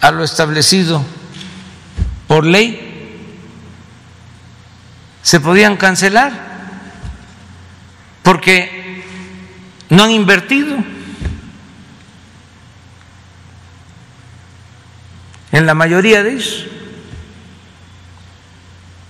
a 0.00 0.10
lo 0.10 0.24
establecido 0.24 1.04
por 2.26 2.46
ley, 2.46 2.88
se 5.22 5.40
podían 5.40 5.76
cancelar 5.76 6.32
porque 8.22 8.91
no 9.92 10.04
han 10.04 10.10
invertido. 10.10 10.74
En 15.52 15.66
la 15.66 15.74
mayoría 15.74 16.22
de 16.22 16.32
ellos. 16.32 16.66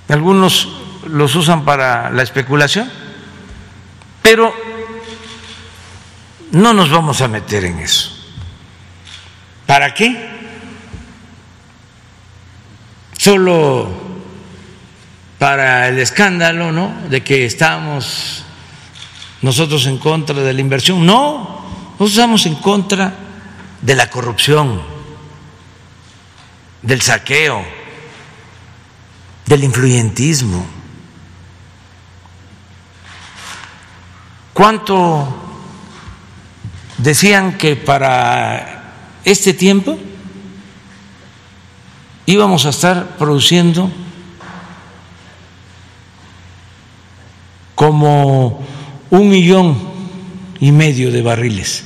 Algunos 0.09 0.69
los 1.07 1.37
usan 1.37 1.65
para 1.65 2.11
la 2.11 2.25
especulación, 2.25 2.91
pero 4.23 4.53
no 6.51 6.75
nos 6.75 6.91
vamos 6.91 7.21
a 7.21 7.29
meter 7.29 7.65
en 7.65 7.79
eso. 7.79 8.11
¿Para 9.67 9.95
qué? 9.95 10.31
Solo 13.17 13.89
para 15.39 15.89
el 15.89 16.01
escándalo, 16.01 16.73
¿no? 16.73 16.93
De 17.09 17.23
que 17.23 17.47
estamos 17.47 18.45
nosotros 19.43 19.87
en 19.87 19.99
contra 19.99 20.41
de 20.41 20.53
la 20.53 20.61
inversión. 20.61 21.05
No, 21.05 21.63
nosotros 21.93 22.11
estamos 22.13 22.47
en 22.47 22.55
contra 22.57 23.15
de 23.81 23.95
la 23.95 24.09
corrupción, 24.09 24.81
del 26.81 27.03
saqueo, 27.03 27.63
del 29.47 29.65
influyentismo. 29.65 30.65
¿Cuánto 34.53 35.29
decían 36.99 37.59
que 37.59 37.75
para 37.75 38.93
este 39.25 39.55
tiempo 39.55 39.99
íbamos 42.27 42.67
a 42.67 42.69
estar 42.69 43.17
produciendo 43.17 43.91
como 47.75 48.65
un 49.13 49.29
millón 49.29 49.77
y 50.59 50.73
medio 50.73 51.13
de 51.13 51.21
barriles 51.21 51.85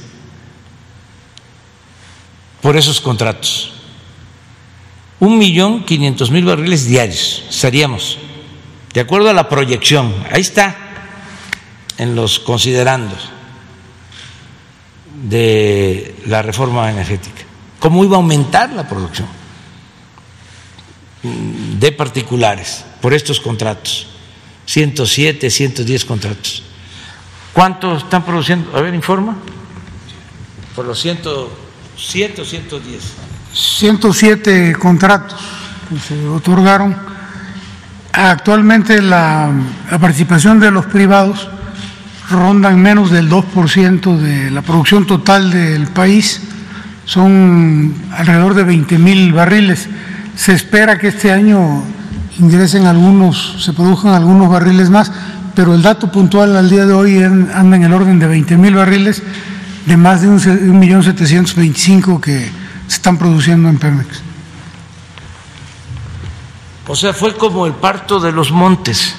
por 2.63 2.77
esos 2.77 3.01
contratos. 3.01 3.73
Un 5.19 5.37
millón 5.37 5.85
quinientos 5.85 6.31
mil 6.31 6.45
barriles 6.45 6.87
diarios 6.87 7.43
estaríamos, 7.51 8.19
de 8.95 9.01
acuerdo 9.01 9.29
a 9.29 9.33
la 9.33 9.49
proyección. 9.49 10.15
Ahí 10.31 10.41
está, 10.41 10.77
en 11.99 12.15
los 12.15 12.39
considerandos 12.39 13.19
de 15.25 16.15
la 16.27 16.43
reforma 16.43 16.93
energética. 16.93 17.43
¿Cómo 17.81 18.05
iba 18.05 18.15
a 18.15 18.21
aumentar 18.21 18.73
la 18.73 18.89
producción 18.89 19.27
de 21.25 21.91
particulares 21.91 22.85
por 23.01 23.15
estos 23.15 23.41
contratos? 23.41 24.07
107, 24.67 25.51
110 25.51 26.05
contratos. 26.05 26.63
¿Cuánto 27.57 27.97
están 27.97 28.23
produciendo? 28.23 28.77
A 28.77 28.83
ver, 28.83 28.95
informa. 28.95 29.35
Por 30.75 30.85
los 30.85 31.01
107 31.01 32.43
o 32.43 32.45
110. 32.45 33.03
107 33.51 34.77
contratos 34.79 35.41
que 35.89 35.99
se 35.99 36.29
otorgaron. 36.29 36.95
Actualmente 38.13 39.01
la, 39.01 39.51
la 39.91 39.99
participación 39.99 40.61
de 40.61 40.71
los 40.71 40.85
privados 40.85 41.49
rondan 42.29 42.79
menos 42.79 43.11
del 43.11 43.31
2% 43.31 44.19
de 44.19 44.51
la 44.51 44.61
producción 44.61 45.07
total 45.07 45.51
del 45.51 45.87
país, 45.87 46.43
son 47.07 47.95
alrededor 48.13 48.53
de 48.53 48.65
20 48.65 48.99
mil 48.99 49.33
barriles. 49.33 49.89
Se 50.35 50.53
espera 50.53 50.99
que 50.99 51.09
este 51.09 51.33
año 51.33 51.83
ingresen 52.39 52.85
algunos, 52.85 53.65
se 53.65 53.73
produzcan 53.73 54.13
algunos 54.13 54.51
barriles 54.51 54.91
más, 54.91 55.11
pero 55.57 55.75
el 55.75 55.81
dato 55.81 56.13
puntual 56.13 56.55
al 56.55 56.69
día 56.69 56.85
de 56.85 56.93
hoy 56.93 57.23
anda 57.23 57.77
en 57.77 57.83
el 57.83 57.93
orden 57.95 58.19
de 58.19 58.27
20 58.27 58.59
mil 58.59 58.75
barriles 58.75 59.23
de 59.87 59.97
más 59.97 60.21
de 60.21 60.29
un 60.29 60.79
millón 60.79 61.03
setecientos 61.03 61.55
veinticinco 61.55 62.21
que 62.21 62.51
se 62.87 62.97
están 62.97 63.17
produciendo 63.17 63.71
en 63.71 63.79
Pemex. 63.79 64.21
O 66.87 66.95
sea, 66.95 67.15
fue 67.15 67.35
como 67.39 67.67
el 67.67 67.73
parto 67.73 68.21
de 68.21 68.33
los 68.33 68.53
montes. 68.53 69.17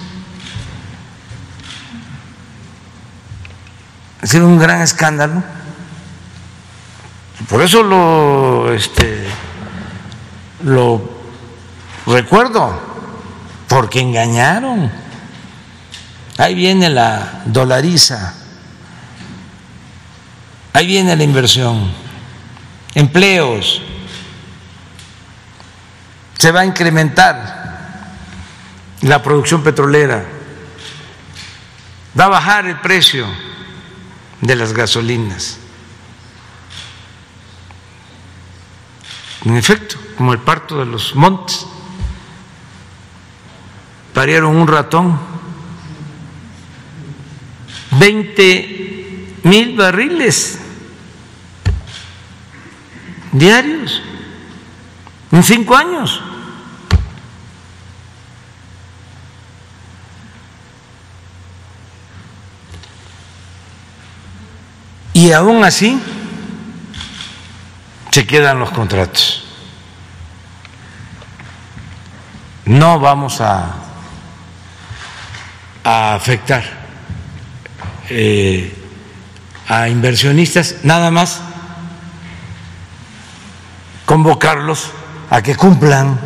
Ha 4.22 4.28
sido 4.28 4.48
un 4.48 4.60
gran 4.60 4.82
escándalo. 4.82 5.44
Por 7.50 7.64
eso 7.64 7.82
lo, 7.82 8.74
este, 8.74 9.28
lo 10.64 11.02
recuerdo, 12.06 12.80
porque 13.68 14.02
engañaron. 14.02 15.07
Ahí 16.38 16.54
viene 16.54 16.90
la 16.90 17.42
dolariza, 17.46 18.36
ahí 20.72 20.86
viene 20.86 21.16
la 21.16 21.24
inversión, 21.24 21.92
empleos, 22.94 23.82
se 26.38 26.52
va 26.52 26.60
a 26.60 26.66
incrementar 26.66 28.16
la 29.02 29.24
producción 29.24 29.64
petrolera, 29.64 30.26
va 32.20 32.26
a 32.26 32.30
bajar 32.30 32.68
el 32.68 32.80
precio 32.82 33.26
de 34.42 34.56
las 34.56 34.74
gasolinas. 34.74 35.58
En 39.46 39.56
efecto, 39.56 39.98
como 40.18 40.34
el 40.34 40.40
parto 40.40 40.80
de 40.80 40.86
los 40.86 41.16
montes, 41.16 41.66
parieron 44.14 44.56
un 44.56 44.68
ratón, 44.68 45.37
20 48.00 49.40
mil 49.44 49.76
barriles 49.76 50.60
diarios 53.32 54.02
en 55.32 55.44
cinco 55.44 55.76
años. 55.76 56.22
Y 65.14 65.32
aún 65.32 65.64
así 65.64 66.00
se 68.12 68.28
quedan 68.28 68.60
los 68.60 68.70
contratos. 68.70 69.44
No 72.66 73.00
vamos 73.00 73.42
a, 73.42 73.76
a 75.84 76.14
afectar 76.14 76.87
eh, 78.10 78.74
a 79.68 79.90
inversionistas, 79.90 80.78
nada 80.84 81.12
más 81.12 81.42
convocarlos 84.06 84.92
a 85.30 85.42
que 85.42 85.56
cumplan, 85.56 86.18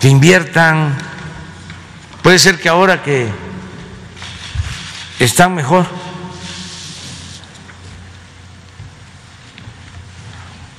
que 0.00 0.08
inviertan. 0.08 0.96
Puede 2.22 2.38
ser 2.38 2.58
que 2.58 2.70
ahora 2.70 3.02
que 3.02 3.28
están 5.18 5.54
mejor, 5.54 5.86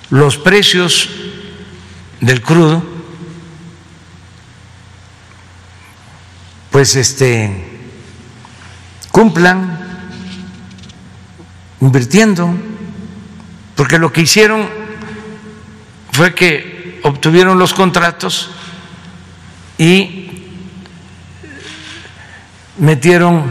los 0.10 0.38
precios 0.38 1.10
del 2.20 2.42
crudo, 2.42 2.84
pues 6.72 6.96
este 6.96 7.73
cumplan 9.14 9.78
invirtiendo, 11.82 12.50
porque 13.76 14.00
lo 14.00 14.12
que 14.12 14.22
hicieron 14.22 14.68
fue 16.12 16.34
que 16.34 17.00
obtuvieron 17.04 17.60
los 17.60 17.76
contratos 17.76 18.50
y 19.78 20.32
metieron 22.80 23.44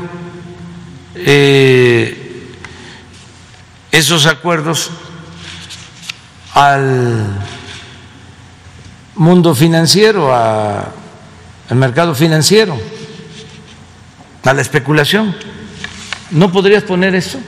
eh, 1.14 2.51
esos 3.93 4.26
acuerdos 4.26 4.90
al 6.55 7.39
mundo 9.14 9.55
financiero, 9.55 10.34
al 10.34 11.76
mercado 11.76 12.16
financiero, 12.16 12.76
a 14.44 14.55
la 14.55 14.62
especulación. 14.62 15.35
¿No 16.31 16.51
podrías 16.51 16.82
poner 16.82 17.14
eso? 17.14 17.40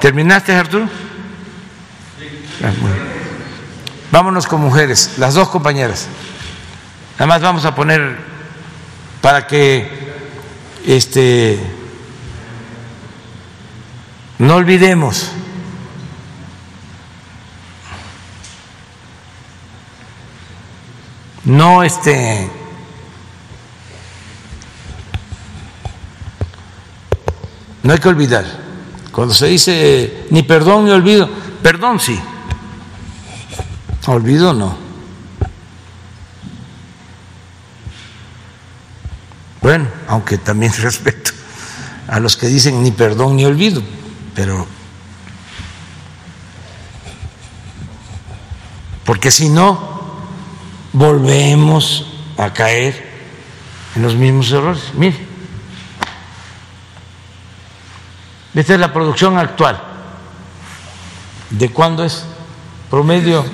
¿Terminaste, 0.00 0.52
Arturo? 0.54 0.88
Ah, 2.62 2.70
Vámonos 4.12 4.46
con 4.46 4.60
mujeres, 4.60 5.14
las 5.18 5.34
dos 5.34 5.48
compañeras. 5.48 6.06
Nada 7.14 7.26
más 7.26 7.42
vamos 7.42 7.64
a 7.64 7.74
poner 7.74 8.16
para 9.20 9.46
que 9.46 9.90
este 10.86 11.58
no 14.38 14.56
olvidemos 14.56 15.32
no 21.46 21.84
este 21.84 22.50
no 27.82 27.92
hay 27.92 27.98
que 28.00 28.08
olvidar. 28.08 28.44
Cuando 29.12 29.32
se 29.32 29.46
dice 29.46 30.26
ni 30.30 30.42
perdón 30.42 30.84
ni 30.84 30.90
olvido 30.90 31.30
perdón 31.62 32.00
sí. 32.00 32.20
Olvido 34.06 34.52
no. 34.52 34.76
Bueno 39.62 39.86
aunque 40.08 40.38
también 40.38 40.72
respeto 40.78 41.30
a 42.08 42.18
los 42.20 42.36
que 42.36 42.48
dicen 42.48 42.82
ni 42.82 42.90
perdón 42.90 43.36
ni 43.36 43.44
olvido 43.44 43.82
pero 44.34 44.66
porque 49.04 49.30
si 49.30 49.48
no 49.48 49.95
volvemos 50.96 52.06
a 52.38 52.52
caer 52.54 53.06
en 53.94 54.02
los 54.02 54.14
mismos 54.14 54.50
errores. 54.50 54.82
Mire, 54.94 55.16
esta 58.54 58.74
es 58.74 58.80
la 58.80 58.92
producción 58.92 59.36
actual. 59.36 59.78
¿De 61.50 61.68
cuándo 61.70 62.02
es? 62.02 62.24
Promedio. 62.90 63.44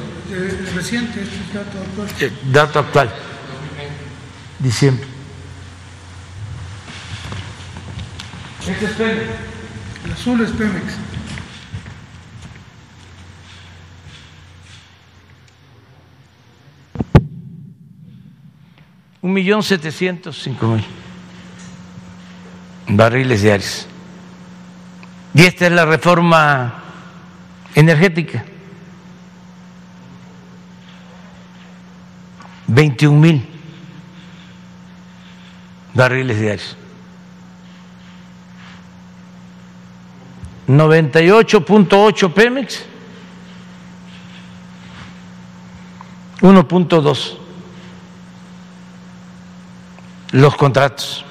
reciente, 0.74 1.22
este 1.22 1.36
es 1.36 1.52
dato 1.52 1.78
actual. 1.80 2.08
Eh, 2.20 2.32
dato 2.44 2.78
actual. 2.78 3.14
Diciembre. 4.60 5.06
Este 8.60 8.84
es 8.84 8.92
Pemex. 8.92 9.30
El 10.04 10.12
azul 10.12 10.40
es 10.42 10.50
Pemex. 10.52 11.11
Un 19.22 19.32
millón 19.32 19.62
setecientos 19.62 20.42
cinco 20.42 20.66
mil 20.66 20.84
barriles 22.88 23.42
diarios. 23.42 23.86
Y 25.32 25.44
esta 25.44 25.66
es 25.66 25.72
la 25.72 25.86
reforma 25.86 26.82
energética. 27.74 28.44
21 32.66 33.18
mil 33.18 33.48
barriles 35.94 36.40
diarios. 36.40 36.76
98.8 40.68 42.32
Pemex, 42.32 42.84
1.2 46.40 47.41
los 50.32 50.56
contratos. 50.56 51.24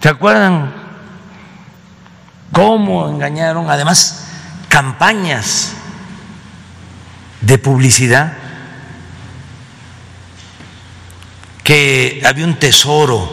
¿Se 0.00 0.08
acuerdan 0.08 0.72
cómo 2.52 3.08
engañaron? 3.08 3.68
Además, 3.68 4.26
campañas 4.68 5.72
de 7.40 7.58
publicidad, 7.58 8.34
que 11.64 12.22
había 12.24 12.46
un 12.46 12.58
tesoro 12.58 13.30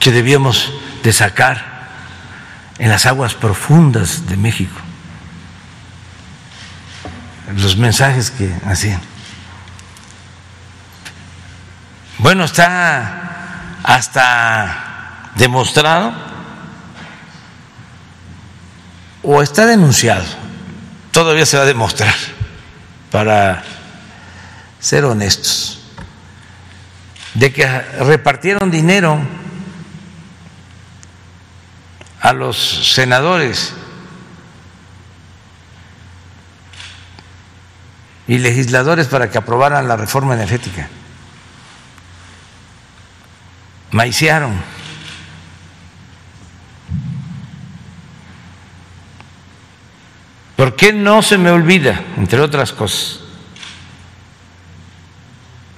que 0.00 0.10
debíamos 0.10 0.72
de 1.02 1.12
sacar 1.12 1.88
en 2.78 2.88
las 2.88 3.06
aguas 3.06 3.34
profundas 3.34 4.26
de 4.26 4.36
México 4.36 4.87
los 7.54 7.76
mensajes 7.76 8.30
que 8.30 8.52
hacían. 8.66 9.00
Bueno, 12.18 12.44
está 12.44 13.78
hasta 13.82 15.30
demostrado 15.36 16.12
o 19.22 19.42
está 19.42 19.66
denunciado, 19.66 20.24
todavía 21.12 21.46
se 21.46 21.56
va 21.56 21.62
a 21.62 21.66
demostrar, 21.66 22.14
para 23.10 23.62
ser 24.80 25.04
honestos, 25.04 25.80
de 27.34 27.52
que 27.52 27.66
repartieron 27.66 28.70
dinero 28.70 29.20
a 32.20 32.32
los 32.32 32.92
senadores 32.94 33.74
y 38.28 38.36
legisladores 38.36 39.06
para 39.06 39.30
que 39.30 39.38
aprobaran 39.38 39.88
la 39.88 39.96
reforma 39.96 40.34
energética. 40.34 40.86
Maiciaron. 43.90 44.52
¿Por 50.56 50.76
qué 50.76 50.92
no 50.92 51.22
se 51.22 51.38
me 51.38 51.50
olvida, 51.50 52.04
entre 52.18 52.40
otras 52.40 52.72
cosas? 52.72 53.20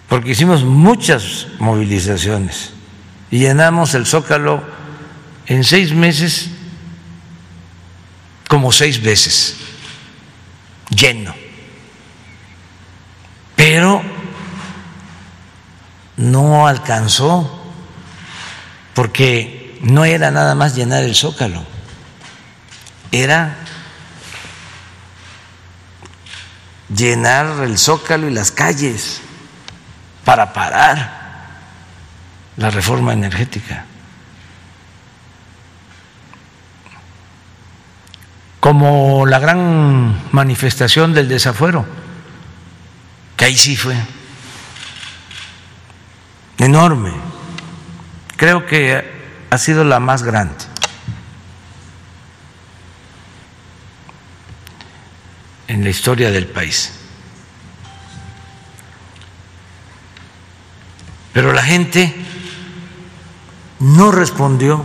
Porque 0.08 0.30
hicimos 0.30 0.64
muchas 0.64 1.46
movilizaciones 1.60 2.72
y 3.30 3.38
llenamos 3.38 3.94
el 3.94 4.06
zócalo 4.06 4.64
en 5.46 5.62
seis 5.62 5.92
meses 5.92 6.50
como 8.48 8.72
seis 8.72 9.00
veces, 9.00 9.56
lleno 10.88 11.39
pero 13.72 14.02
no 16.16 16.66
alcanzó 16.66 17.48
porque 18.94 19.78
no 19.82 20.04
era 20.04 20.32
nada 20.32 20.56
más 20.56 20.74
llenar 20.74 21.04
el 21.04 21.14
zócalo, 21.14 21.64
era 23.12 23.58
llenar 26.92 27.62
el 27.62 27.78
zócalo 27.78 28.26
y 28.26 28.32
las 28.32 28.50
calles 28.50 29.20
para 30.24 30.52
parar 30.52 31.46
la 32.56 32.70
reforma 32.70 33.12
energética. 33.12 33.84
Como 38.58 39.26
la 39.26 39.38
gran 39.38 40.20
manifestación 40.32 41.14
del 41.14 41.28
desafuero 41.28 42.09
que 43.40 43.46
ahí 43.46 43.56
sí 43.56 43.74
fue 43.74 43.96
enorme. 46.58 47.14
Creo 48.36 48.66
que 48.66 49.02
ha 49.48 49.56
sido 49.56 49.82
la 49.82 49.98
más 49.98 50.22
grande. 50.22 50.56
en 55.68 55.84
la 55.84 55.90
historia 55.90 56.32
del 56.32 56.48
país. 56.48 56.92
Pero 61.32 61.52
la 61.52 61.62
gente 61.62 62.12
no 63.78 64.10
respondió 64.10 64.84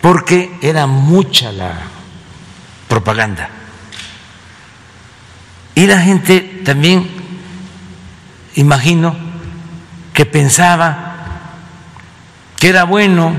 porque 0.00 0.58
era 0.62 0.86
mucha 0.86 1.52
la 1.52 1.82
propaganda. 2.88 3.61
Y 5.74 5.86
la 5.86 6.00
gente 6.00 6.60
también, 6.64 7.08
imagino, 8.54 9.16
que 10.12 10.26
pensaba 10.26 11.16
que 12.58 12.68
era 12.68 12.84
bueno 12.84 13.34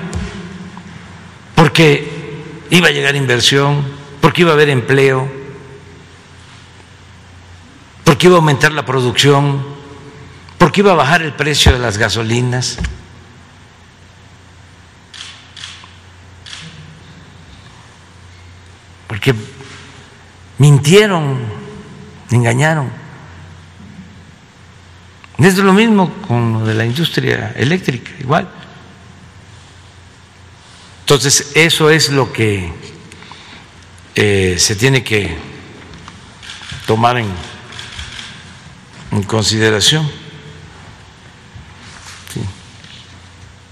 porque 1.55 2.41
iba 2.71 2.87
a 2.87 2.91
llegar 2.91 3.15
inversión, 3.15 3.85
porque 4.19 4.41
iba 4.41 4.51
a 4.51 4.53
haber 4.53 4.69
empleo, 4.69 5.31
porque 8.03 8.27
iba 8.27 8.35
a 8.35 8.39
aumentar 8.39 8.71
la 8.71 8.85
producción, 8.85 9.65
porque 10.57 10.81
iba 10.81 10.91
a 10.91 10.95
bajar 10.95 11.21
el 11.21 11.33
precio 11.33 11.71
de 11.71 11.79
las 11.79 11.97
gasolinas. 11.97 12.79
Porque 19.07 19.35
mintieron, 20.57 21.62
engañaron. 22.35 23.03
Es 25.37 25.57
lo 25.57 25.73
mismo 25.73 26.13
con 26.27 26.53
lo 26.53 26.65
de 26.65 26.73
la 26.73 26.85
industria 26.85 27.53
eléctrica, 27.55 28.11
igual. 28.19 28.47
Entonces, 31.01 31.51
eso 31.55 31.89
es 31.89 32.09
lo 32.09 32.31
que 32.31 32.71
eh, 34.15 34.55
se 34.57 34.75
tiene 34.75 35.03
que 35.03 35.35
tomar 36.85 37.17
en, 37.17 37.29
consideración. 39.27 40.09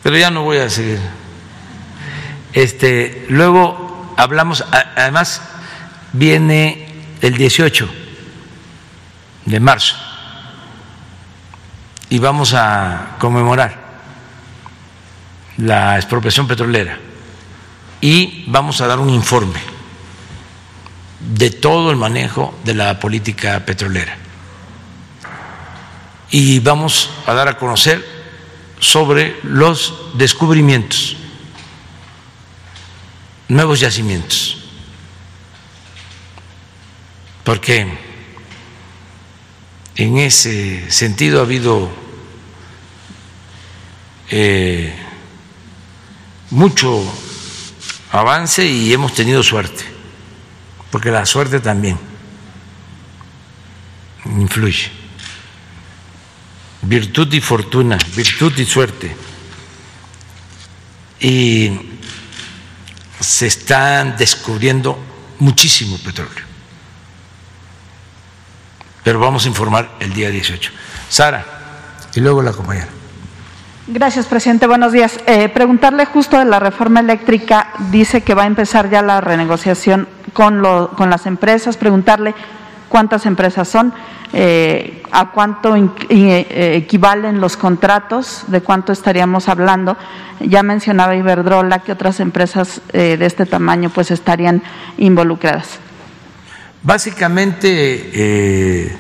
Pero 0.04 0.18
ya 0.18 0.30
no 0.30 0.44
voy 0.44 0.58
a 0.58 0.70
seguir. 0.70 1.00
Este, 2.54 3.26
luego 3.30 4.14
hablamos, 4.18 4.64
además 4.96 5.42
viene 6.14 6.94
el 7.22 7.38
18 7.38 8.01
de 9.52 9.60
marzo. 9.60 9.96
Y 12.10 12.20
vamos 12.20 12.54
a 12.54 13.18
conmemorar 13.20 13.80
la 15.58 15.98
expropiación 15.98 16.48
petrolera. 16.48 16.98
Y 18.02 18.46
vamos 18.48 18.82
a 18.82 18.88
dar 18.88 19.00
un 19.00 19.10
informe 19.10 19.60
de 21.20 21.52
todo 21.52 21.92
el 21.92 21.98
manejo 21.98 22.58
de 22.64 22.74
la 22.74 23.00
política 23.00 23.64
petrolera. 23.66 24.18
Y 26.32 26.60
vamos 26.60 27.10
a 27.28 27.34
dar 27.34 27.48
a 27.48 27.58
conocer 27.58 28.04
sobre 28.80 29.38
los 29.44 29.94
descubrimientos, 30.16 31.16
nuevos 33.48 33.80
yacimientos, 33.80 34.58
porque 37.44 38.11
en 39.96 40.18
ese 40.18 40.90
sentido 40.92 41.40
ha 41.40 41.44
habido 41.44 41.90
eh, 44.30 44.94
mucho 46.50 47.04
avance 48.12 48.66
y 48.66 48.94
hemos 48.94 49.14
tenido 49.14 49.44
suerte, 49.44 49.84
porque 50.90 51.12
la 51.12 51.26
suerte 51.26 51.60
también 51.60 51.98
influye. 54.26 54.92
Virtud 56.84 57.32
y 57.34 57.42
fortuna, 57.42 57.98
virtud 58.16 58.58
y 58.58 58.66
suerte. 58.66 59.16
Y 61.20 61.72
se 63.20 63.48
están 63.48 64.18
descubriendo 64.18 64.98
muchísimo 65.40 65.98
petróleo. 66.00 66.51
Pero 69.04 69.20
vamos 69.20 69.46
a 69.46 69.48
informar 69.48 69.90
el 70.00 70.14
día 70.14 70.30
18. 70.30 70.72
Sara, 71.10 71.46
y 72.16 72.20
luego 72.20 72.42
la 72.42 72.52
compañera. 72.52 72.88
Gracias, 73.88 74.28
presidente. 74.28 74.68
Buenos 74.68 74.94
días. 74.94 75.20
Eh, 75.26 75.50
preguntarle 75.50 76.06
justo 76.06 76.38
de 76.38 76.46
la 76.46 76.60
reforma 76.60 77.00
eléctrica, 77.00 77.74
dice 77.90 78.22
que 78.22 78.34
va 78.36 78.44
a 78.44 78.48
empezar 78.48 78.90
ya 78.90 79.02
la 79.02 79.22
renegociación 79.22 80.08
con, 80.34 80.62
con 80.96 81.10
las 81.10 81.26
empresas, 81.26 81.78
preguntarle 81.78 82.36
cuántas 82.90 83.26
empresas 83.26 83.68
son, 83.68 83.94
eh, 84.34 85.04
a 85.12 85.32
cuánto 85.32 85.76
eh, 85.76 86.76
equivalen 86.78 87.42
los 87.42 87.58
contratos, 87.58 88.44
de 88.48 88.62
cuánto 88.62 88.94
estaríamos 88.94 89.50
hablando. 89.50 89.98
Ya 90.40 90.64
mencionaba 90.64 91.16
Iberdrola 91.16 91.80
que 91.80 91.92
otras 91.92 92.20
empresas 92.20 92.82
de 92.94 93.26
este 93.26 93.46
tamaño 93.46 93.90
pues 93.90 94.12
estarían 94.12 94.64
involucradas. 94.98 95.80
Básicamente 96.84 98.98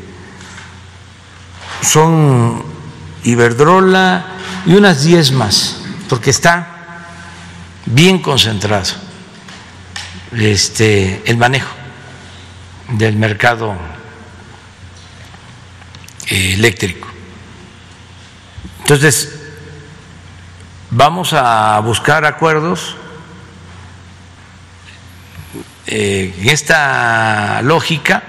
son 1.81 2.63
Iberdrola, 3.23 4.31
y 4.65 4.75
unas 4.75 5.03
diez 5.03 5.31
más, 5.31 5.81
porque 6.09 6.29
está 6.29 6.67
bien 7.85 8.19
concentrado 8.19 8.91
este, 10.33 11.21
el 11.25 11.37
manejo 11.37 11.73
del 12.89 13.15
mercado 13.15 13.75
eh, 16.27 16.53
eléctrico. 16.53 17.07
Entonces, 18.79 19.39
vamos 20.89 21.33
a 21.33 21.79
buscar 21.79 22.25
acuerdos 22.25 22.97
eh, 25.87 26.33
en 26.37 26.49
esta 26.49 27.61
lógica 27.63 28.23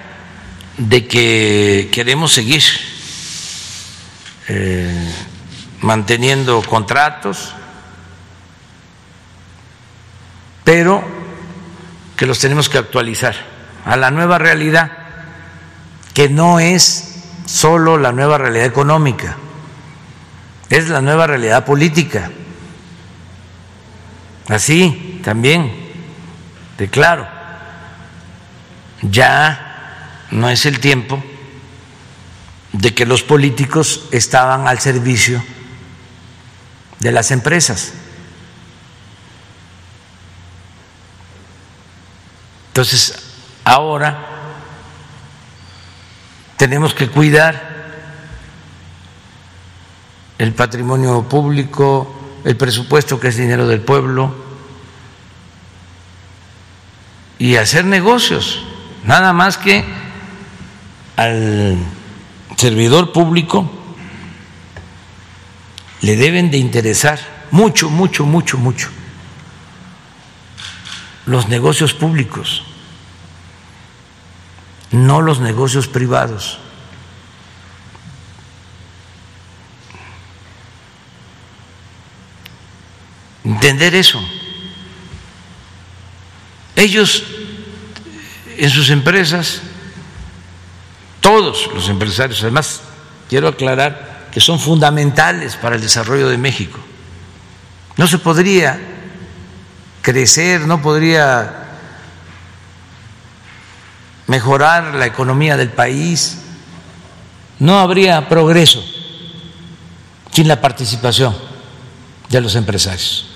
de 0.78 1.06
que 1.06 1.90
queremos 1.92 2.32
seguir 2.32 2.62
eh, 4.48 5.14
manteniendo 5.82 6.62
contratos, 6.62 7.54
pero 10.64 11.04
que 12.16 12.26
los 12.26 12.38
tenemos 12.38 12.68
que 12.68 12.78
actualizar 12.78 13.34
a 13.84 13.96
la 13.96 14.10
nueva 14.10 14.38
realidad, 14.38 14.90
que 16.14 16.28
no 16.28 16.60
es 16.60 17.24
solo 17.46 17.98
la 17.98 18.12
nueva 18.12 18.38
realidad 18.38 18.66
económica, 18.66 19.36
es 20.70 20.88
la 20.88 21.00
nueva 21.00 21.26
realidad 21.26 21.64
política. 21.64 22.30
Así 24.48 25.20
también, 25.22 25.72
de 26.78 26.88
claro, 26.88 27.31
ya 29.02 30.26
no 30.30 30.48
es 30.48 30.64
el 30.66 30.80
tiempo 30.80 31.22
de 32.72 32.94
que 32.94 33.04
los 33.04 33.22
políticos 33.22 34.04
estaban 34.10 34.66
al 34.66 34.78
servicio 34.78 35.42
de 37.00 37.12
las 37.12 37.30
empresas. 37.30 37.92
Entonces, 42.68 43.14
ahora 43.64 44.28
tenemos 46.56 46.94
que 46.94 47.08
cuidar 47.08 47.72
el 50.38 50.54
patrimonio 50.54 51.28
público, 51.28 52.40
el 52.44 52.56
presupuesto 52.56 53.20
que 53.20 53.28
es 53.28 53.36
dinero 53.36 53.68
del 53.68 53.80
pueblo 53.80 54.34
y 57.38 57.56
hacer 57.56 57.84
negocios, 57.84 58.62
nada 59.04 59.32
más 59.32 59.58
que 59.58 59.84
al 61.16 61.76
servidor 62.56 63.12
público 63.12 63.70
le 66.00 66.16
deben 66.16 66.50
de 66.50 66.58
interesar 66.58 67.18
mucho, 67.50 67.90
mucho, 67.90 68.24
mucho, 68.24 68.58
mucho 68.58 68.88
los 71.26 71.48
negocios 71.48 71.94
públicos, 71.94 72.64
no 74.90 75.20
los 75.20 75.40
negocios 75.40 75.86
privados. 75.88 76.58
Entender 83.44 83.94
eso. 83.94 84.20
Ellos 86.76 87.24
en 88.62 88.70
sus 88.70 88.90
empresas, 88.90 89.60
todos 91.20 91.68
los 91.74 91.88
empresarios, 91.88 92.40
además 92.42 92.80
quiero 93.28 93.48
aclarar, 93.48 94.28
que 94.30 94.38
son 94.40 94.60
fundamentales 94.60 95.56
para 95.56 95.74
el 95.74 95.82
desarrollo 95.82 96.28
de 96.28 96.38
México. 96.38 96.78
No 97.96 98.06
se 98.06 98.18
podría 98.18 98.78
crecer, 100.00 100.60
no 100.60 100.80
podría 100.80 101.70
mejorar 104.28 104.94
la 104.94 105.06
economía 105.06 105.56
del 105.56 105.70
país, 105.70 106.38
no 107.58 107.80
habría 107.80 108.28
progreso 108.28 108.80
sin 110.30 110.46
la 110.46 110.60
participación 110.60 111.36
de 112.28 112.40
los 112.40 112.54
empresarios. 112.54 113.31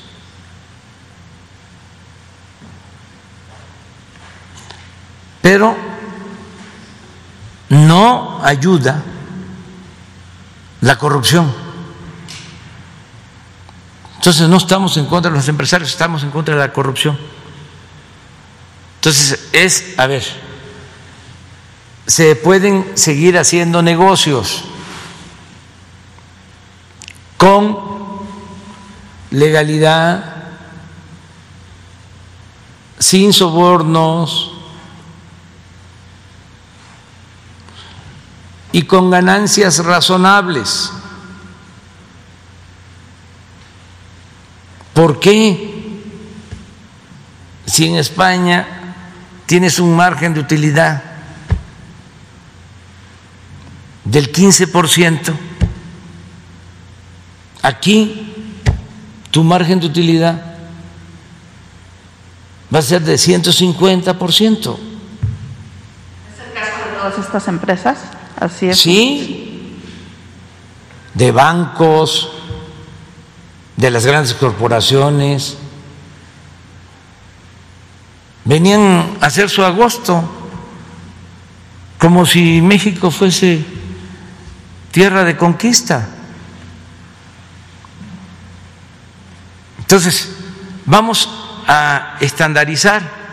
Pero 5.47 5.77
no 7.69 8.41
ayuda 8.43 9.01
la 10.81 10.99
corrupción. 10.99 11.55
Entonces 14.17 14.49
no 14.49 14.57
estamos 14.57 14.97
en 14.97 15.07
contra 15.07 15.31
de 15.31 15.37
los 15.37 15.47
empresarios, 15.47 15.91
estamos 15.91 16.25
en 16.25 16.33
contra 16.33 16.57
de 16.57 16.61
la 16.63 16.73
corrupción. 16.73 17.17
Entonces 18.97 19.49
es, 19.53 19.95
a 19.97 20.09
ver, 20.09 20.25
se 22.09 22.35
pueden 22.35 22.99
seguir 22.99 23.39
haciendo 23.39 23.83
negocios, 23.83 24.65
con 27.37 27.79
legalidad, 29.31 30.25
sin 32.99 33.33
sobornos 33.33 34.56
y 38.77 38.83
con 38.83 39.11
ganancias 39.11 39.83
razonables. 39.83 40.93
¿Por 44.93 45.19
qué? 45.19 46.03
Si 47.65 47.87
en 47.87 47.97
España 47.97 48.67
tienes 49.47 49.79
un 49.79 49.97
margen 49.97 50.35
de 50.35 50.41
utilidad 50.41 51.03
del 54.05 54.31
15%, 54.31 55.35
aquí 57.63 58.61
tu 59.31 59.43
margen 59.43 59.81
de 59.81 59.87
utilidad 59.87 60.55
va 62.75 62.81
a 62.81 62.83
ser 62.83 63.01
de 63.01 63.15
150%. 63.15 63.49
¿Es 63.55 64.67
el 66.45 66.53
caso 66.53 66.77
de 66.85 66.97
todas 66.99 67.19
estas 67.19 67.49
empresas? 67.49 68.16
Sí, 68.75 69.81
de 71.15 71.33
bancos, 71.33 72.31
de 73.77 73.91
las 73.91 74.07
grandes 74.07 74.35
corporaciones. 74.35 75.57
Venían 78.45 79.17
a 79.21 79.27
hacer 79.27 79.51
su 79.51 79.65
agosto 79.65 80.23
como 81.99 82.27
si 82.27 82.61
México 82.61 83.11
fuese 83.11 83.65
tierra 84.93 85.25
de 85.25 85.37
conquista. 85.37 86.09
Entonces, 89.79 90.31
vamos 90.85 91.29
a 91.67 92.17
estandarizar. 92.21 93.26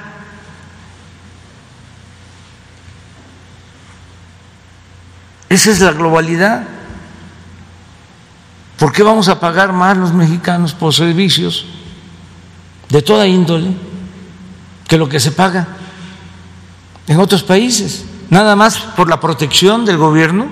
Esa 5.53 5.69
es 5.69 5.81
la 5.81 5.91
globalidad. 5.91 6.63
¿Por 8.79 8.91
qué 8.91 9.03
vamos 9.03 9.27
a 9.27 9.39
pagar 9.39 9.71
más 9.71 9.95
los 9.95 10.11
mexicanos 10.11 10.73
por 10.73 10.95
servicios 10.95 11.67
de 12.89 13.03
toda 13.03 13.27
índole 13.27 13.71
que 14.87 14.97
lo 14.97 15.07
que 15.07 15.19
se 15.19 15.31
paga 15.31 15.67
en 17.05 17.19
otros 17.19 17.43
países? 17.43 18.03
Nada 18.31 18.55
más 18.55 18.79
por 18.79 19.07
la 19.07 19.19
protección 19.19 19.85
del 19.85 19.97
gobierno 19.97 20.47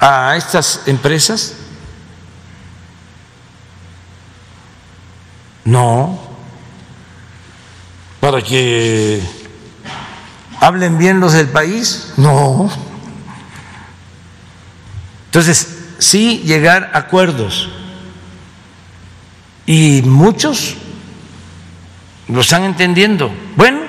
a 0.00 0.34
estas 0.36 0.82
empresas. 0.86 1.54
No, 5.64 6.18
para 8.18 8.42
que 8.42 9.37
hablen 10.60 10.98
bien 10.98 11.20
los 11.20 11.32
del 11.32 11.48
país. 11.48 12.12
No. 12.16 12.70
Entonces, 15.26 15.78
sí 15.98 16.42
llegar 16.44 16.90
a 16.94 16.98
acuerdos. 16.98 17.68
Y 19.66 20.02
muchos 20.02 20.76
lo 22.28 22.40
están 22.40 22.64
entendiendo. 22.64 23.30
Bueno, 23.56 23.80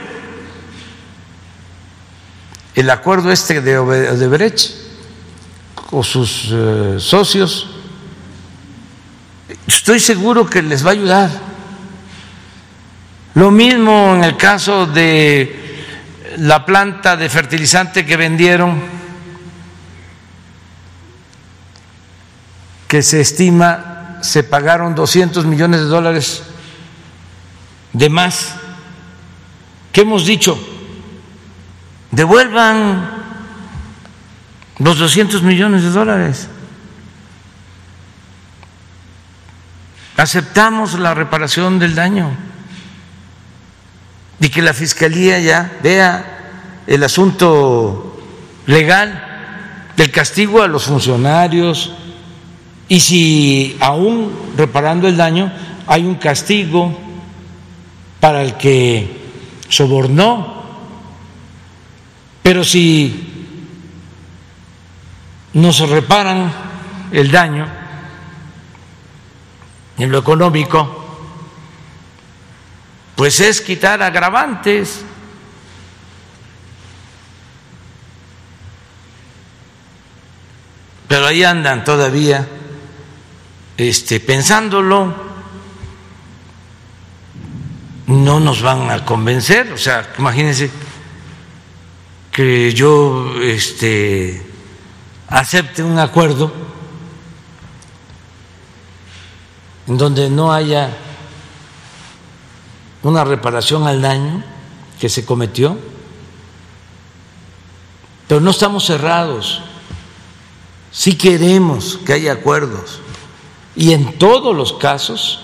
el 2.75 2.89
acuerdo 2.89 3.31
este 3.31 3.61
de 3.61 3.77
Odebrecht 3.77 4.71
o 5.91 6.03
sus 6.03 6.49
eh, 6.51 6.95
socios, 6.99 7.67
estoy 9.67 9.99
seguro 9.99 10.45
que 10.45 10.61
les 10.61 10.85
va 10.85 10.89
a 10.89 10.93
ayudar. 10.93 11.29
Lo 13.35 13.51
mismo 13.51 14.15
en 14.15 14.23
el 14.23 14.37
caso 14.37 14.85
de 14.85 15.68
la 16.39 16.65
planta 16.65 17.17
de 17.17 17.29
fertilizante 17.29 18.05
que 18.05 18.15
vendieron 18.15 18.81
que 22.87 23.01
se 23.03 23.21
estima 23.21 24.17
se 24.21 24.43
pagaron 24.43 24.95
200 24.95 25.45
millones 25.45 25.81
de 25.81 25.87
dólares 25.87 26.43
de 27.93 28.09
más. 28.09 28.55
¿Qué 29.91 30.01
hemos 30.01 30.25
dicho? 30.25 30.57
Devuelvan 32.11 33.09
los 34.79 34.97
200 34.97 35.43
millones 35.43 35.83
de 35.83 35.89
dólares. 35.89 36.47
Aceptamos 40.15 40.97
la 40.97 41.13
reparación 41.13 41.79
del 41.79 41.95
daño 41.95 42.48
y 44.39 44.49
que 44.49 44.61
la 44.61 44.73
Fiscalía 44.73 45.39
ya 45.39 45.71
vea 45.83 46.83
el 46.87 47.03
asunto 47.03 48.19
legal 48.65 49.25
del 49.95 50.11
castigo 50.11 50.61
a 50.61 50.67
los 50.67 50.85
funcionarios, 50.85 51.91
y 52.87 52.99
si 52.99 53.77
aún 53.79 54.31
reparando 54.57 55.07
el 55.07 55.17
daño 55.17 55.51
hay 55.85 56.05
un 56.05 56.15
castigo 56.15 56.97
para 58.19 58.41
el 58.41 58.55
que 58.55 59.19
sobornó, 59.67 60.63
pero 62.41 62.63
si 62.63 63.25
no 65.53 65.73
se 65.73 65.85
reparan 65.85 66.51
el 67.11 67.31
daño 67.31 67.67
en 69.97 70.11
lo 70.11 70.19
económico, 70.19 71.08
pues 73.19 73.41
es 73.41 73.59
quitar 73.59 74.01
agravantes. 74.01 75.01
Pero 81.05 81.27
ahí 81.27 81.43
andan 81.43 81.83
todavía 81.83 82.47
este, 83.75 84.21
pensándolo, 84.21 85.13
no 88.07 88.39
nos 88.39 88.61
van 88.61 88.89
a 88.89 89.03
convencer. 89.03 89.73
O 89.73 89.77
sea, 89.77 90.13
imagínense 90.17 90.71
que 92.31 92.73
yo 92.73 93.33
este, 93.41 94.49
acepte 95.27 95.83
un 95.83 95.99
acuerdo 95.99 96.53
en 99.87 99.97
donde 99.97 100.29
no 100.29 100.53
haya 100.53 101.08
una 103.03 103.23
reparación 103.23 103.87
al 103.87 104.01
daño 104.01 104.43
que 104.99 105.09
se 105.09 105.25
cometió, 105.25 105.77
pero 108.27 108.41
no 108.41 108.51
estamos 108.51 108.85
cerrados, 108.85 109.61
sí 110.91 111.17
queremos 111.17 111.99
que 112.05 112.13
haya 112.13 112.33
acuerdos 112.33 112.99
y 113.75 113.93
en 113.93 114.17
todos 114.17 114.55
los 114.55 114.73
casos 114.73 115.41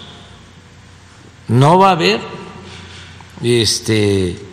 no 1.47 1.79
va 1.79 1.89
a 1.89 1.93
haber 1.93 2.19
este 3.41 4.45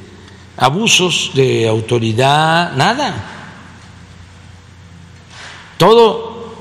abusos 0.56 1.32
de 1.34 1.66
autoridad, 1.68 2.72
nada. 2.72 3.28
Todo 5.76 6.54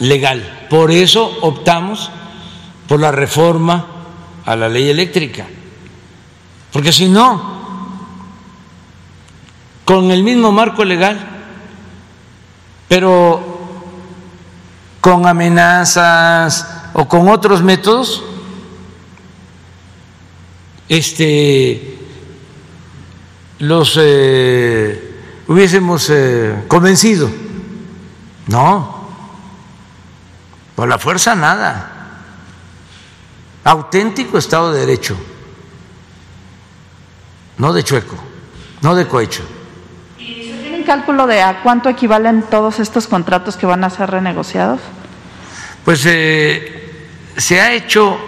legal. 0.00 0.66
Por 0.68 0.90
eso 0.90 1.38
optamos 1.42 2.10
por 2.88 3.00
la 3.00 3.12
reforma 3.12 3.97
a 4.48 4.56
la 4.56 4.66
ley 4.66 4.88
eléctrica. 4.88 5.46
Porque 6.72 6.90
si 6.90 7.06
no, 7.06 7.58
con 9.84 10.10
el 10.10 10.22
mismo 10.22 10.50
marco 10.52 10.86
legal, 10.86 11.18
pero 12.88 13.58
con 15.02 15.26
amenazas 15.26 16.66
o 16.94 17.06
con 17.06 17.28
otros 17.28 17.62
métodos, 17.62 18.24
este, 20.88 21.98
los 23.58 23.98
eh, 24.00 25.44
hubiésemos 25.46 26.08
eh, 26.08 26.64
convencido. 26.68 27.30
No, 28.46 29.10
por 30.74 30.88
la 30.88 30.98
fuerza 30.98 31.34
nada. 31.34 31.97
Auténtico 33.64 34.38
Estado 34.38 34.72
de 34.72 34.80
Derecho, 34.80 35.16
no 37.58 37.72
de 37.72 37.82
chueco, 37.84 38.16
no 38.82 38.94
de 38.94 39.06
cohecho. 39.06 39.42
Cálculo 40.88 41.26
de 41.26 41.42
a 41.42 41.62
cuánto 41.62 41.90
equivalen 41.90 42.44
todos 42.48 42.80
estos 42.80 43.06
contratos 43.06 43.58
que 43.58 43.66
van 43.66 43.84
a 43.84 43.90
ser 43.90 44.08
renegociados? 44.10 44.80
Pues 45.84 46.02
eh, 46.06 47.06
se 47.36 47.60
ha 47.60 47.74
hecho 47.74 48.18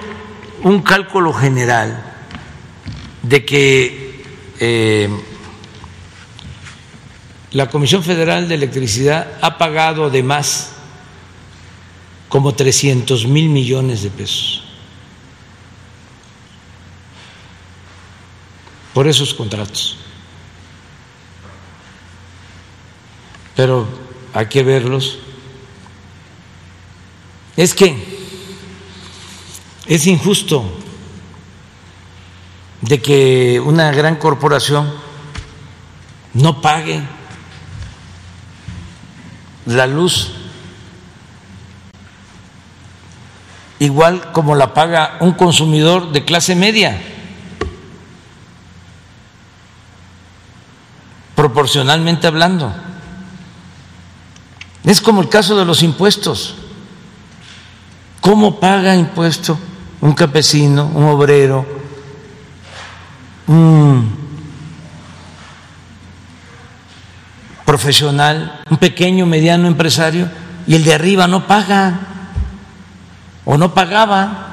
un 0.63 0.83
cálculo 0.83 1.33
general 1.33 2.05
de 3.23 3.47
que 3.47 4.25
eh, 4.59 5.09
la 7.53 7.71
Comisión 7.71 8.03
Federal 8.03 8.47
de 8.47 8.57
Electricidad 8.57 9.39
ha 9.41 9.57
pagado 9.57 10.11
de 10.11 10.23
más 10.23 10.73
como 12.29 12.53
300 12.53 13.27
mil 13.27 13.49
millones 13.49 14.03
de 14.03 14.11
pesos 14.11 14.70
por 18.95 19.07
esos 19.07 19.35
contratos. 19.35 19.97
Pero 23.57 23.87
hay 24.33 24.47
que 24.47 24.63
verlos. 24.63 25.19
Es 27.57 27.75
que 27.75 28.21
es 29.87 30.07
injusto 30.07 30.65
de 32.81 33.03
que 33.03 33.61
una 33.61 33.93
gran 33.93 34.17
corporación 34.17 34.93
no 36.33 36.63
pague 36.63 37.03
la 39.67 39.87
luz 39.87 40.33
igual 43.79 44.33
como 44.33 44.55
la 44.55 44.73
paga 44.75 45.17
un 45.21 45.33
consumidor 45.33 46.13
de 46.13 46.25
clase 46.25 46.55
media, 46.55 47.01
proporcionalmente 51.41 52.27
hablando. 52.27 52.71
Es 54.85 55.01
como 55.01 55.23
el 55.23 55.31
caso 55.31 55.57
de 55.57 55.65
los 55.65 55.83
impuestos. 55.83 56.55
¿Cómo 58.21 58.61
paga 58.61 58.95
impuesto 58.95 59.59
un 60.03 60.13
campesino, 60.13 60.91
un 60.95 61.05
obrero, 61.05 61.65
un 63.47 64.19
profesional, 67.65 68.61
un 68.69 68.77
pequeño, 68.77 69.25
mediano 69.25 69.67
empresario, 69.67 70.31
y 70.67 70.75
el 70.75 70.85
de 70.85 70.93
arriba 70.93 71.27
no 71.27 71.47
paga 71.47 72.01
o 73.47 73.57
no 73.57 73.73
pagaba. 73.73 74.51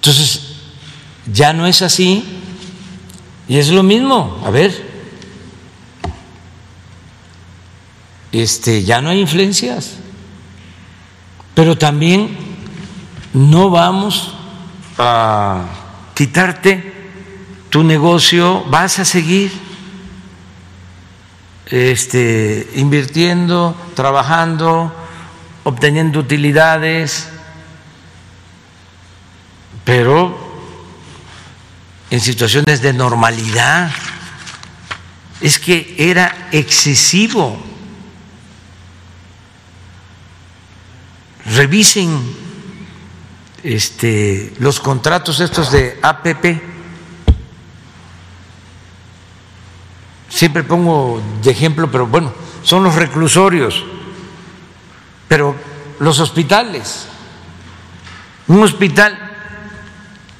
Entonces, 0.00 0.39
ya 1.32 1.52
no 1.52 1.66
es 1.66 1.82
así. 1.82 2.24
Y 3.48 3.58
es 3.58 3.70
lo 3.70 3.82
mismo. 3.82 4.40
A 4.44 4.50
ver, 4.50 4.90
este, 8.32 8.84
ya 8.84 9.00
no 9.00 9.10
hay 9.10 9.20
influencias, 9.20 9.96
pero 11.54 11.76
también 11.76 12.36
no 13.32 13.70
vamos 13.70 14.34
a 14.98 15.64
quitarte 16.14 16.92
tu 17.70 17.82
negocio, 17.82 18.64
vas 18.68 18.98
a 18.98 19.04
seguir 19.04 19.50
este, 21.66 22.70
invirtiendo, 22.74 23.76
trabajando, 23.94 24.92
obteniendo 25.64 26.20
utilidades, 26.20 27.28
pero 29.84 30.49
en 32.10 32.20
situaciones 32.20 32.82
de 32.82 32.92
normalidad. 32.92 33.90
Es 35.40 35.58
que 35.58 35.94
era 35.96 36.48
excesivo 36.52 37.70
revisen 41.46 42.20
este, 43.62 44.52
los 44.58 44.80
contratos 44.80 45.40
estos 45.40 45.70
de 45.70 45.98
APP. 46.02 46.62
Siempre 50.28 50.62
pongo 50.62 51.20
de 51.42 51.50
ejemplo, 51.50 51.90
pero 51.90 52.06
bueno, 52.06 52.32
son 52.62 52.84
los 52.84 52.94
reclusorios, 52.94 53.84
pero 55.28 55.54
los 55.98 56.20
hospitales. 56.20 57.06
Un 58.48 58.62
hospital 58.62 59.29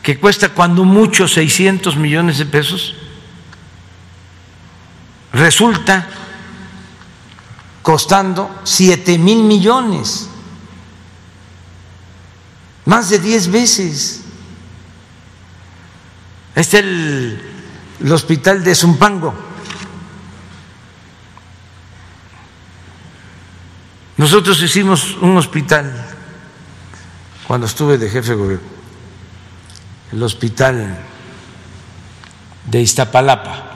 que 0.02 0.18
cuesta 0.18 0.51
cuando 0.51 0.85
mucho 0.85 1.28
600 1.28 1.97
millones 1.97 2.39
de 2.39 2.47
pesos, 2.47 2.94
resulta 5.32 6.09
costando 7.82 8.60
7 8.64 9.18
mil 9.18 9.43
millones 9.43 10.28
más 12.85 13.09
de 13.10 13.18
diez 13.18 13.48
veces. 13.48 14.22
Este 16.55 16.78
es 16.78 16.85
el 16.85 18.12
hospital 18.12 18.64
de 18.64 18.74
Zumpango. 18.74 19.32
Nosotros 24.16 24.60
hicimos 24.60 25.16
un 25.20 25.36
hospital 25.36 26.06
cuando 27.47 27.66
estuve 27.66 27.97
de 27.97 28.10
jefe 28.10 28.31
de 28.31 28.35
gobierno, 28.35 28.68
el 30.12 30.23
hospital 30.23 30.99
de 32.70 32.81
Iztapalapa, 32.81 33.70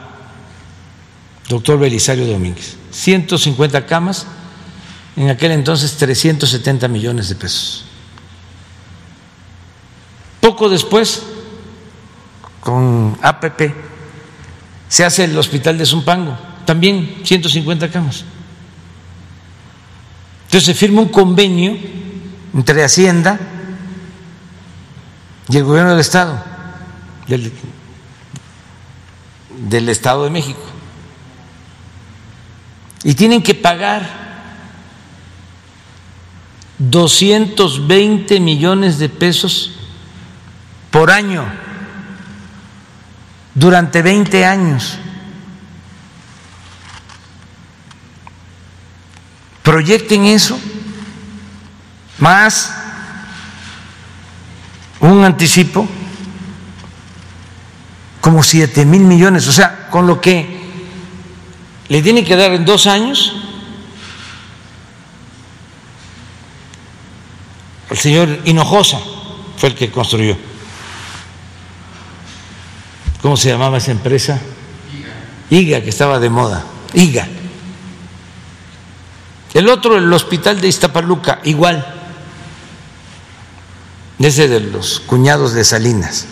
doctor 1.49 1.79
Belisario 1.79 2.27
Domínguez, 2.27 2.77
150 2.91 3.87
camas, 3.87 4.27
en 5.17 5.31
aquel 5.31 5.53
entonces 5.53 5.97
370 5.97 6.89
millones 6.89 7.29
de 7.29 7.35
pesos. 7.37 7.85
Poco 10.41 10.69
después, 10.69 11.23
con 12.61 13.17
APP, 13.23 13.73
se 14.89 15.05
hace 15.05 15.25
el 15.25 15.39
hospital 15.39 15.79
de 15.79 15.87
Zumpango, 15.87 16.37
también 16.65 17.21
150 17.25 17.91
camas. 17.91 18.25
Entonces 20.47 20.67
se 20.67 20.75
firma 20.75 21.01
un 21.01 21.09
convenio 21.09 21.77
entre 22.53 22.85
Hacienda 22.85 23.41
y 25.49 25.57
el 25.57 25.65
gobierno 25.65 25.91
del 25.91 26.01
Estado, 26.01 26.43
del, 27.27 27.53
del 29.51 29.89
Estado 29.89 30.25
de 30.25 30.31
México. 30.31 30.63
Y 33.03 33.15
tienen 33.15 33.43
que 33.43 33.55
pagar 33.55 34.09
220 36.79 38.41
millones 38.41 38.99
de 38.99 39.09
pesos 39.09 39.73
por 40.91 41.11
año 41.11 41.45
durante 43.55 44.01
20 44.01 44.45
años. 44.47 44.99
Proyecten 49.63 50.25
eso, 50.27 50.59
más 52.19 52.84
un 55.13 55.25
anticipo, 55.25 55.87
como 58.21 58.43
7 58.43 58.85
mil 58.85 59.03
millones, 59.03 59.47
o 59.49 59.53
sea, 59.53 59.89
con 59.91 60.07
lo 60.07 60.21
que 60.21 60.65
le 61.89 62.03
tiene 62.03 62.25
que 62.25 62.37
dar 62.37 62.53
en 62.53 62.65
dos 62.65 62.87
años 62.87 63.35
el 67.91 67.99
señor 67.99 68.41
Hinojosa 68.45 68.99
fue 69.57 69.69
el 69.69 69.75
que 69.75 69.91
construyó. 69.91 70.37
¿Cómo 73.23 73.37
se 73.37 73.51
llamaba 73.51 73.79
esa 73.79 73.93
empresa? 73.93 74.41
IGA, 75.49 75.83
que 75.83 75.91
estaba 75.91 76.19
de 76.19 76.29
moda. 76.29 76.65
IGA. 76.93 77.29
El 79.55 79.69
otro, 79.69 79.97
el 79.97 80.13
hospital 80.13 80.61
de 80.61 80.69
Iztapaluca, 80.69 81.41
igual. 81.45 81.94
Ese 84.19 84.49
de 84.49 84.61
los 84.61 85.01
cuñados 85.01 85.53
de 85.53 85.65
Salinas. 85.65 86.27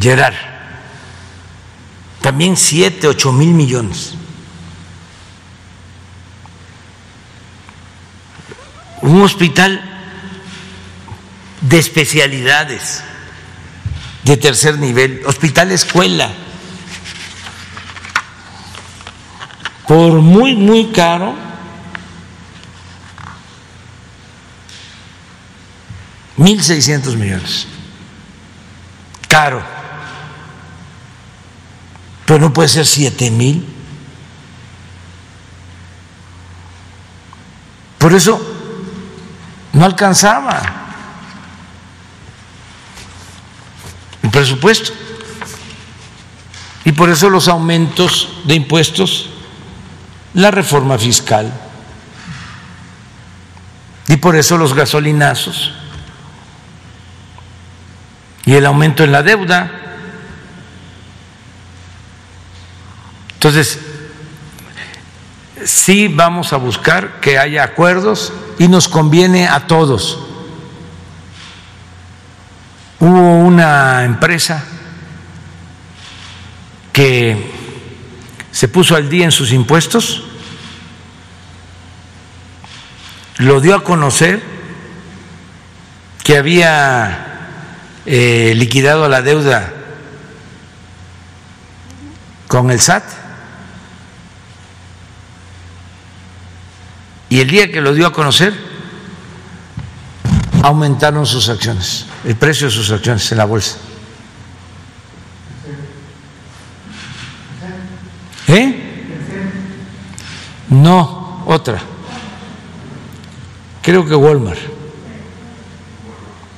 Gerard. 0.00 0.34
También 2.22 2.56
siete, 2.56 3.08
ocho 3.08 3.32
mil 3.32 3.50
millones. 3.50 4.14
Un 9.02 9.22
hospital 9.22 9.82
de 11.62 11.78
especialidades 11.78 13.02
de 14.24 14.36
tercer 14.36 14.78
nivel, 14.78 15.22
hospital 15.26 15.72
escuela, 15.72 16.30
por 19.90 20.12
muy, 20.20 20.54
muy 20.54 20.92
caro, 20.92 21.34
mil 26.36 26.62
seiscientos 26.62 27.16
millones, 27.16 27.66
caro, 29.26 29.60
pero 32.24 32.38
no 32.38 32.52
puede 32.52 32.68
ser 32.68 32.86
siete 32.86 33.32
mil. 33.32 33.66
Por 37.98 38.14
eso 38.14 38.40
no 39.72 39.84
alcanzaba. 39.84 40.62
El 44.22 44.30
presupuesto. 44.30 44.92
Y 46.84 46.92
por 46.92 47.10
eso 47.10 47.28
los 47.28 47.48
aumentos 47.48 48.28
de 48.44 48.54
impuestos, 48.54 49.30
la 50.34 50.50
reforma 50.50 50.98
fiscal, 50.98 51.52
y 54.08 54.16
por 54.16 54.36
eso 54.36 54.58
los 54.58 54.74
gasolinazos 54.74 55.72
y 58.44 58.54
el 58.54 58.66
aumento 58.66 59.04
en 59.04 59.12
la 59.12 59.22
deuda. 59.22 59.70
Entonces, 63.34 63.78
sí 65.64 66.08
vamos 66.08 66.52
a 66.52 66.56
buscar 66.56 67.20
que 67.20 67.38
haya 67.38 67.62
acuerdos 67.62 68.32
y 68.58 68.68
nos 68.68 68.88
conviene 68.88 69.46
a 69.46 69.66
todos. 69.66 70.18
Hubo 72.98 73.38
una 73.44 74.04
empresa 74.04 74.64
que 76.92 77.59
se 78.52 78.68
puso 78.68 78.96
al 78.96 79.08
día 79.08 79.24
en 79.24 79.32
sus 79.32 79.52
impuestos, 79.52 80.22
lo 83.38 83.60
dio 83.60 83.74
a 83.74 83.84
conocer 83.84 84.42
que 86.24 86.36
había 86.36 87.26
eh, 88.06 88.52
liquidado 88.56 89.08
la 89.08 89.22
deuda 89.22 89.72
con 92.48 92.70
el 92.70 92.80
SAT 92.80 93.04
y 97.28 97.40
el 97.40 97.48
día 97.48 97.70
que 97.70 97.80
lo 97.80 97.94
dio 97.94 98.08
a 98.08 98.12
conocer 98.12 98.52
aumentaron 100.62 101.24
sus 101.26 101.48
acciones, 101.48 102.06
el 102.24 102.36
precio 102.36 102.66
de 102.66 102.72
sus 102.72 102.90
acciones 102.90 103.30
en 103.32 103.38
la 103.38 103.44
bolsa. 103.44 103.76
¿Eh? 108.50 108.74
No, 110.70 111.44
otra. 111.46 111.80
Creo 113.80 114.04
que 114.04 114.14
Walmart. 114.14 114.58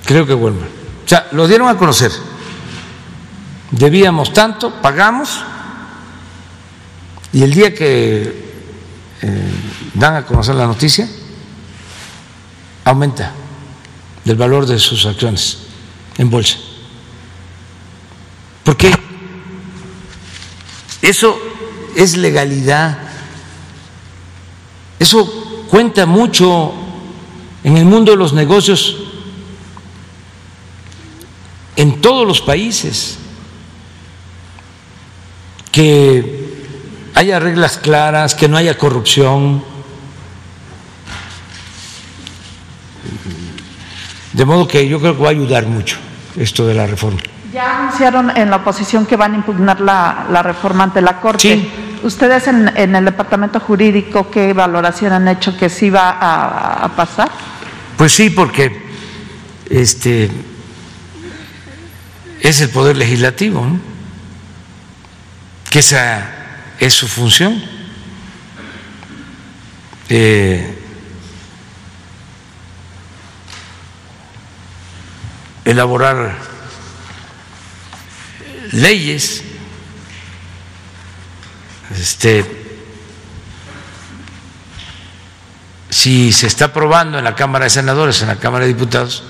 Creo 0.07 0.27
que 0.27 0.33
Walmart. 0.33 0.71
O 1.05 1.09
sea, 1.09 1.29
lo 1.33 1.47
dieron 1.47 1.69
a 1.69 1.77
conocer. 1.77 2.11
Debíamos 3.71 4.33
tanto, 4.33 4.81
pagamos, 4.81 5.43
y 7.33 7.43
el 7.43 7.53
día 7.53 7.75
que 7.75 8.43
eh, 9.23 9.53
dan 9.95 10.17
a 10.17 10.27
conocer 10.27 10.55
la 10.55 10.67
noticia, 10.67 11.09
aumenta 12.85 13.33
el 14.25 14.37
valor 14.37 14.67
de 14.67 14.79
sus 14.79 15.05
acciones 15.07 15.59
en 16.17 16.31
bolsa. 16.31 16.59
¿Por 18.65 18.77
qué? 18.77 18.93
Eso 21.01 21.52
es 21.97 22.17
legalidad. 22.17 22.99
Eso 24.99 25.67
cuenta 25.69 26.07
mucho 26.07 26.73
en 27.65 27.77
el 27.77 27.85
mundo 27.85 28.13
de 28.13 28.19
los 28.19 28.33
negocios 28.33 28.97
en 31.77 32.01
todos 32.01 32.27
los 32.27 32.41
países. 32.41 33.19
Que 35.71 36.53
haya 37.15 37.39
reglas 37.41 37.79
claras, 37.79 38.35
que 38.35 38.49
no 38.49 38.57
haya 38.57 38.77
corrupción. 38.77 39.65
De 44.33 44.45
modo 44.45 44.69
que 44.69 44.87
yo 44.89 45.01
creo 45.01 45.17
que 45.17 45.23
va 45.23 45.29
a 45.29 45.33
ayudar 45.33 45.67
mucho 45.67 45.97
esto 46.37 46.67
de 46.67 46.75
la 46.75 46.87
reforma. 46.87 47.21
Ya 47.53 47.79
anunciaron 47.81 48.37
en 48.37 48.51
la 48.51 48.57
oposición 48.57 49.05
que 49.05 49.17
van 49.17 49.35
a 49.35 49.37
impugnar 49.37 49.81
la, 49.81 50.27
la 50.31 50.43
reforma 50.43 50.85
ante 50.85 51.01
la 51.03 51.21
Corte. 51.21 51.41
Sí. 51.41 51.73
¿Ustedes 52.03 52.49
en, 52.49 52.73
en, 52.77 52.97
el 52.97 53.05
departamento 53.05 53.61
jurídico 53.61 54.31
qué 54.31 54.53
valoración 54.53 55.13
han 55.13 55.29
hecho 55.29 55.57
que 55.57 55.69
sí 55.69 55.91
va 55.91 56.11
a, 56.11 56.85
a 56.85 56.89
pasar? 56.97 57.31
Pues 57.97 58.13
sí, 58.13 58.31
porque 58.31 58.83
este 59.69 60.31
es 62.41 62.61
el 62.61 62.71
poder 62.71 62.97
legislativo, 62.97 63.65
¿no? 63.65 63.93
que 65.73 65.79
esa 65.79 66.31
es 66.81 66.93
su 66.93 67.09
función. 67.09 67.63
Eh, 70.11 70.79
elaborar 75.65 76.37
leyes, 78.73 79.45
este, 81.95 82.45
si 85.91 86.33
se 86.33 86.47
está 86.47 86.67
aprobando 86.67 87.19
en 87.19 87.25
la 87.25 87.35
Cámara 87.35 87.65
de 87.65 87.71
Senadores, 87.71 88.21
en 88.23 88.29
la 88.29 88.37
Cámara 88.37 88.65
de 88.65 88.73
Diputados, 88.73 89.25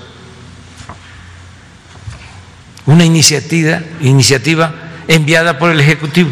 una 2.85 3.05
iniciativa, 3.05 3.81
iniciativa 4.01 4.73
enviada 5.07 5.59
por 5.59 5.71
el 5.71 5.79
Ejecutivo, 5.79 6.31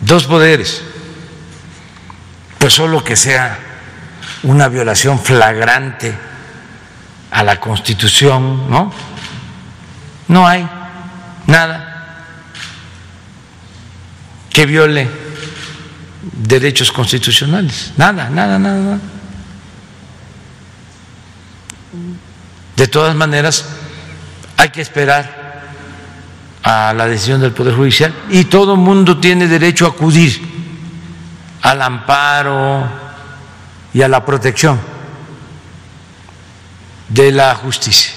dos 0.00 0.24
poderes, 0.24 0.82
pues 2.58 2.72
solo 2.72 3.02
que 3.02 3.16
sea 3.16 3.58
una 4.42 4.68
violación 4.68 5.18
flagrante 5.18 6.14
a 7.30 7.42
la 7.42 7.60
Constitución, 7.60 8.70
¿no? 8.70 8.92
No 10.28 10.46
hay 10.46 10.68
nada 11.50 11.90
que 14.50 14.66
viole 14.66 15.08
derechos 16.22 16.92
constitucionales, 16.92 17.92
nada, 17.96 18.30
nada, 18.30 18.58
nada, 18.58 18.78
nada. 18.78 19.00
De 22.76 22.86
todas 22.86 23.14
maneras, 23.14 23.66
hay 24.56 24.70
que 24.70 24.80
esperar 24.80 25.40
a 26.62 26.92
la 26.94 27.06
decisión 27.06 27.40
del 27.40 27.52
Poder 27.52 27.74
Judicial 27.74 28.14
y 28.30 28.44
todo 28.44 28.76
mundo 28.76 29.18
tiene 29.18 29.46
derecho 29.46 29.86
a 29.86 29.90
acudir 29.90 30.40
al 31.62 31.82
amparo 31.82 32.88
y 33.92 34.02
a 34.02 34.08
la 34.08 34.24
protección 34.24 34.78
de 37.08 37.32
la 37.32 37.54
justicia. 37.54 38.14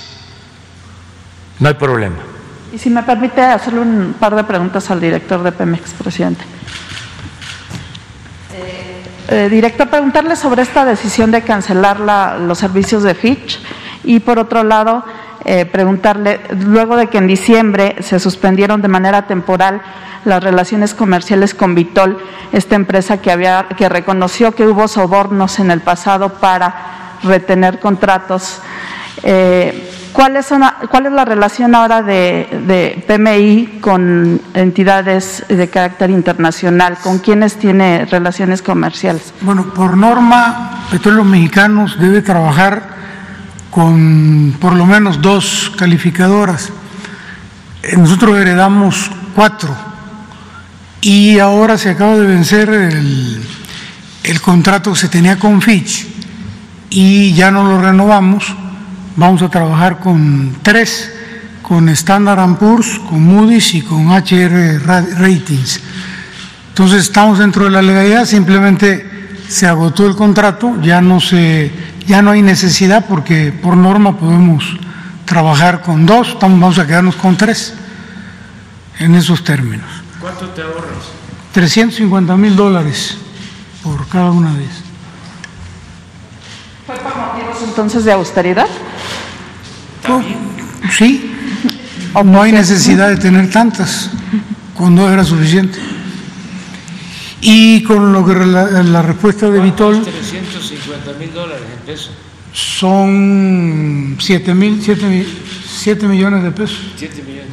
No 1.59 1.67
hay 1.69 1.75
problema. 1.75 2.32
Y 2.73 2.79
si 2.79 2.89
me 2.89 3.03
permite 3.03 3.39
hacerle 3.39 3.81
un 3.81 4.15
par 4.19 4.35
de 4.35 4.43
preguntas 4.43 4.89
al 4.89 4.99
director 4.99 5.43
de 5.43 5.51
Pemex, 5.51 5.93
presidente. 5.93 6.43
Eh, 8.51 9.03
eh, 9.29 9.47
director, 9.47 9.87
preguntarle 9.87 10.35
sobre 10.35 10.63
esta 10.63 10.83
decisión 10.83 11.29
de 11.29 11.43
cancelar 11.43 11.99
la, 11.99 12.39
los 12.39 12.57
servicios 12.57 13.03
de 13.03 13.13
Fitch 13.13 13.59
y 14.03 14.21
por 14.21 14.39
otro 14.39 14.63
lado, 14.63 15.05
eh, 15.45 15.65
preguntarle, 15.65 16.41
luego 16.65 16.95
de 16.95 17.07
que 17.07 17.19
en 17.19 17.27
diciembre 17.27 17.95
se 17.99 18.19
suspendieron 18.19 18.81
de 18.81 18.87
manera 18.87 19.27
temporal 19.27 19.79
las 20.25 20.43
relaciones 20.43 20.95
comerciales 20.95 21.53
con 21.53 21.75
Vitol, 21.75 22.17
esta 22.53 22.75
empresa 22.75 23.21
que, 23.21 23.29
había, 23.29 23.67
que 23.77 23.87
reconoció 23.87 24.53
que 24.53 24.65
hubo 24.65 24.87
sobornos 24.87 25.59
en 25.59 25.69
el 25.69 25.81
pasado 25.81 26.29
para 26.39 27.19
retener 27.21 27.79
contratos. 27.79 28.61
Eh, 29.21 29.92
¿cuál, 30.13 30.35
es 30.37 30.51
una, 30.51 30.75
¿Cuál 30.89 31.07
es 31.07 31.11
la 31.11 31.25
relación 31.25 31.75
ahora 31.75 32.01
de, 32.01 33.03
PMI 33.07 33.79
con 33.81 34.41
entidades 34.53 35.43
de 35.49 35.69
carácter 35.69 36.09
internacional? 36.09 36.97
¿Con 37.03 37.19
quiénes 37.19 37.57
tiene 37.57 38.05
relaciones 38.05 38.61
comerciales? 38.61 39.33
Bueno, 39.41 39.73
por 39.73 39.97
norma, 39.97 40.85
Petróleos 40.89 41.25
Mexicanos 41.25 41.99
debe 41.99 42.21
trabajar 42.21 42.93
con 43.69 44.55
por 44.59 44.73
lo 44.73 44.85
menos 44.85 45.21
dos 45.21 45.71
calificadoras. 45.77 46.69
Nosotros 47.97 48.37
heredamos 48.37 49.11
cuatro 49.35 49.75
y 51.01 51.39
ahora 51.39 51.77
se 51.77 51.89
acaba 51.89 52.15
de 52.15 52.25
vencer 52.25 52.69
el, 52.69 53.43
el 54.23 54.41
contrato 54.41 54.93
que 54.93 54.99
se 54.99 55.09
tenía 55.09 55.37
con 55.37 55.61
Fitch 55.61 56.07
y 56.89 57.33
ya 57.33 57.51
no 57.51 57.67
lo 57.67 57.81
renovamos. 57.81 58.55
Vamos 59.15 59.43
a 59.43 59.49
trabajar 59.49 59.99
con 59.99 60.55
tres, 60.63 61.13
con 61.61 61.87
Standard 61.89 62.57
Poor's, 62.57 62.99
con 63.07 63.23
Moody's 63.23 63.75
y 63.75 63.81
con 63.81 64.07
HR 64.11 64.81
Ratings. 65.19 65.79
Entonces 66.69 67.01
estamos 67.01 67.37
dentro 67.37 67.65
de 67.65 67.69
la 67.69 67.83
legalidad, 67.83 68.25
simplemente 68.25 69.07
se 69.47 69.67
agotó 69.67 70.07
el 70.07 70.15
contrato, 70.15 70.81
ya 70.81 71.01
no 71.01 71.19
se 71.19 71.71
ya 72.07 72.21
no 72.21 72.31
hay 72.31 72.41
necesidad 72.41 73.05
porque 73.07 73.51
por 73.51 73.77
norma 73.77 74.17
podemos 74.17 74.63
trabajar 75.25 75.81
con 75.81 76.05
dos, 76.05 76.29
estamos, 76.29 76.59
vamos 76.59 76.79
a 76.79 76.87
quedarnos 76.87 77.15
con 77.15 77.37
tres 77.37 77.73
en 78.99 79.15
esos 79.15 79.43
términos. 79.43 79.87
¿Cuánto 80.19 80.47
te 80.49 80.61
ahorras? 80.63 81.11
350 81.53 82.35
mil 82.35 82.55
dólares 82.55 83.17
por 83.83 84.07
cada 84.07 84.31
una 84.31 84.53
de 84.53 84.63
esas. 84.63 84.83
¿Fue 86.87 86.95
por 86.95 87.15
motivos 87.15 87.57
entonces 87.63 88.05
de 88.05 88.11
austeridad? 88.11 88.67
Oh, 90.09 90.21
sí, 90.97 91.31
no 92.23 92.41
hay 92.41 92.51
necesidad 92.51 93.09
de 93.09 93.17
tener 93.17 93.49
tantas, 93.49 94.09
cuando 94.73 95.09
era 95.11 95.23
suficiente. 95.23 95.79
Y 97.41 97.83
con 97.83 98.13
lo 98.13 98.25
que 98.25 98.33
la, 98.33 98.83
la 98.83 99.01
respuesta 99.01 99.49
de 99.49 99.59
Vitol 99.59 100.01
350 100.01 101.13
mil 101.19 101.33
dólares 101.33 101.63
en 101.77 101.85
pesos. 101.85 102.11
son 102.53 104.15
7 104.19 104.53
mil, 104.53 104.81
7, 104.81 106.07
millones 106.07 106.43
de 106.43 106.51
pesos, 106.51 106.79
7 106.95 107.21
millones. 107.27 107.51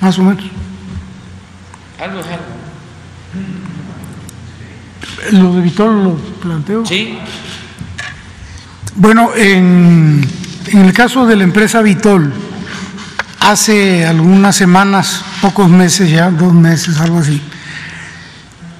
más 0.00 0.18
o 0.18 0.22
menos. 0.22 0.44
Algo 2.00 2.20
es 2.20 2.26
algo. 2.26 2.44
Lo 5.32 5.54
de 5.54 5.62
Vitol 5.62 6.04
lo 6.04 6.16
planteo. 6.42 6.86
Sí, 6.86 7.18
Bueno, 8.96 9.30
en, 9.36 10.26
en 10.66 10.84
el 10.84 10.92
caso 10.92 11.26
de 11.26 11.36
la 11.36 11.44
empresa 11.44 11.82
Vitol, 11.82 12.32
hace 13.40 14.06
algunas 14.06 14.56
semanas, 14.56 15.22
pocos 15.42 15.68
meses 15.68 16.10
ya, 16.10 16.30
dos 16.30 16.52
meses, 16.52 16.98
algo 17.00 17.18
así, 17.18 17.40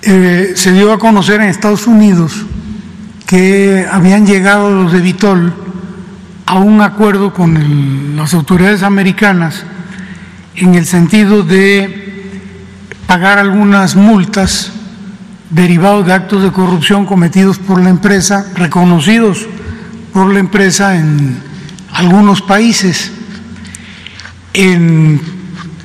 eh, 0.03 0.53
se 0.57 0.73
dio 0.73 0.93
a 0.93 0.99
conocer 0.99 1.41
en 1.41 1.49
Estados 1.49 1.87
Unidos 1.87 2.45
que 3.27 3.87
habían 3.91 4.27
llegado 4.27 4.71
los 4.71 4.93
de 4.93 5.01
Vitol 5.01 5.55
a 6.47 6.59
un 6.59 6.81
acuerdo 6.81 7.33
con 7.33 8.17
las 8.17 8.35
autoridades 8.35 8.83
americanas 8.83 9.65
en 10.57 10.75
el 10.75 10.87
sentido 10.87 11.43
de 11.43 12.31
pagar 13.07 13.39
algunas 13.39 13.97
multas 13.97 14.73
derivados 15.51 16.07
de 16.07 16.13
actos 16.13 16.43
de 16.43 16.53
corrupción 16.53 17.07
cometidos 17.07 17.59
por 17.59 17.83
la 17.83 17.91
empresa, 17.91 18.47
reconocidos 18.55 19.47
por 20.13 20.33
la 20.33 20.41
empresa 20.41 20.97
en 20.97 21.54
algunos 21.95 22.43
países, 22.43 23.11
en- 24.53 25.21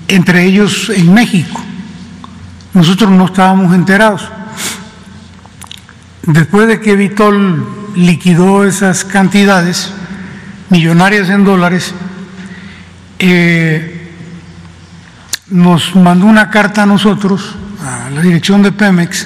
entre 0.08 0.46
ellos 0.46 0.90
en 0.96 1.14
México. 1.14 1.62
Nosotros 2.74 3.10
no 3.12 3.26
estábamos 3.26 3.74
enterados. 3.74 4.28
Después 6.24 6.68
de 6.68 6.80
que 6.82 6.96
Vitol 6.96 7.66
liquidó 7.96 8.66
esas 8.66 9.04
cantidades 9.06 9.92
millonarias 10.70 11.30
en 11.30 11.44
dólares, 11.44 11.94
eh, 13.20 14.12
nos 15.50 15.96
mandó 15.96 16.26
una 16.28 16.50
carta 16.52 16.84
a 16.84 16.86
nosotros, 16.86 17.56
a 17.84 18.10
la 18.12 18.22
dirección 18.22 18.62
de 18.62 18.72
Pemex, 18.72 19.26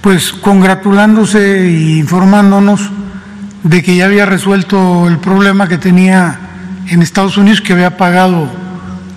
pues 0.00 0.32
congratulándose 0.32 1.66
e 1.66 1.96
informándonos 1.98 2.90
de 3.62 3.82
que 3.82 3.96
ya 3.96 4.06
había 4.06 4.26
resuelto 4.26 5.08
el 5.08 5.18
problema 5.18 5.68
que 5.68 5.78
tenía 5.78 6.38
en 6.88 7.02
Estados 7.02 7.36
Unidos, 7.36 7.60
que 7.60 7.72
había 7.72 7.96
pagado 7.96 8.48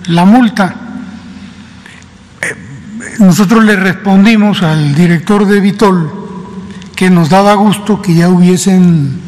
la 0.06 0.24
multa. 0.24 0.74
Nosotros 3.18 3.64
le 3.64 3.76
respondimos 3.76 4.62
al 4.62 4.94
director 4.94 5.46
de 5.46 5.60
Vitol 5.60 6.24
que 6.94 7.10
nos 7.10 7.28
daba 7.28 7.54
gusto 7.54 8.00
que 8.00 8.14
ya 8.14 8.28
hubiesen 8.28 9.20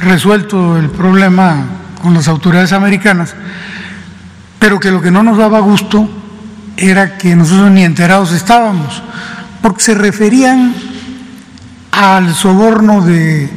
resuelto 0.00 0.78
el 0.78 0.88
problema 0.88 1.66
con 2.00 2.14
las 2.14 2.28
autoridades 2.28 2.72
americanas, 2.72 3.34
pero 4.58 4.80
que 4.80 4.90
lo 4.90 5.02
que 5.02 5.10
no 5.10 5.22
nos 5.22 5.36
daba 5.36 5.60
gusto 5.60 6.08
era 6.76 7.18
que 7.18 7.36
nosotros 7.36 7.70
ni 7.70 7.84
enterados 7.84 8.32
estábamos, 8.32 9.02
porque 9.60 9.82
se 9.82 9.94
referían 9.94 10.74
al 11.90 12.34
soborno 12.34 13.02
de 13.02 13.50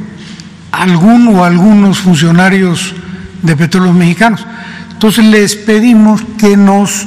algún 0.76 1.28
o 1.28 1.44
algunos 1.44 1.98
funcionarios 1.98 2.94
de 3.42 3.56
petróleos 3.56 3.94
mexicanos. 3.94 4.46
Entonces 4.92 5.24
les 5.24 5.56
pedimos 5.56 6.22
que 6.38 6.56
nos 6.56 7.06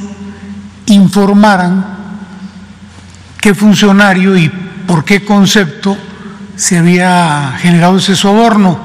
informaran 0.88 1.86
qué 3.42 3.54
funcionario 3.54 4.38
y 4.38 4.50
por 4.88 5.04
qué 5.06 5.24
concepto 5.24 5.98
se 6.56 6.78
había 6.78 7.56
generado 7.60 7.98
ese 7.98 8.16
soborno. 8.16 8.80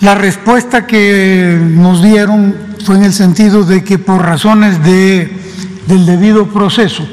La 0.00 0.14
respuesta 0.14 0.86
que 0.86 1.58
nos 1.60 2.02
dieron 2.02 2.54
fue 2.84 2.96
en 2.96 3.04
el 3.04 3.12
sentido 3.12 3.64
de 3.64 3.84
que 3.84 3.98
por 3.98 4.22
razones 4.22 4.82
de, 4.82 5.38
del 5.86 6.06
debido 6.06 6.46
proceso, 6.48 7.06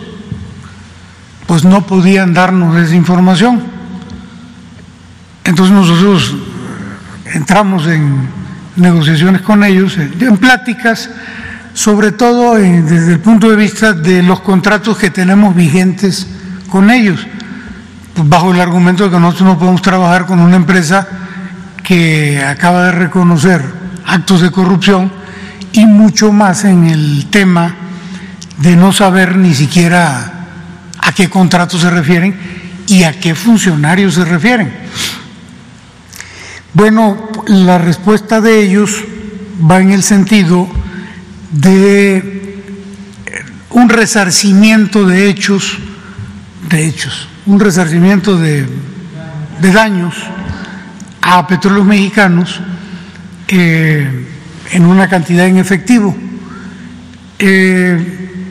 pues 1.45 1.63
no 1.63 1.85
podían 1.85 2.33
darnos 2.33 2.77
esa 2.77 2.95
información. 2.95 3.76
Entonces 5.47 5.73
nosotros 5.73 6.35
entramos 7.33 7.87
en 7.87 8.27
negociaciones 8.75 9.41
con 9.41 9.63
ellos, 9.63 9.97
en, 9.97 10.13
en 10.19 10.37
pláticas, 10.37 11.09
sobre 11.73 12.11
todo 12.11 12.57
eh, 12.57 12.81
desde 12.81 13.13
el 13.13 13.19
punto 13.19 13.49
de 13.49 13.55
vista 13.55 13.93
de 13.93 14.21
los 14.21 14.41
contratos 14.41 14.97
que 14.97 15.09
tenemos 15.09 15.55
vigentes 15.55 16.27
con 16.69 16.91
ellos, 16.91 17.25
pues 18.13 18.27
bajo 18.27 18.51
el 18.51 18.59
argumento 18.59 19.05
de 19.05 19.09
que 19.09 19.19
nosotros 19.19 19.47
no 19.47 19.57
podemos 19.57 19.81
trabajar 19.81 20.25
con 20.25 20.39
una 20.39 20.57
empresa 20.57 21.07
que 21.81 22.43
acaba 22.43 22.83
de 22.83 22.91
reconocer 22.91 23.63
actos 24.05 24.41
de 24.41 24.51
corrupción 24.51 25.09
y 25.71 25.85
mucho 25.85 26.33
más 26.33 26.65
en 26.65 26.87
el 26.87 27.27
tema 27.29 27.73
de 28.57 28.75
no 28.75 28.91
saber 28.91 29.37
ni 29.37 29.53
siquiera 29.53 30.33
a 30.99 31.11
qué 31.13 31.29
contratos 31.29 31.79
se 31.81 31.89
refieren 31.89 32.35
y 32.87 33.03
a 33.03 33.19
qué 33.19 33.33
funcionarios 33.33 34.15
se 34.15 34.25
refieren. 34.25 34.73
Bueno, 36.77 37.17
la 37.47 37.79
respuesta 37.79 38.39
de 38.39 38.61
ellos 38.61 39.03
va 39.59 39.79
en 39.79 39.89
el 39.89 40.03
sentido 40.03 40.69
de 41.49 42.17
eh, 42.17 43.45
un 43.71 43.89
resarcimiento 43.89 45.03
de 45.07 45.27
hechos, 45.27 45.79
de 46.69 46.85
hechos, 46.85 47.29
un 47.47 47.59
resarcimiento 47.59 48.37
de, 48.37 48.67
daños 49.59 50.13
a 51.23 51.47
petróleos 51.47 51.87
mexicanos 51.87 52.61
eh, 53.47 54.27
en 54.69 54.85
una 54.85 55.09
cantidad 55.09 55.47
en 55.47 55.57
efectivo. 55.57 56.15
Eh, 57.39 58.45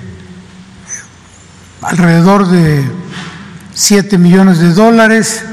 alrededor 1.80 2.48
de 2.48 2.84
7 3.72 4.18
millones 4.18 4.58
de 4.58 4.74
dólares, 4.74 5.44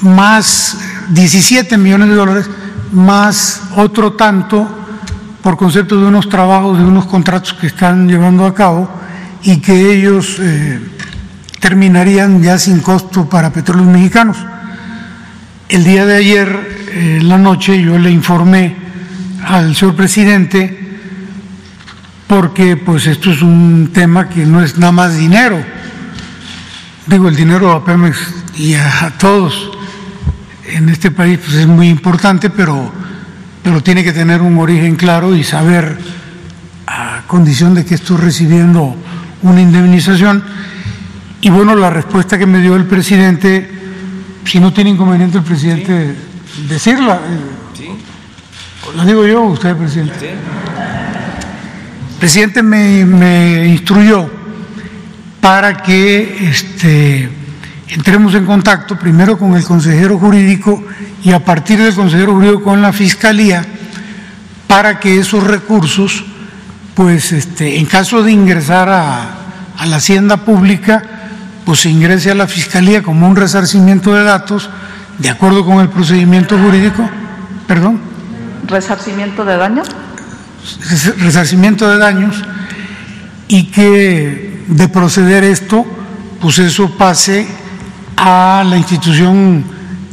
más 0.00 0.76
17 1.10 1.76
millones 1.78 2.08
de 2.08 2.14
dólares, 2.14 2.50
más 2.92 3.62
otro 3.76 4.12
tanto 4.12 4.66
por 5.42 5.56
concepto 5.56 6.00
de 6.00 6.06
unos 6.06 6.28
trabajos, 6.28 6.78
de 6.78 6.84
unos 6.84 7.06
contratos 7.06 7.52
que 7.52 7.66
están 7.66 8.08
llevando 8.08 8.46
a 8.46 8.54
cabo 8.54 8.88
y 9.42 9.58
que 9.58 9.92
ellos 9.92 10.38
eh, 10.40 10.80
terminarían 11.60 12.42
ya 12.42 12.58
sin 12.58 12.80
costo 12.80 13.28
para 13.28 13.52
petróleos 13.52 13.88
mexicanos. 13.88 14.38
El 15.68 15.84
día 15.84 16.06
de 16.06 16.16
ayer, 16.16 16.86
eh, 16.92 17.18
en 17.20 17.28
la 17.28 17.36
noche, 17.36 17.80
yo 17.82 17.98
le 17.98 18.10
informé 18.10 18.74
al 19.46 19.76
señor 19.76 19.96
presidente 19.96 20.80
porque 22.26 22.78
pues 22.78 23.06
esto 23.06 23.30
es 23.30 23.42
un 23.42 23.90
tema 23.92 24.28
que 24.28 24.46
no 24.46 24.62
es 24.62 24.78
nada 24.78 24.92
más 24.92 25.14
dinero. 25.14 25.62
Digo, 27.06 27.28
el 27.28 27.36
dinero 27.36 27.70
a 27.70 27.84
Pemex 27.84 28.16
y 28.56 28.74
a, 28.74 29.06
a 29.06 29.10
todos 29.18 29.73
en 30.74 30.88
este 30.88 31.10
país 31.10 31.38
pues 31.38 31.54
es 31.54 31.66
muy 31.66 31.88
importante, 31.88 32.50
pero, 32.50 32.92
pero 33.62 33.82
tiene 33.82 34.02
que 34.02 34.12
tener 34.12 34.42
un 34.42 34.58
origen 34.58 34.96
claro 34.96 35.34
y 35.34 35.44
saber 35.44 35.96
a 36.86 37.22
condición 37.26 37.74
de 37.74 37.84
que 37.84 37.94
estoy 37.94 38.16
recibiendo 38.16 38.96
una 39.42 39.60
indemnización. 39.60 40.42
Y 41.40 41.50
bueno, 41.50 41.76
la 41.76 41.90
respuesta 41.90 42.38
que 42.38 42.46
me 42.46 42.60
dio 42.60 42.74
el 42.74 42.86
presidente, 42.86 43.70
si 44.44 44.58
no 44.58 44.72
tiene 44.72 44.90
inconveniente 44.90 45.38
el 45.38 45.44
presidente 45.44 46.14
decirla, 46.68 47.20
eh, 47.28 47.94
la 48.96 49.04
digo 49.04 49.26
yo, 49.26 49.42
usted 49.42 49.76
presidente. 49.76 50.30
El 50.30 52.18
presidente 52.18 52.62
me, 52.62 53.04
me 53.04 53.68
instruyó 53.68 54.28
para 55.40 55.82
que 55.82 56.48
este, 56.48 57.28
entremos 57.88 58.34
en 58.34 58.46
contacto 58.46 58.98
primero 58.98 59.38
con 59.38 59.54
el 59.54 59.64
consejero 59.64 60.18
jurídico 60.18 60.82
y 61.22 61.32
a 61.32 61.44
partir 61.44 61.80
del 61.82 61.94
consejero 61.94 62.32
jurídico 62.32 62.62
con 62.62 62.82
la 62.82 62.92
fiscalía 62.92 63.64
para 64.66 64.98
que 64.98 65.18
esos 65.18 65.44
recursos, 65.44 66.24
pues 66.94 67.32
este, 67.32 67.78
en 67.78 67.86
caso 67.86 68.22
de 68.22 68.32
ingresar 68.32 68.88
a, 68.88 69.38
a 69.78 69.86
la 69.86 69.96
hacienda 69.96 70.38
pública, 70.38 71.02
pues 71.64 71.80
se 71.80 71.90
ingrese 71.90 72.30
a 72.30 72.34
la 72.34 72.46
fiscalía 72.46 73.02
como 73.02 73.28
un 73.28 73.36
resarcimiento 73.36 74.14
de 74.14 74.24
datos 74.24 74.70
de 75.18 75.30
acuerdo 75.30 75.64
con 75.64 75.80
el 75.80 75.88
procedimiento 75.88 76.58
jurídico, 76.58 77.08
perdón, 77.66 78.00
¿Resarcimiento 78.66 79.44
de 79.44 79.56
daños? 79.56 79.88
resarcimiento 81.18 81.90
de 81.90 81.98
daños 81.98 82.42
y 83.48 83.64
que 83.64 84.64
de 84.66 84.88
proceder 84.88 85.44
esto, 85.44 85.84
pues 86.40 86.58
eso 86.58 86.90
pase 86.96 87.46
a 88.26 88.64
la 88.64 88.76
institución 88.78 89.64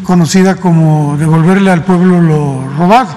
conocida 0.03 0.55
como 0.57 1.15
devolverle 1.17 1.71
al 1.71 1.83
pueblo 1.85 2.19
lo 2.21 2.67
robado, 2.77 3.07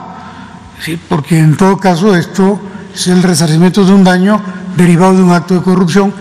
¿sí? 0.80 0.98
porque 1.08 1.38
en 1.38 1.56
todo 1.56 1.76
caso 1.78 2.14
esto 2.14 2.60
es 2.94 3.08
el 3.08 3.22
resarcimiento 3.22 3.84
de 3.84 3.92
un 3.92 4.04
daño 4.04 4.40
derivado 4.76 5.16
de 5.16 5.22
un 5.22 5.32
acto 5.32 5.54
de 5.54 5.62
corrupción 5.62 6.14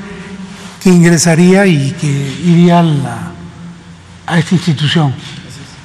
que 0.82 0.90
ingresaría 0.90 1.68
y 1.68 1.92
que 1.92 2.08
iría 2.44 2.80
a, 2.80 2.84
la- 2.84 3.32
a 4.26 4.40
esta 4.40 4.56
institución. 4.56 5.14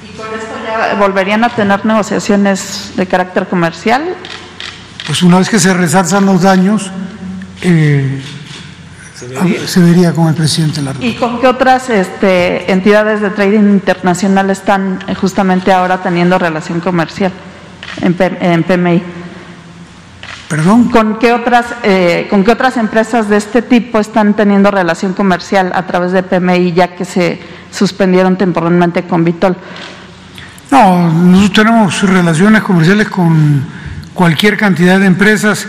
¿Y 0.03 0.17
con 0.17 0.27
esto 0.27 0.55
ya 0.65 0.95
volverían 0.95 1.43
a 1.43 1.49
tener 1.49 1.85
negociaciones 1.85 2.93
de 2.95 3.05
carácter 3.05 3.47
comercial? 3.47 4.15
Pues 5.05 5.21
una 5.21 5.37
vez 5.37 5.49
que 5.49 5.59
se 5.59 5.73
resarzan 5.73 6.25
los 6.25 6.41
daños, 6.41 6.89
eh, 7.61 8.21
se 9.67 9.79
vería 9.81 10.13
con 10.13 10.27
el 10.27 10.35
presidente 10.35 10.77
de 10.77 10.81
la 10.83 10.93
República. 10.93 11.15
¿Y 11.15 11.19
con 11.19 11.39
qué 11.41 11.47
otras 11.47 11.89
este, 11.89 12.71
entidades 12.71 13.21
de 13.21 13.29
trading 13.29 13.59
internacional 13.59 14.49
están 14.49 14.99
eh, 15.07 15.15
justamente 15.15 15.71
ahora 15.71 16.01
teniendo 16.01 16.37
relación 16.39 16.79
comercial 16.79 17.31
en, 18.01 18.13
P- 18.13 18.37
en 18.39 18.63
PMI? 18.63 19.03
Perdón. 20.47 20.89
¿Con 20.89 21.19
qué, 21.19 21.31
otras, 21.31 21.65
eh, 21.83 22.25
¿Con 22.29 22.43
qué 22.43 22.51
otras 22.51 22.77
empresas 22.77 23.29
de 23.29 23.37
este 23.37 23.61
tipo 23.61 23.99
están 23.99 24.33
teniendo 24.33 24.71
relación 24.71 25.13
comercial 25.13 25.71
a 25.75 25.85
través 25.85 26.11
de 26.11 26.23
PMI 26.23 26.73
ya 26.73 26.95
que 26.95 27.05
se 27.05 27.39
suspendieron 27.71 28.35
temporalmente 28.35 29.03
con 29.03 29.23
Vitol? 29.23 29.55
No, 30.71 31.11
nosotros 31.11 31.53
tenemos 31.65 32.01
relaciones 32.03 32.63
comerciales 32.63 33.09
con 33.09 33.63
cualquier 34.13 34.57
cantidad 34.57 34.99
de 34.99 35.05
empresas. 35.05 35.67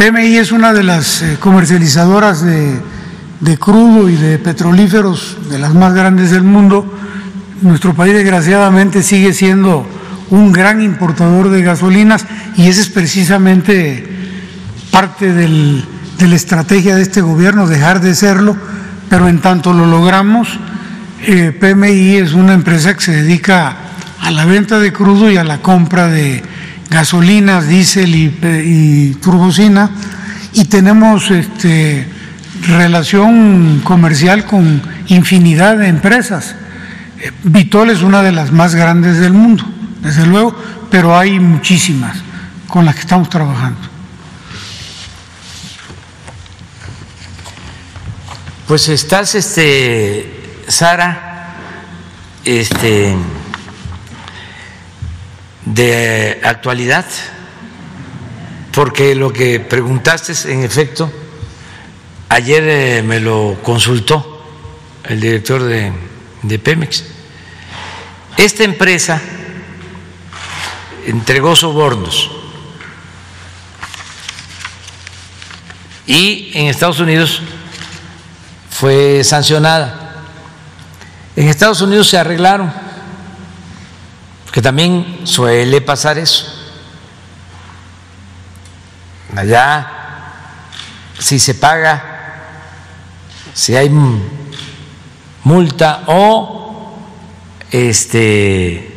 PMI 0.00 0.38
es 0.38 0.50
una 0.50 0.72
de 0.72 0.82
las 0.82 1.20
eh, 1.20 1.36
comercializadoras 1.38 2.42
de, 2.42 2.80
crudo 3.58 4.08
y 4.08 4.16
de 4.16 4.38
petrolíferos 4.38 5.36
de 5.50 5.58
las 5.58 5.74
más 5.74 5.92
grandes 5.92 6.30
del 6.30 6.42
mundo. 6.42 6.90
Nuestro 7.60 7.92
país 7.92 8.14
desgraciadamente 8.14 9.02
sigue 9.02 9.34
siendo 9.34 9.86
un 10.30 10.52
gran 10.52 10.80
importador 10.80 11.50
de 11.50 11.62
gasolinas 11.62 12.24
y 12.56 12.68
esa 12.68 12.80
es 12.80 12.88
precisamente 12.88 14.08
parte 14.90 15.34
de 15.34 15.84
la 16.26 16.34
estrategia 16.34 16.96
de 16.96 17.02
este 17.02 17.20
gobierno, 17.20 17.66
dejar 17.66 18.00
de 18.00 18.14
serlo, 18.14 18.56
pero 19.10 19.28
en 19.28 19.40
tanto 19.40 19.74
lo 19.74 19.84
logramos, 19.84 20.48
eh, 21.26 21.52
PMI 21.52 22.16
es 22.16 22.32
una 22.32 22.54
empresa 22.54 22.94
que 22.94 23.02
se 23.02 23.12
dedica 23.12 23.76
a 24.18 24.30
la 24.30 24.46
venta 24.46 24.78
de 24.78 24.94
crudo 24.94 25.30
y 25.30 25.36
a 25.36 25.44
la 25.44 25.60
compra 25.60 26.08
de 26.08 26.42
gasolinas, 26.90 27.68
diésel 27.68 28.14
y, 28.14 28.38
y 28.42 29.14
turbocina, 29.14 29.90
y 30.52 30.64
tenemos 30.64 31.30
este, 31.30 32.06
relación 32.66 33.80
comercial 33.84 34.44
con 34.44 34.82
infinidad 35.06 35.78
de 35.78 35.88
empresas. 35.88 36.56
Eh, 37.20 37.30
Vitol 37.44 37.90
es 37.90 38.02
una 38.02 38.22
de 38.22 38.32
las 38.32 38.52
más 38.52 38.74
grandes 38.74 39.18
del 39.18 39.32
mundo, 39.32 39.64
desde 40.02 40.26
luego, 40.26 40.56
pero 40.90 41.16
hay 41.16 41.38
muchísimas 41.38 42.18
con 42.66 42.84
las 42.84 42.94
que 42.94 43.02
estamos 43.02 43.28
trabajando. 43.28 43.80
Pues 48.66 48.88
estás, 48.88 49.34
este, 49.34 50.62
Sara, 50.68 51.56
este, 52.44 53.16
de 55.74 56.40
actualidad, 56.42 57.06
porque 58.72 59.14
lo 59.14 59.32
que 59.32 59.60
preguntaste, 59.60 60.32
en 60.52 60.62
efecto, 60.62 61.10
ayer 62.28 62.64
eh, 62.66 63.02
me 63.02 63.20
lo 63.20 63.58
consultó 63.62 64.44
el 65.04 65.20
director 65.20 65.62
de, 65.62 65.92
de 66.42 66.58
Pemex. 66.58 67.04
Esta 68.36 68.64
empresa 68.64 69.20
entregó 71.06 71.56
sobornos 71.56 72.30
y 76.06 76.50
en 76.54 76.66
Estados 76.66 77.00
Unidos 77.00 77.42
fue 78.70 79.22
sancionada. 79.24 80.24
En 81.36 81.48
Estados 81.48 81.80
Unidos 81.82 82.08
se 82.08 82.18
arreglaron, 82.18 82.72
porque 84.50 84.62
también 84.62 85.20
suele 85.22 85.80
pasar 85.80 86.18
eso. 86.18 86.44
Allá, 89.36 89.86
si 91.16 91.38
se 91.38 91.54
paga, 91.54 92.42
si 93.54 93.76
hay 93.76 93.88
multa 95.44 96.02
o 96.08 96.98
este 97.70 98.92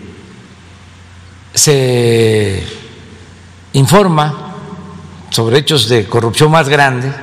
se 1.53 2.65
informa 3.73 4.55
sobre 5.29 5.59
hechos 5.59 5.87
de 5.87 6.07
corrupción 6.07 6.49
más 6.49 6.67
grande 6.67 7.13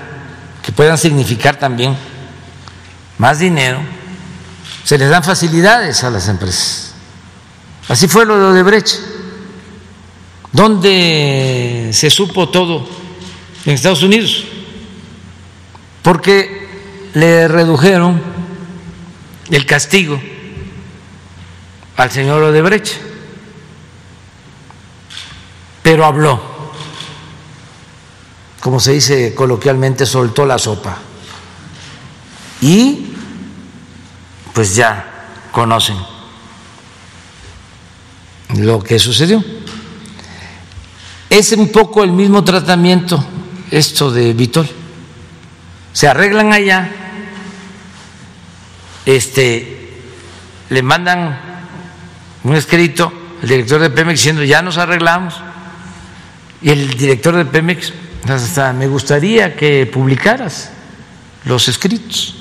que 0.63 0.71
puedan 0.71 0.99
significar 0.99 1.57
también 1.57 1.97
más 3.19 3.41
dinero, 3.41 3.81
se 4.85 4.97
les 4.99 5.11
dan 5.11 5.25
facilidades 5.25 6.05
a 6.05 6.11
las 6.11 6.29
empresas. 6.29 6.90
Así 7.89 8.07
fue 8.09 8.25
lo 8.25 8.39
de 8.39 8.45
Odebrecht, 8.45 8.99
donde 10.53 11.91
se 11.93 12.11
supo 12.11 12.49
todo 12.49 12.87
en 13.65 13.75
Estados 13.75 14.03
Unidos, 14.03 14.45
porque 16.03 16.69
le 17.15 17.49
redujeron 17.49 18.23
el 19.51 19.67
castigo 19.67 20.21
al 21.97 22.11
señor 22.11 22.43
Odebrecht, 22.43 22.93
pero 25.83 26.05
habló, 26.05 26.41
como 28.61 28.79
se 28.79 28.93
dice 28.93 29.35
coloquialmente, 29.35 30.07
soltó 30.07 30.47
la 30.47 30.59
sopa. 30.59 30.99
Y 32.61 33.15
pues 34.53 34.75
ya 34.77 35.29
conocen 35.51 35.97
lo 38.59 38.83
que 38.83 38.99
sucedió. 38.99 39.45
Es 41.29 41.53
un 41.53 41.69
poco 41.69 42.03
el 42.03 42.13
mismo 42.13 42.43
tratamiento 42.43 43.25
esto 43.71 44.11
de 44.11 44.33
Vitol. 44.33 44.69
Se 45.93 46.09
arreglan 46.09 46.53
allá, 46.53 46.91
este, 49.07 50.01
le 50.69 50.83
mandan 50.83 51.41
un 52.45 52.57
escrito 52.57 53.13
al 53.43 53.49
director 53.49 53.81
de 53.81 53.91
Pemex 53.91 54.21
diciendo 54.21 54.45
ya 54.45 54.63
nos 54.63 54.79
arreglamos 54.79 55.35
y 56.63 56.71
el 56.71 56.91
director 56.91 57.37
de 57.37 57.45
Pemex 57.45 57.93
hasta 58.29 58.73
me 58.73 58.87
gustaría 58.87 59.57
que 59.57 59.87
publicaras 59.87 60.71
los 61.45 61.69
escritos 61.69 62.37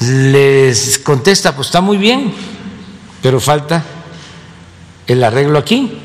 les 0.00 0.98
contesta, 0.98 1.54
pues 1.54 1.68
está 1.68 1.80
muy 1.80 1.96
bien, 1.96 2.32
pero 3.22 3.40
falta 3.40 3.84
el 5.08 5.24
arreglo 5.24 5.58
aquí. 5.58 6.00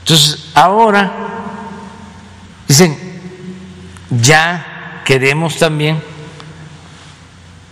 Entonces, 0.00 0.48
ahora 0.54 1.12
dicen, 2.66 2.98
ya 4.10 5.02
queremos 5.04 5.56
también 5.58 6.02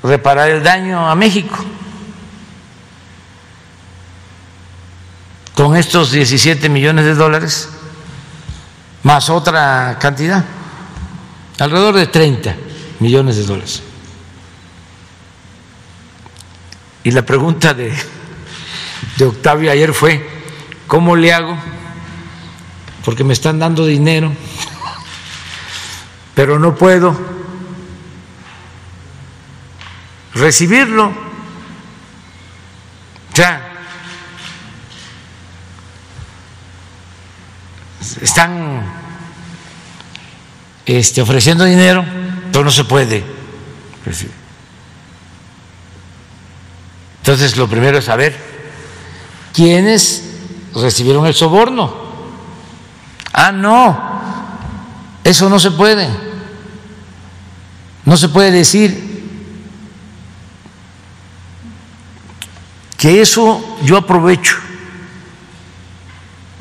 reparar 0.03 0.51
el 0.51 0.63
daño 0.63 1.11
a 1.11 1.15
México 1.15 1.59
con 5.55 5.77
estos 5.77 6.13
17 6.13 6.69
millones 6.69 7.05
de 7.05 7.15
dólares 7.15 7.69
más 9.03 9.31
otra 9.31 9.99
cantidad, 9.99 10.45
alrededor 11.59 11.97
de 11.97 12.07
30 12.07 12.55
millones 13.01 13.37
de 13.37 13.45
dólares. 13.45 13.83
Y 17.03 17.11
la 17.11 17.23
pregunta 17.23 17.73
de, 17.73 17.95
de 19.21 19.27
Octavio 19.27 19.71
ayer 19.71 19.93
fue, 19.93 20.27
¿cómo 20.87 21.15
le 21.15 21.35
hago? 21.35 21.55
Porque 23.05 23.23
me 23.23 23.35
están 23.35 23.59
dando 23.59 23.85
dinero, 23.85 24.33
pero 26.35 26.59
no 26.59 26.75
puedo 26.75 27.15
recibirlo. 30.33 31.09
O 31.09 31.13
sea, 33.37 33.73
están 38.23 38.87
este, 40.87 41.21
ofreciendo 41.21 41.65
dinero, 41.65 42.07
pero 42.51 42.65
no 42.65 42.71
se 42.71 42.85
puede. 42.85 43.23
Entonces, 47.19 47.59
lo 47.59 47.69
primero 47.69 47.99
es 47.99 48.07
saber 48.07 48.50
quiénes 49.53 50.25
recibieron 50.75 51.27
el 51.27 51.35
soborno. 51.35 51.95
Ah, 53.33 53.53
no, 53.53 53.99
eso 55.25 55.49
no 55.49 55.59
se 55.59 55.71
puede. 55.71 56.09
No 58.05 58.17
se 58.17 58.29
puede 58.29 58.51
decir 58.51 59.11
que 62.97 63.23
eso 63.23 63.79
yo 63.83 63.97
aprovecho 63.97 64.57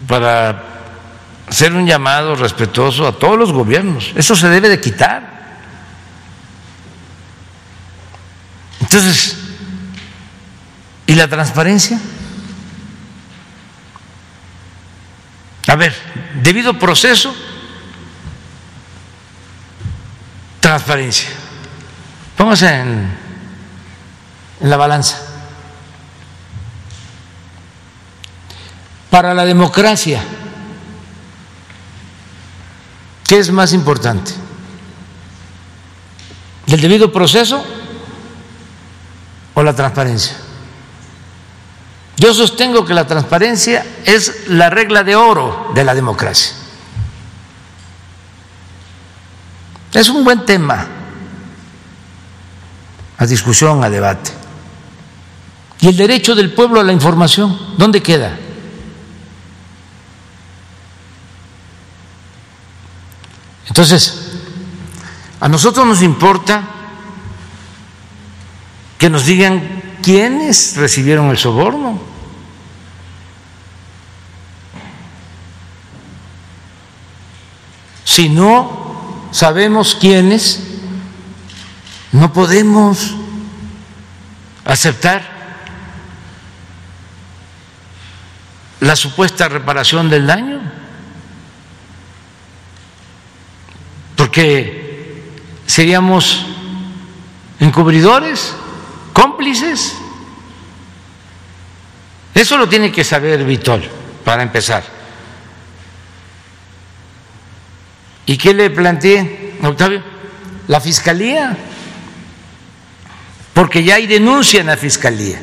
para 0.07 0.63
hacer 1.49 1.73
un 1.73 1.85
llamado 1.85 2.35
respetuoso 2.35 3.07
a 3.07 3.11
todos 3.11 3.37
los 3.37 3.51
gobiernos. 3.51 4.11
Eso 4.15 4.35
se 4.35 4.47
debe 4.47 4.69
de 4.69 4.79
quitar. 4.79 5.39
Entonces, 8.79 9.37
¿y 11.07 11.15
la 11.15 11.27
transparencia? 11.27 11.99
A 15.69 15.75
ver, 15.75 15.93
debido 16.41 16.79
proceso, 16.79 17.31
transparencia. 20.59 21.29
Póngase 22.35 22.73
en, 22.73 23.17
en 24.61 24.69
la 24.69 24.77
balanza. 24.77 25.21
Para 29.11 29.35
la 29.35 29.45
democracia, 29.45 30.23
¿qué 33.27 33.37
es 33.37 33.51
más 33.51 33.71
importante? 33.71 34.31
¿El 36.65 36.81
debido 36.81 37.11
proceso 37.11 37.63
o 39.53 39.61
la 39.61 39.75
transparencia? 39.75 40.48
Yo 42.19 42.33
sostengo 42.33 42.85
que 42.85 42.93
la 42.93 43.07
transparencia 43.07 43.85
es 44.03 44.49
la 44.49 44.69
regla 44.69 45.03
de 45.03 45.15
oro 45.15 45.71
de 45.73 45.85
la 45.85 45.95
democracia. 45.95 46.53
Es 49.93 50.09
un 50.09 50.25
buen 50.25 50.45
tema 50.45 50.85
a 53.17 53.25
discusión, 53.25 53.81
a 53.85 53.89
debate. 53.89 54.31
¿Y 55.79 55.87
el 55.87 55.95
derecho 55.95 56.35
del 56.35 56.53
pueblo 56.53 56.81
a 56.81 56.83
la 56.83 56.91
información? 56.91 57.57
¿Dónde 57.77 58.03
queda? 58.03 58.37
Entonces, 63.65 64.33
a 65.39 65.47
nosotros 65.47 65.87
nos 65.87 66.01
importa 66.01 66.63
que 68.97 69.09
nos 69.09 69.25
digan 69.25 69.97
quiénes 70.01 70.75
recibieron 70.75 71.29
el 71.29 71.37
soborno. 71.37 72.08
Si 78.19 78.27
no 78.27 79.29
sabemos 79.31 79.95
quiénes, 79.95 80.59
no 82.11 82.33
podemos 82.33 83.15
aceptar 84.65 85.23
la 88.81 88.97
supuesta 88.97 89.47
reparación 89.47 90.09
del 90.09 90.27
daño. 90.27 90.59
porque 94.17 95.23
seríamos 95.65 96.45
encubridores, 97.61 98.53
cómplices. 99.13 99.95
Eso 102.35 102.57
lo 102.57 102.67
tiene 102.67 102.91
que 102.91 103.05
saber 103.05 103.45
Vitol, 103.45 103.89
para 104.25 104.43
empezar. 104.43 104.98
¿Y 108.29 108.37
qué 108.37 108.53
le 108.53 108.69
planteé, 108.69 109.55
Octavio? 109.63 110.03
La 110.67 110.79
fiscalía, 110.79 111.57
porque 113.55 113.83
ya 113.83 113.95
hay 113.95 114.05
denuncia 114.05 114.61
en 114.61 114.67
la 114.67 114.77
fiscalía 114.77 115.41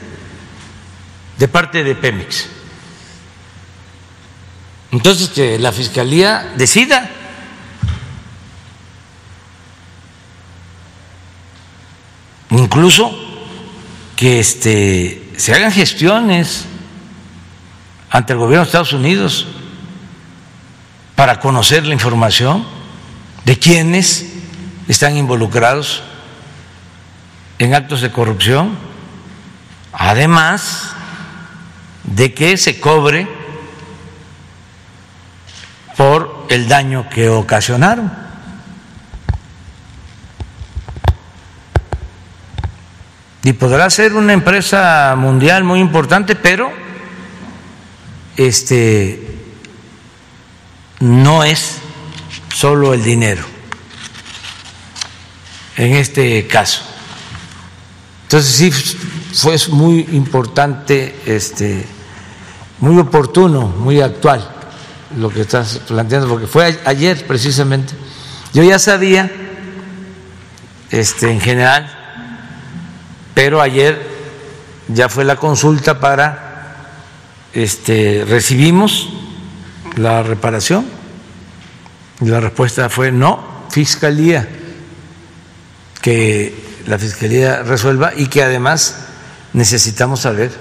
de 1.37 1.49
parte 1.49 1.83
de 1.83 1.97
Pemex. 1.97 2.47
Entonces 4.93 5.31
que 5.31 5.59
la 5.59 5.73
fiscalía 5.73 6.53
decida 6.57 7.11
incluso 12.51 13.19
que 14.15 14.39
este, 14.39 15.33
se 15.37 15.53
hagan 15.53 15.73
gestiones 15.73 16.67
ante 18.11 18.35
el 18.35 18.39
gobierno 18.39 18.63
de 18.63 18.69
Estados 18.69 18.93
Unidos 18.93 19.49
para 21.17 21.41
conocer 21.41 21.85
la 21.85 21.93
información 21.93 22.76
de 23.47 23.57
quienes 23.61 24.27
están 24.89 25.17
involucrados 25.17 26.03
en 27.61 27.75
actos 27.75 28.01
de 28.01 28.11
corrupción, 28.11 28.77
además 29.93 30.91
de 32.03 32.35
que 32.35 32.57
se 32.57 32.81
cobre 32.81 33.29
por 35.97 36.49
el 36.51 36.67
daño 36.67 37.09
que 37.09 37.29
ocasionaron. 37.29 38.27
y 43.45 43.53
podrá 43.53 43.89
ser 43.91 44.15
una 44.15 44.33
empresa 44.33 45.15
mundial 45.17 45.63
muy 45.63 45.79
importante, 45.79 46.35
pero 46.35 46.69
este 48.37 49.37
no 50.99 51.45
es 51.45 51.81
solo 52.57 52.95
el 52.95 53.05
dinero 53.05 53.45
en 55.77 55.93
este 55.93 56.47
caso. 56.47 56.81
Entonces 58.23 58.51
sí 58.51 58.71
fue 58.71 59.59
muy 59.69 60.09
importante, 60.13 61.15
este, 61.27 61.85
muy 62.81 62.99
oportuno, 62.99 63.69
muy 63.69 64.01
actual 64.01 64.49
lo 65.19 65.29
que 65.29 65.43
estás 65.43 65.83
planteando, 65.87 66.29
porque 66.29 66.47
fue 66.47 66.79
ayer 66.87 67.27
precisamente. 67.27 67.93
Yo 68.55 68.63
ya 68.63 68.79
sabía, 68.79 69.31
este, 70.91 71.31
en 71.31 71.41
general, 71.41 71.93
pero 73.35 73.61
ayer 73.61 74.01
ya 74.89 75.11
fue 75.11 75.25
la 75.27 75.37
consulta 75.37 76.01
para, 76.01 76.89
este, 77.53 78.25
recibimos 78.27 79.11
la 79.97 80.23
reparación 80.23 80.96
y 82.21 82.27
la 82.27 82.41
respuesta 82.41 82.89
fue 82.89 83.13
no, 83.13 83.67
fiscalía, 83.71 84.49
que 86.01 86.55
la 86.87 86.99
fiscalía 86.99 87.63
resuelva 87.63 88.13
y 88.17 88.29
que 88.29 88.43
además 88.43 88.97
necesitamos 89.53 90.21
saber 90.21 90.53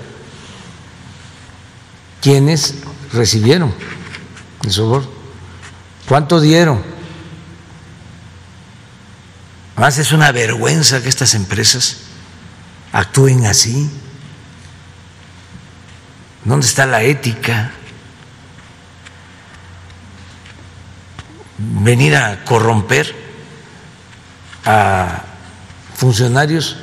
quiénes 2.22 2.76
recibieron 3.14 3.74
el 4.64 4.72
soborno, 4.72 5.10
cuánto 6.08 6.40
dieron. 6.42 6.82
Además 9.76 9.98
es 9.98 10.12
una 10.12 10.32
vergüenza 10.32 11.02
que 11.02 11.10
estas 11.10 11.36
empresas 11.36 11.98
actúen 12.96 13.46
así? 13.46 13.90
¿Dónde 16.46 16.66
está 16.66 16.86
la 16.86 17.04
ética? 17.04 17.72
Venir 21.58 22.16
a 22.16 22.44
corromper 22.44 23.16
a 24.66 25.24
funcionarios 25.96 26.78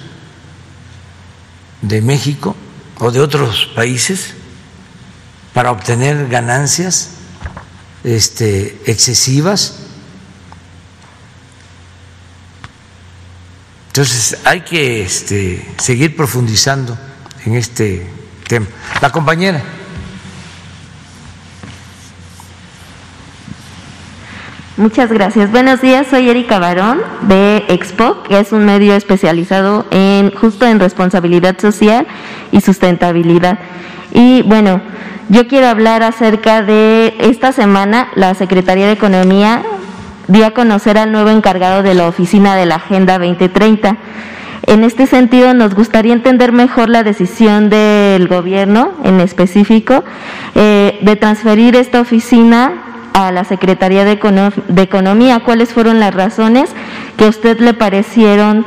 de 1.82 2.00
México 2.00 2.56
o 2.98 3.10
de 3.10 3.20
otros 3.20 3.70
países 3.74 4.34
para 5.52 5.70
obtener 5.70 6.28
ganancias 6.28 7.10
este, 8.04 8.80
excesivas 8.86 9.82
Entonces 13.92 14.38
hay 14.44 14.62
que 14.62 15.02
este, 15.02 15.70
seguir 15.76 16.16
profundizando 16.16 16.96
en 17.44 17.56
este 17.56 18.06
tema. 18.48 18.66
La 19.02 19.12
compañera. 19.12 19.62
Muchas 24.78 25.12
gracias. 25.12 25.52
Buenos 25.52 25.82
días, 25.82 26.06
soy 26.06 26.30
Erika 26.30 26.58
Barón 26.58 27.02
de 27.28 27.62
Expo, 27.68 28.22
que 28.22 28.40
es 28.40 28.52
un 28.52 28.64
medio 28.64 28.94
especializado 28.94 29.84
en 29.90 30.30
justo 30.30 30.66
en 30.66 30.80
responsabilidad 30.80 31.60
social 31.60 32.06
y 32.52 32.62
sustentabilidad. 32.62 33.58
Y 34.14 34.40
bueno, 34.40 34.80
yo 35.28 35.46
quiero 35.46 35.66
hablar 35.66 36.02
acerca 36.02 36.62
de 36.62 37.14
esta 37.18 37.52
semana 37.52 38.08
la 38.14 38.32
Secretaría 38.32 38.86
de 38.86 38.92
Economía 38.92 39.62
dio 40.28 40.46
a 40.46 40.52
conocer 40.52 40.96
al 40.96 41.12
nuevo 41.12 41.28
encargado 41.28 41.82
de 41.82 41.92
la 41.92 42.08
oficina 42.08 42.56
de 42.56 42.64
la 42.64 42.76
Agenda 42.76 43.18
2030. 43.18 43.98
En 44.68 44.84
este 44.84 45.06
sentido, 45.06 45.52
nos 45.52 45.74
gustaría 45.74 46.14
entender 46.14 46.52
mejor 46.52 46.88
la 46.88 47.02
decisión 47.02 47.68
del 47.68 48.26
gobierno 48.26 48.92
en 49.04 49.20
específico 49.20 50.02
eh, 50.54 50.98
de 51.02 51.16
transferir 51.16 51.76
esta 51.76 52.00
oficina 52.00 52.91
a 53.14 53.32
la 53.32 53.44
Secretaría 53.44 54.04
de, 54.04 54.12
Economía. 54.12 55.40
¿Cuáles 55.44 55.70
fueron 55.70 56.00
las 56.00 56.14
razones 56.14 56.70
que 57.16 57.24
a 57.24 57.28
usted 57.28 57.58
le 57.60 57.74
parecieron 57.74 58.64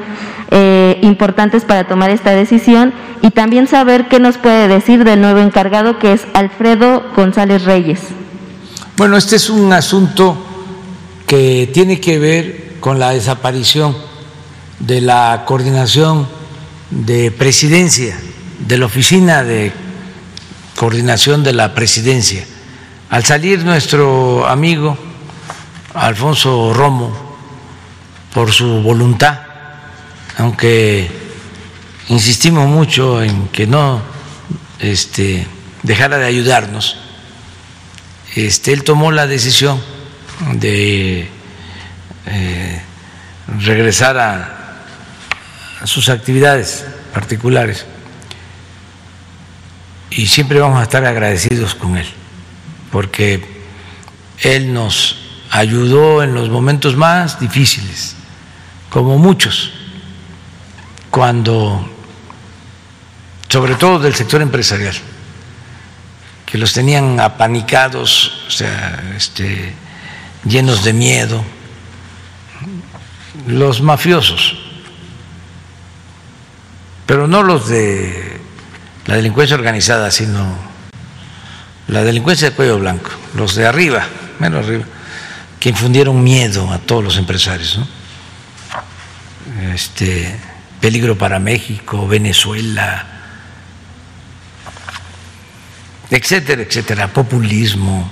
eh, 0.52 1.00
importantes 1.02 1.64
para 1.64 1.88
tomar 1.88 2.10
esta 2.10 2.32
decisión? 2.32 2.94
Y 3.22 3.32
también 3.32 3.68
saber 3.68 4.08
qué 4.08 4.20
nos 4.20 4.38
puede 4.38 4.68
decir 4.68 5.04
del 5.04 5.22
nuevo 5.22 5.40
encargado 5.40 6.00
que 6.00 6.14
es 6.14 6.28
Alfredo 6.34 7.04
González 7.16 7.64
Reyes. 7.64 8.00
Bueno, 8.98 9.18
este 9.18 9.36
es 9.36 9.50
un 9.50 9.74
asunto 9.74 10.38
que 11.28 11.70
tiene 11.74 12.00
que 12.00 12.20
ver 12.20 12.76
con 12.80 13.00
la 13.00 13.12
desaparición 13.12 13.96
de 14.80 15.02
la 15.02 15.44
coordinación 15.46 16.28
de 16.92 17.32
presidencia, 17.32 18.18
de 18.60 18.78
la 18.78 18.86
oficina 18.86 19.44
de 19.44 19.72
coordinación 20.76 21.44
de 21.44 21.54
la 21.54 21.74
presidencia. 21.74 22.46
Al 23.10 23.24
salir 23.24 23.64
nuestro 23.64 24.48
amigo 24.48 24.98
Alfonso 25.94 26.74
Romo, 26.74 27.26
por 28.34 28.52
su 28.52 28.82
voluntad, 28.82 29.40
aunque 30.38 31.10
insistimos 32.10 32.68
mucho 32.68 33.24
en 33.24 33.48
que 33.48 33.66
no 33.66 34.02
este, 34.80 35.48
dejara 35.84 36.18
de 36.18 36.26
ayudarnos, 36.26 36.98
este, 38.36 38.74
él 38.74 38.84
tomó 38.84 39.12
la 39.12 39.26
decisión 39.28 39.82
de 40.56 41.30
eh, 42.26 42.82
regresar 43.60 44.18
a, 44.18 44.52
sus 45.86 46.10
actividades 46.10 46.84
particulares. 47.14 47.86
Y 50.10 50.26
siempre 50.28 50.60
vamos 50.60 50.80
a 50.80 50.84
estar 50.84 51.06
agradecidos 51.06 51.76
con 51.76 51.96
él, 51.96 52.08
porque 52.96 53.44
él 54.40 54.74
nos 54.74 55.18
ayudó 55.52 56.24
en 56.24 56.34
los 56.34 56.48
momentos 56.48 56.96
más 56.96 57.42
difíciles, 57.42 58.16
como 58.90 59.18
muchos, 59.18 59.70
cuando, 61.12 61.90
sobre 63.50 63.76
todo 63.76 64.00
del 64.00 64.16
sector 64.16 64.42
empresarial 64.42 64.96
que 66.46 66.58
los 66.58 66.72
tenían 66.72 67.20
apanicados, 67.20 68.46
o 68.48 68.52
sea, 68.52 69.04
este, 69.18 69.74
llenos 70.46 70.86
de 70.86 70.94
miedo, 70.94 71.44
los 73.46 73.82
mafiosos, 73.82 74.56
pero 77.06 77.28
no 77.28 77.44
los 77.44 77.68
de 77.68 78.40
la 79.06 79.18
delincuencia 79.18 79.58
organizada, 79.58 80.12
sino 80.12 80.75
la 81.88 82.04
delincuencia 82.04 82.50
de 82.50 82.56
cuello 82.56 82.80
blanco, 82.80 83.12
los 83.36 83.56
de 83.56 83.68
arriba, 83.68 84.06
menos 84.40 84.66
arriba, 84.66 84.86
que 85.60 85.70
infundieron 85.70 86.24
miedo 86.24 86.72
a 86.72 86.80
todos 86.80 87.04
los 87.04 87.18
empresarios, 87.18 87.80
Este 89.74 90.36
peligro 90.82 91.18
para 91.18 91.40
México, 91.40 92.08
Venezuela, 92.08 93.08
etcétera, 96.10 96.62
etcétera, 96.62 97.12
populismo, 97.12 98.10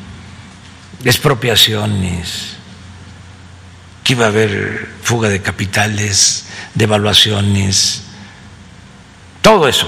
expropiaciones, 1.04 2.56
que 4.04 4.14
iba 4.14 4.26
a 4.26 4.30
haber 4.30 4.90
fuga 5.02 5.30
de 5.30 5.42
capitales, 5.42 6.46
devaluaciones, 6.74 8.04
todo 9.42 9.68
eso. 9.68 9.88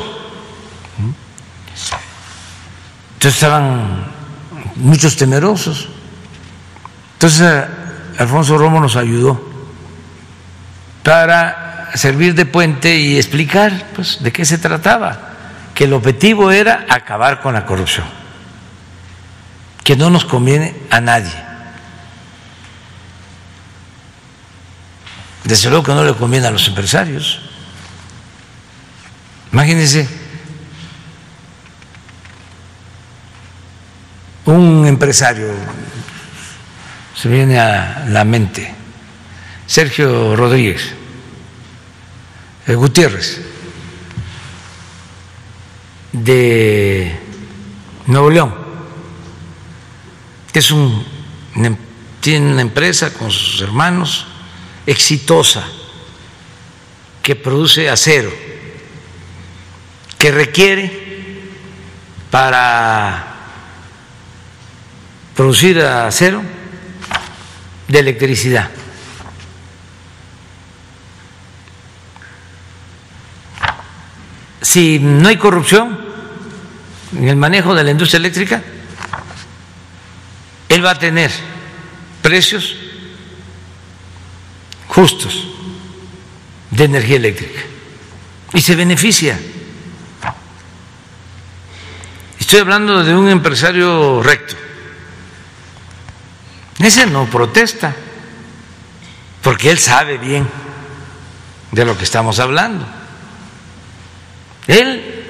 Entonces 3.26 3.42
estaban 3.42 4.06
muchos 4.76 5.18
temerosos. 5.18 5.90
Entonces 7.14 7.66
Alfonso 8.20 8.56
Romo 8.56 8.80
nos 8.80 8.96
ayudó 8.96 9.44
para 11.02 11.90
servir 11.96 12.36
de 12.36 12.46
puente 12.46 12.96
y 12.96 13.18
explicar 13.18 13.88
pues, 13.96 14.22
de 14.22 14.32
qué 14.32 14.46
se 14.46 14.60
trataba 14.60 15.32
que 15.74 15.86
el 15.86 15.94
objetivo 15.94 16.52
era 16.52 16.86
acabar 16.88 17.42
con 17.42 17.56
la 17.56 17.66
corrupción, 17.66 18.06
que 19.84 19.96
no 19.96 20.12
nos 20.12 20.24
conviene 20.24 20.76
a 20.92 21.02
nadie. 21.02 21.34
Desde 25.46 25.72
luego 25.72 25.84
que 25.84 25.94
no 25.96 26.04
le 26.04 26.14
conviene 26.14 26.46
a 26.46 26.52
los 26.52 26.68
empresarios. 26.68 27.40
Imagínense 29.52 30.25
un 34.46 34.86
empresario, 34.86 35.48
se 37.16 37.30
viene 37.30 37.60
a 37.60 38.06
la 38.10 38.24
mente, 38.24 38.74
Sergio 39.66 40.36
Rodríguez, 40.36 40.94
eh, 42.68 42.76
Gutiérrez 42.76 43.42
de 46.12 47.20
Nuevo 48.08 48.30
León, 48.30 48.66
es 50.60 50.72
un, 50.72 51.06
tiene 52.22 52.54
una 52.54 52.62
empresa 52.62 53.14
con 53.14 53.30
sus 53.30 53.62
hermanos 53.62 54.26
exitosa, 54.86 55.64
que 57.22 57.36
produce 57.36 57.90
acero, 57.90 58.32
que 60.18 60.32
requiere 60.32 61.42
para 62.30 63.35
producir 65.36 65.80
acero 65.82 66.42
de 67.88 68.00
electricidad. 68.00 68.72
Si 74.62 74.98
no 75.00 75.28
hay 75.30 75.38
corrupción, 75.38 76.00
en 77.16 77.28
el 77.28 77.36
manejo 77.36 77.76
de 77.76 77.84
la 77.84 77.92
industria 77.92 78.18
eléctrica, 78.18 78.64
él 80.68 80.84
va 80.84 80.92
a 80.92 81.00
tener 81.00 81.32
precios 82.22 82.76
justos 84.88 85.48
de 86.72 86.84
energía 86.86 87.18
eléctrica 87.18 87.62
y 88.54 88.62
se 88.62 88.76
beneficia. 88.76 89.40
Estoy 92.40 92.60
hablando 92.60 93.04
de 93.04 93.16
un 93.16 93.30
empresario 93.30 94.24
recto. 94.24 94.65
Ese 96.80 97.06
no 97.06 97.26
protesta, 97.26 97.96
porque 99.42 99.70
él 99.70 99.80
sabe 99.80 100.18
bien 100.18 100.48
de 101.72 101.86
lo 101.86 101.98
que 101.98 102.04
estamos 102.04 102.40
hablando. 102.40 102.86
Él 104.68 105.24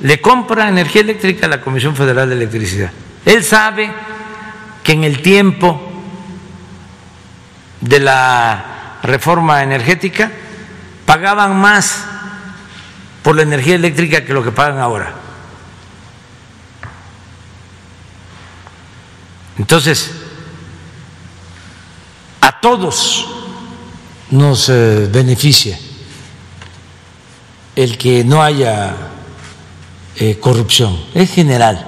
le 0.00 0.20
compra 0.20 0.68
energía 0.68 1.02
eléctrica 1.02 1.46
a 1.46 1.48
la 1.48 1.60
Comisión 1.60 1.96
Federal 1.96 2.28
de 2.28 2.34
Electricidad. 2.34 2.90
Él 3.24 3.42
sabe 3.42 3.90
que 4.82 4.92
en 4.92 5.04
el 5.04 5.22
tiempo 5.22 5.80
de 7.80 8.00
la 8.00 8.98
reforma 9.02 9.62
energética 9.62 10.30
pagaban 11.04 11.56
más 11.56 12.04
por 13.22 13.36
la 13.36 13.42
energía 13.42 13.76
eléctrica 13.76 14.24
que 14.24 14.32
lo 14.32 14.42
que 14.42 14.52
pagan 14.52 14.78
ahora. 14.78 15.12
Entonces, 19.58 20.12
a 22.40 22.60
todos 22.60 23.26
nos 24.30 24.68
eh, 24.68 25.08
beneficia 25.10 25.78
el 27.76 27.98
que 27.98 28.24
no 28.24 28.42
haya 28.42 28.94
eh, 30.16 30.38
corrupción, 30.40 30.98
es 31.14 31.30
general. 31.30 31.86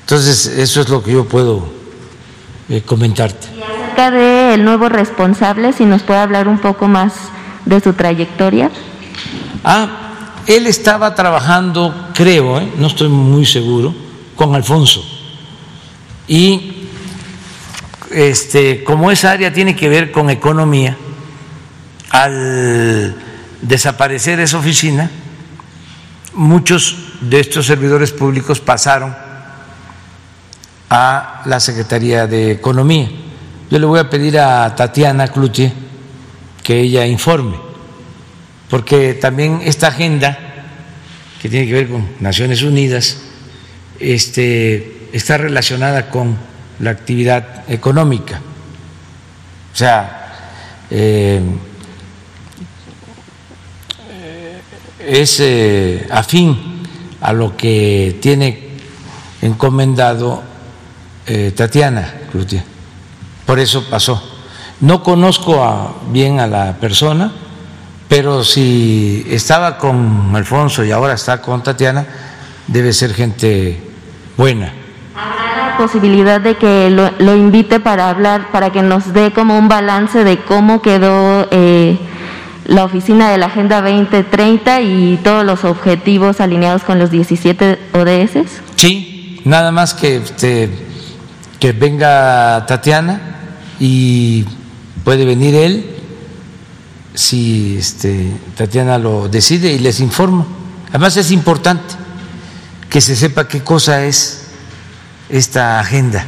Entonces, 0.00 0.46
eso 0.46 0.80
es 0.80 0.88
lo 0.88 1.04
que 1.04 1.12
yo 1.12 1.24
puedo 1.24 1.68
eh, 2.68 2.82
comentarte. 2.82 3.46
Acerca 3.46 4.10
del 4.10 4.64
nuevo 4.64 4.88
responsable, 4.88 5.72
si 5.72 5.84
nos 5.84 6.02
puede 6.02 6.18
hablar 6.18 6.48
un 6.48 6.58
poco 6.58 6.88
más 6.88 7.12
de 7.64 7.80
su 7.80 7.92
trayectoria. 7.92 8.72
Ah, 9.62 10.32
él 10.48 10.66
estaba 10.66 11.14
trabajando, 11.14 12.08
creo, 12.12 12.58
eh, 12.58 12.72
no 12.76 12.88
estoy 12.88 13.08
muy 13.08 13.46
seguro, 13.46 13.94
con 14.34 14.52
Alfonso. 14.56 15.04
Y 16.26 16.79
este, 18.10 18.84
como 18.84 19.10
esa 19.10 19.32
área 19.32 19.52
tiene 19.52 19.76
que 19.76 19.88
ver 19.88 20.10
con 20.10 20.30
economía, 20.30 20.96
al 22.10 23.14
desaparecer 23.62 24.40
esa 24.40 24.58
oficina, 24.58 25.10
muchos 26.34 26.96
de 27.20 27.40
estos 27.40 27.66
servidores 27.66 28.12
públicos 28.12 28.60
pasaron 28.60 29.14
a 30.88 31.42
la 31.44 31.60
Secretaría 31.60 32.26
de 32.26 32.50
Economía. 32.52 33.08
Yo 33.70 33.78
le 33.78 33.86
voy 33.86 34.00
a 34.00 34.10
pedir 34.10 34.38
a 34.38 34.74
Tatiana 34.74 35.28
Cloutier 35.28 35.72
que 36.62 36.80
ella 36.80 37.06
informe, 37.06 37.56
porque 38.68 39.14
también 39.14 39.60
esta 39.64 39.88
agenda 39.88 40.36
que 41.40 41.48
tiene 41.48 41.66
que 41.66 41.72
ver 41.72 41.88
con 41.88 42.08
Naciones 42.18 42.62
Unidas 42.62 43.18
este, 44.00 45.08
está 45.12 45.38
relacionada 45.38 46.10
con 46.10 46.36
la 46.80 46.90
actividad 46.90 47.64
económica. 47.68 48.40
O 49.72 49.76
sea, 49.76 50.20
eh, 50.90 51.40
es 55.06 55.40
eh, 55.40 56.08
afín 56.10 56.82
a 57.20 57.32
lo 57.32 57.56
que 57.56 58.18
tiene 58.20 58.70
encomendado 59.42 60.42
eh, 61.26 61.52
Tatiana. 61.54 62.14
Por 63.46 63.58
eso 63.58 63.88
pasó. 63.88 64.22
No 64.80 65.02
conozco 65.02 66.00
bien 66.10 66.40
a 66.40 66.46
la 66.46 66.76
persona, 66.76 67.32
pero 68.08 68.42
si 68.44 69.26
estaba 69.28 69.76
con 69.76 70.34
Alfonso 70.34 70.84
y 70.84 70.90
ahora 70.90 71.14
está 71.14 71.42
con 71.42 71.62
Tatiana, 71.62 72.06
debe 72.66 72.92
ser 72.92 73.12
gente 73.12 73.78
buena. 74.36 74.79
¿Habrá 75.80 75.86
la 75.86 75.92
posibilidad 75.92 76.40
de 76.42 76.56
que 76.56 76.90
lo, 76.90 77.10
lo 77.18 77.34
invite 77.34 77.80
para 77.80 78.10
hablar, 78.10 78.50
para 78.52 78.70
que 78.70 78.82
nos 78.82 79.14
dé 79.14 79.32
como 79.32 79.58
un 79.58 79.68
balance 79.68 80.24
de 80.24 80.38
cómo 80.38 80.82
quedó 80.82 81.48
eh, 81.50 81.98
la 82.66 82.84
oficina 82.84 83.30
de 83.30 83.38
la 83.38 83.46
Agenda 83.46 83.80
2030 83.80 84.82
y 84.82 85.18
todos 85.24 85.42
los 85.44 85.64
objetivos 85.64 86.40
alineados 86.40 86.82
con 86.82 86.98
los 86.98 87.10
17 87.10 87.78
ODS? 87.94 88.48
Sí, 88.76 89.40
nada 89.46 89.72
más 89.72 89.94
que, 89.94 90.16
este, 90.16 90.68
que 91.58 91.72
venga 91.72 92.66
Tatiana 92.66 93.20
y 93.78 94.44
puede 95.02 95.24
venir 95.24 95.54
él 95.54 95.96
si 97.14 97.78
este, 97.78 98.30
Tatiana 98.54 98.98
lo 98.98 99.30
decide 99.30 99.72
y 99.72 99.78
les 99.78 100.00
informo. 100.00 100.46
Además 100.90 101.16
es 101.16 101.30
importante 101.30 101.94
que 102.90 103.00
se 103.00 103.16
sepa 103.16 103.48
qué 103.48 103.62
cosa 103.62 104.04
es 104.04 104.39
esta 105.30 105.80
agenda 105.80 106.24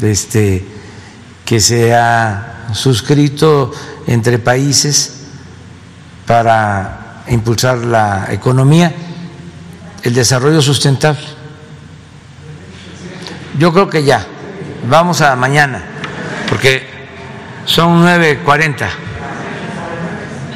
este, 0.00 0.64
que 1.44 1.60
se 1.60 1.94
ha 1.94 2.68
suscrito 2.72 3.72
entre 4.06 4.38
países 4.38 5.14
para 6.26 7.24
impulsar 7.28 7.78
la 7.78 8.28
economía, 8.30 8.92
el 10.02 10.14
desarrollo 10.14 10.62
sustentable. 10.62 11.24
Yo 13.58 13.72
creo 13.72 13.88
que 13.88 14.04
ya, 14.04 14.24
vamos 14.88 15.20
a 15.20 15.34
mañana, 15.36 15.82
porque 16.48 16.86
son 17.64 18.04
9.40. 18.04 18.88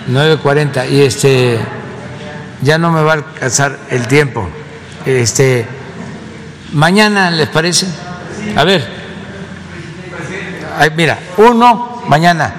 9.40 0.09 0.91
y 0.91 1.03
este 1.03 1.61
ya 2.61 2.77
no 2.79 2.91
me 2.91 3.03
va 3.03 3.12
a 3.12 3.15
alcanzar 3.15 3.79
el 3.91 4.07
tiempo. 4.07 4.49
Este 5.05 5.66
mañana 6.73 7.31
les 7.31 7.49
parece? 7.49 7.86
A 8.57 8.65
ver. 8.65 9.03
Mira, 10.97 11.19
uno 11.36 12.03
mañana, 12.09 12.53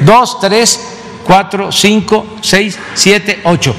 dos, 0.00 0.40
tres, 0.40 0.80
cuatro, 1.24 1.70
cinco, 1.72 2.36
seis, 2.40 2.78
siete, 2.94 3.40
ocho. 3.44 3.74